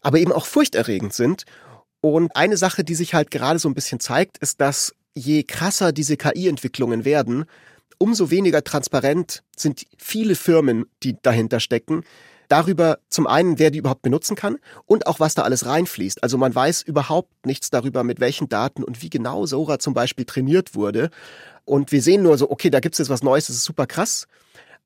aber 0.00 0.20
eben 0.20 0.32
auch 0.32 0.46
furchterregend 0.46 1.12
sind. 1.12 1.44
Und 2.00 2.34
eine 2.34 2.56
Sache, 2.56 2.82
die 2.82 2.94
sich 2.94 3.12
halt 3.12 3.30
gerade 3.30 3.58
so 3.58 3.68
ein 3.68 3.74
bisschen 3.74 4.00
zeigt, 4.00 4.38
ist, 4.38 4.62
dass 4.62 4.94
je 5.14 5.42
krasser 5.42 5.92
diese 5.92 6.16
KI-Entwicklungen 6.16 7.04
werden, 7.04 7.44
umso 7.98 8.30
weniger 8.30 8.64
transparent 8.64 9.42
sind 9.54 9.84
viele 9.98 10.34
Firmen, 10.34 10.86
die 11.02 11.18
dahinter 11.20 11.60
stecken, 11.60 12.04
darüber 12.48 13.00
zum 13.10 13.26
einen, 13.26 13.58
wer 13.58 13.70
die 13.70 13.80
überhaupt 13.80 14.00
benutzen 14.00 14.34
kann 14.34 14.56
und 14.86 15.06
auch 15.08 15.20
was 15.20 15.34
da 15.34 15.42
alles 15.42 15.66
reinfließt. 15.66 16.22
Also 16.22 16.38
man 16.38 16.54
weiß 16.54 16.80
überhaupt 16.80 17.44
nichts 17.44 17.68
darüber, 17.68 18.02
mit 18.02 18.18
welchen 18.18 18.48
Daten 18.48 18.82
und 18.82 19.02
wie 19.02 19.10
genau 19.10 19.44
Sora 19.44 19.78
zum 19.78 19.92
Beispiel 19.92 20.24
trainiert 20.24 20.74
wurde. 20.74 21.10
Und 21.66 21.92
wir 21.92 22.00
sehen 22.00 22.22
nur 22.22 22.38
so, 22.38 22.50
okay, 22.50 22.70
da 22.70 22.80
gibt 22.80 22.94
es 22.94 22.98
jetzt 22.98 23.10
was 23.10 23.22
Neues, 23.22 23.48
das 23.48 23.56
ist 23.56 23.64
super 23.64 23.86
krass 23.86 24.26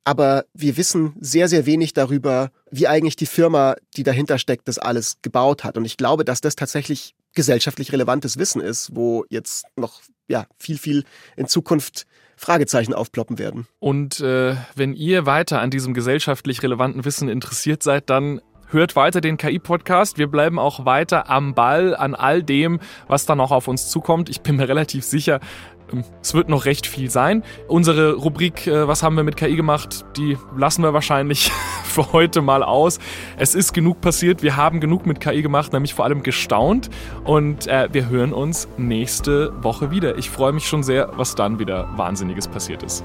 aber 0.05 0.45
wir 0.53 0.77
wissen 0.77 1.15
sehr, 1.21 1.49
sehr 1.49 1.67
wenig 1.67 1.95
darüber, 1.95 2.51
wie 2.71 2.89
eigentlich 2.89 3.17
die 3.17 3.27
Firma, 3.27 3.77
die 3.97 4.03
dahinter 4.03 4.39
steckt, 4.39 4.69
das 4.69 4.79
alles 4.79 5.19
gebaut 5.23 5.65
hat. 5.65 5.77
Und 5.77 5.85
ich 5.85 5.97
glaube, 5.97 6.25
dass 6.25 6.41
das 6.41 6.57
tatsächlich 6.57 7.15
gesellschaftlich 7.35 7.93
relevantes 7.93 8.37
Wissen 8.37 8.61
ist, 8.61 8.95
wo 8.95 9.25
jetzt 9.31 9.65
noch 9.77 10.03
ja 10.29 10.47
viel, 10.59 10.79
viel 10.79 11.05
in 11.37 11.47
Zukunft 11.47 12.07
Fragezeichen 12.37 12.95
aufploppen 12.95 13.39
werden. 13.39 13.69
Und 13.79 14.21
äh, 14.21 14.57
wenn 14.75 14.95
ihr 14.95 15.27
weiter 15.27 15.61
an 15.61 15.71
diesem 15.71 15.95
gesellschaftlich 15.95 16.63
relevanten 16.63 17.05
Wissen 17.05 17.29
interessiert 17.29 17.83
seid, 17.83 18.11
dann 18.11 18.41
hört 18.73 18.97
weiter 18.97 19.21
den 19.21 19.37
KI-Podcast. 19.37 20.19
Wir 20.19 20.27
bleiben 20.27 20.59
auch 20.59 20.85
weiter 20.85 21.31
am 21.31 21.55
Ball 21.55 21.95
an 21.95 22.15
all 22.15 22.43
dem, 22.43 22.81
was 23.07 23.27
da 23.27 23.35
noch 23.35 23.51
auf 23.51 23.69
uns 23.69 23.91
zukommt. 23.91 24.29
Ich 24.29 24.41
bin 24.41 24.57
mir 24.57 24.69
relativ 24.69 25.05
sicher, 25.05 25.41
es 26.21 26.35
wird 26.35 26.49
noch 26.49 26.65
recht 26.65 26.87
viel 26.87 27.11
sein. 27.11 27.43
Unsere 27.69 28.15
Rubrik 28.15 28.67
äh, 28.67 28.89
Was 28.89 29.03
haben 29.03 29.17
wir 29.17 29.25
mit 29.25 29.37
KI 29.37 29.57
gemacht, 29.57 30.05
die 30.17 30.37
lassen 30.57 30.83
wir 30.83 30.93
wahrscheinlich 30.93 31.51
für 31.85 32.13
heute 32.13 32.43
mal 32.43 32.63
aus. 32.63 32.99
Es 33.37 33.55
ist 33.55 33.73
genug 33.73 34.01
passiert. 34.01 34.43
Wir 34.43 34.57
haben 34.57 34.81
genug 34.81 35.07
mit 35.07 35.21
KI 35.21 35.43
gemacht, 35.43 35.73
nämlich 35.73 35.95
vor 35.95 36.05
allem 36.05 36.23
gestaunt. 36.23 36.91
Und 37.25 37.67
äh, 37.67 37.89
wir 37.93 38.09
hören 38.09 38.33
uns 38.33 38.69
nächste 38.77 39.53
Woche 39.63 39.91
wieder. 39.91 40.19
Ich 40.19 40.31
freue 40.31 40.53
mich 40.53 40.67
schon 40.67 40.83
sehr, 40.83 41.11
was 41.17 41.35
dann 41.35 41.59
wieder 41.59 41.89
Wahnsinniges 41.97 42.49
passiert 42.49 42.83
ist. 42.83 43.05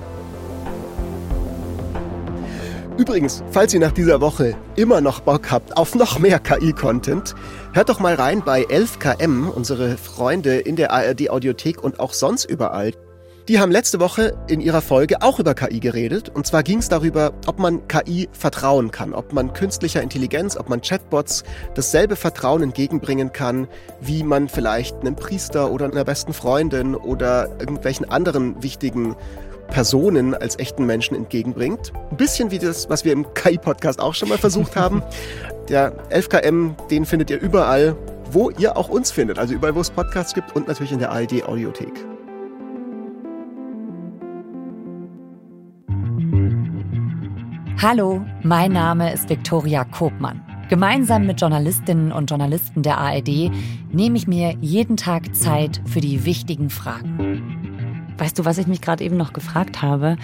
Übrigens, 2.98 3.44
falls 3.52 3.76
ihr 3.76 3.80
nach 3.80 3.92
dieser 3.92 4.22
Woche 4.22 4.56
immer 4.76 5.02
noch 5.02 5.20
Bock 5.20 5.52
habt 5.52 5.78
auf 5.78 5.94
noch 5.94 6.18
mehr 6.18 6.40
KI-Content, 6.40 7.36
hört 7.74 7.90
doch 7.90 8.00
mal 8.00 8.16
rein 8.16 8.42
bei 8.44 8.64
11KM, 8.64 9.50
unsere 9.50 9.98
Freunde 9.98 10.58
in 10.58 10.76
der 10.76 10.92
ARD-Audiothek 10.92 11.84
und 11.84 12.00
auch 12.00 12.14
sonst 12.14 12.46
überall. 12.46 12.94
Die 13.48 13.60
haben 13.60 13.72
letzte 13.72 14.02
Woche 14.02 14.36
in 14.50 14.60
ihrer 14.60 14.82
Folge 14.82 15.22
auch 15.22 15.40
über 15.40 15.54
KI 15.54 15.80
geredet. 15.80 16.28
Und 16.28 16.46
zwar 16.48 16.64
ging 16.64 16.80
es 16.80 16.90
darüber, 16.90 17.32
ob 17.46 17.60
man 17.60 17.88
KI 17.88 18.28
vertrauen 18.34 18.92
kann, 18.92 19.14
ob 19.14 19.32
man 19.32 19.54
künstlicher 19.54 20.02
Intelligenz, 20.02 20.58
ob 20.58 20.68
man 20.68 20.82
Chatbots 20.82 21.46
dasselbe 21.74 22.18
Vertrauen 22.18 22.62
entgegenbringen 22.62 23.32
kann, 23.32 23.70
wie 24.02 24.24
man 24.24 24.50
vielleicht 24.50 25.00
einem 25.00 25.16
Priester 25.16 25.72
oder 25.72 25.86
einer 25.86 26.04
besten 26.04 26.34
Freundin 26.34 26.94
oder 26.94 27.52
irgendwelchen 27.60 28.10
anderen 28.10 28.62
wichtigen 28.62 29.16
Personen 29.68 30.34
als 30.34 30.58
echten 30.60 30.86
Menschen 30.86 31.16
entgegenbringt. 31.16 31.94
Ein 32.12 32.18
bisschen 32.18 32.52
wie 32.52 32.60
das, 32.60 32.90
was 32.90 33.06
wir 33.06 33.14
im 33.14 33.26
KI-Podcast 33.34 34.00
auch 34.00 34.14
schon 34.14 34.30
mal 34.30 34.38
versucht 34.38 34.76
haben. 34.78 35.04
Der 35.70 35.94
11KM, 36.10 36.88
den 36.88 37.06
findet 37.06 37.30
ihr 37.30 37.40
überall, 37.40 37.96
wo 38.32 38.50
ihr 38.52 38.78
auch 38.78 38.90
uns 38.90 39.12
findet. 39.12 39.40
Also 39.40 39.54
überall, 39.54 39.76
wo 39.76 39.82
es 39.82 39.90
Podcasts 39.90 40.34
gibt 40.34 40.56
und 40.56 40.68
natürlich 40.68 40.92
in 40.92 41.00
der 41.00 41.12
ARD-Audiothek. 41.12 41.94
Hallo, 47.80 48.26
mein 48.44 48.72
Name 48.72 49.14
ist 49.14 49.30
Viktoria 49.30 49.84
Kobmann. 49.84 50.42
Gemeinsam 50.68 51.26
mit 51.26 51.40
Journalistinnen 51.40 52.12
und 52.12 52.30
Journalisten 52.30 52.82
der 52.82 52.98
ARD 52.98 53.52
nehme 53.92 54.18
ich 54.18 54.28
mir 54.28 54.56
jeden 54.60 54.98
Tag 54.98 55.36
Zeit 55.36 55.82
für 55.86 56.02
die 56.02 56.26
wichtigen 56.26 56.70
Fragen. 56.70 57.67
Weißt 58.18 58.38
du, 58.40 58.46
was 58.46 58.58
ich 58.58 58.68
mich 58.68 58.82
gerade 58.82 59.04
eben 59.04 59.18
noch 59.18 59.34
gefragt 59.34 59.82
habe? 59.82 60.18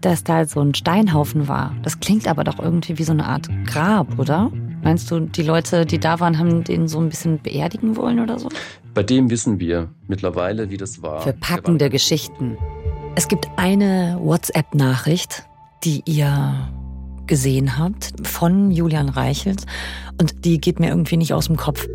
Dass 0.00 0.22
da 0.22 0.44
so 0.44 0.60
ein 0.60 0.74
Steinhaufen 0.74 1.48
war. 1.48 1.74
Das 1.82 2.00
klingt 2.00 2.28
aber 2.28 2.44
doch 2.44 2.58
irgendwie 2.58 2.98
wie 2.98 3.04
so 3.04 3.12
eine 3.12 3.24
Art 3.24 3.48
Grab, 3.66 4.18
oder? 4.18 4.50
Meinst 4.82 5.10
du, 5.10 5.20
die 5.20 5.42
Leute, 5.42 5.86
die 5.86 5.98
da 5.98 6.20
waren, 6.20 6.38
haben 6.38 6.62
den 6.62 6.88
so 6.88 7.00
ein 7.00 7.08
bisschen 7.08 7.40
beerdigen 7.40 7.96
wollen 7.96 8.20
oder 8.20 8.38
so? 8.38 8.50
Bei 8.92 9.02
dem 9.02 9.30
wissen 9.30 9.58
wir 9.58 9.88
mittlerweile, 10.06 10.70
wie 10.70 10.76
das 10.76 11.02
war. 11.02 11.22
Für 11.22 11.32
packende 11.32 11.88
Geschichten. 11.88 12.58
Es 13.16 13.28
gibt 13.28 13.48
eine 13.56 14.18
WhatsApp-Nachricht, 14.20 15.44
die 15.84 16.02
ihr 16.04 16.68
gesehen 17.26 17.78
habt 17.78 18.12
von 18.26 18.70
Julian 18.70 19.08
Reichelt 19.08 19.64
und 20.20 20.44
die 20.44 20.60
geht 20.60 20.80
mir 20.80 20.88
irgendwie 20.90 21.16
nicht 21.16 21.32
aus 21.32 21.46
dem 21.46 21.56
Kopf. 21.56 21.86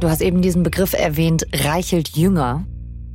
Du 0.00 0.08
hast 0.08 0.22
eben 0.22 0.42
diesen 0.42 0.62
Begriff 0.62 0.94
erwähnt, 0.94 1.46
Reichelt 1.52 2.16
Jünger. 2.16 2.64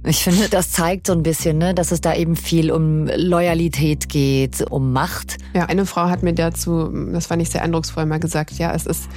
Ich 0.08 0.24
finde, 0.24 0.49
das 0.49 0.72
zeigt 0.72 1.08
so 1.08 1.14
ein 1.14 1.24
bisschen, 1.24 1.58
ne, 1.58 1.74
dass 1.74 1.91
es 1.91 1.99
da 1.99 2.14
eben 2.14 2.36
viel 2.36 2.72
um 2.72 3.08
Loyalität 3.08 4.08
geht, 4.08 4.62
um 4.70 4.93
Macht. 4.93 5.38
Ja, 5.56 5.66
eine 5.66 5.88
Frau 5.88 6.10
hat 6.10 6.22
mir 6.22 6.34
dazu, 6.34 6.91
das 7.12 7.26
fand 7.26 7.41
ich 7.41 7.49
sehr 7.49 7.64
eindrucksvoll, 7.64 8.06
mal 8.06 8.20
gesagt, 8.20 8.51
ja, 8.60 8.74
es 8.74 8.86
ist 8.86 9.10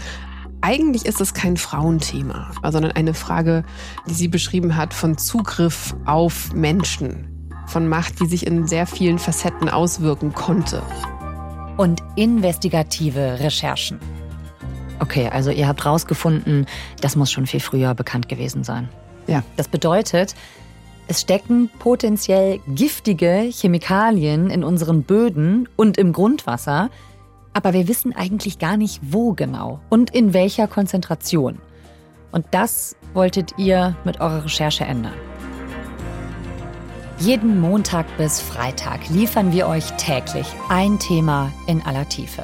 eigentlich 0.61 1.07
ist 1.07 1.21
es 1.21 1.35
kein 1.35 1.57
Frauenthema, 1.57 2.51
sondern 2.71 2.93
eine 2.93 3.15
Frage, 3.15 3.65
die 4.09 4.15
sie 4.15 4.29
beschrieben 4.29 4.77
hat 4.77 4.93
von 4.93 5.17
Zugriff 5.17 5.95
auf 6.05 6.53
Menschen, 6.53 7.51
von 7.67 7.87
Macht, 7.87 8.21
die 8.21 8.27
sich 8.27 8.47
in 8.47 8.67
sehr 8.67 8.87
vielen 8.87 9.19
Facetten 9.19 9.69
auswirken 9.69 10.33
konnte. 10.33 10.83
Und 11.77 12.03
investigative 12.17 13.39
Recherchen. 13.39 14.01
Okay, 14.99 15.29
also 15.29 15.51
ihr 15.51 15.69
habt 15.69 15.87
rausgefunden, 15.87 16.67
das 17.01 17.15
muss 17.15 17.31
schon 17.31 17.47
viel 17.47 17.61
früher 17.61 17.95
bekannt 17.95 18.29
gewesen 18.29 18.65
sein. 18.65 18.89
Ja. 19.29 19.45
Das 19.57 19.69
bedeutet, 19.69 20.35
es 21.09 21.23
stecken 21.23 21.71
potenziell 21.79 22.61
giftige 22.69 23.49
Chemikalien 23.51 24.51
in 24.51 24.63
unseren 24.63 25.05
Böden 25.05 25.67
und 25.75 25.97
im 25.97 26.13
Grundwasser, 26.13 26.91
aber 27.55 27.73
wir 27.73 27.89
wissen 27.89 28.15
eigentlich 28.15 28.59
gar 28.59 28.77
nicht, 28.77 29.01
wo 29.03 29.33
genau 29.33 29.81
und 29.89 30.15
in 30.15 30.35
welcher 30.35 30.69
Konzentration. 30.69 31.59
Und 32.31 32.45
das 32.51 32.95
wolltet 33.15 33.55
ihr 33.57 33.97
mit 34.05 34.21
eurer 34.21 34.45
Recherche 34.45 34.85
ändern. 34.85 35.15
Jeden 37.19 37.59
Montag 37.59 38.07
bis 38.19 38.41
Freitag 38.41 39.09
liefern 39.09 39.51
wir 39.51 39.67
euch 39.67 39.91
täglich 39.93 40.47
ein 40.69 40.99
Thema 40.99 41.51
in 41.67 41.81
aller 41.83 42.07
Tiefe. 42.09 42.43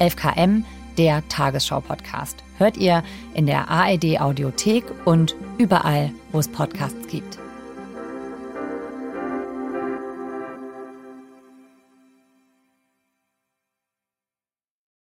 11KM, 0.00 0.64
der 0.96 1.22
Tagesschau-Podcast. 1.28 2.42
Hört 2.56 2.78
ihr 2.78 3.02
in 3.34 3.44
der 3.44 3.68
ARD 3.68 4.18
Audiothek 4.20 4.84
und 5.04 5.36
überall, 5.58 6.10
wo 6.32 6.38
es 6.38 6.48
Podcasts 6.48 7.06
gibt. 7.08 7.38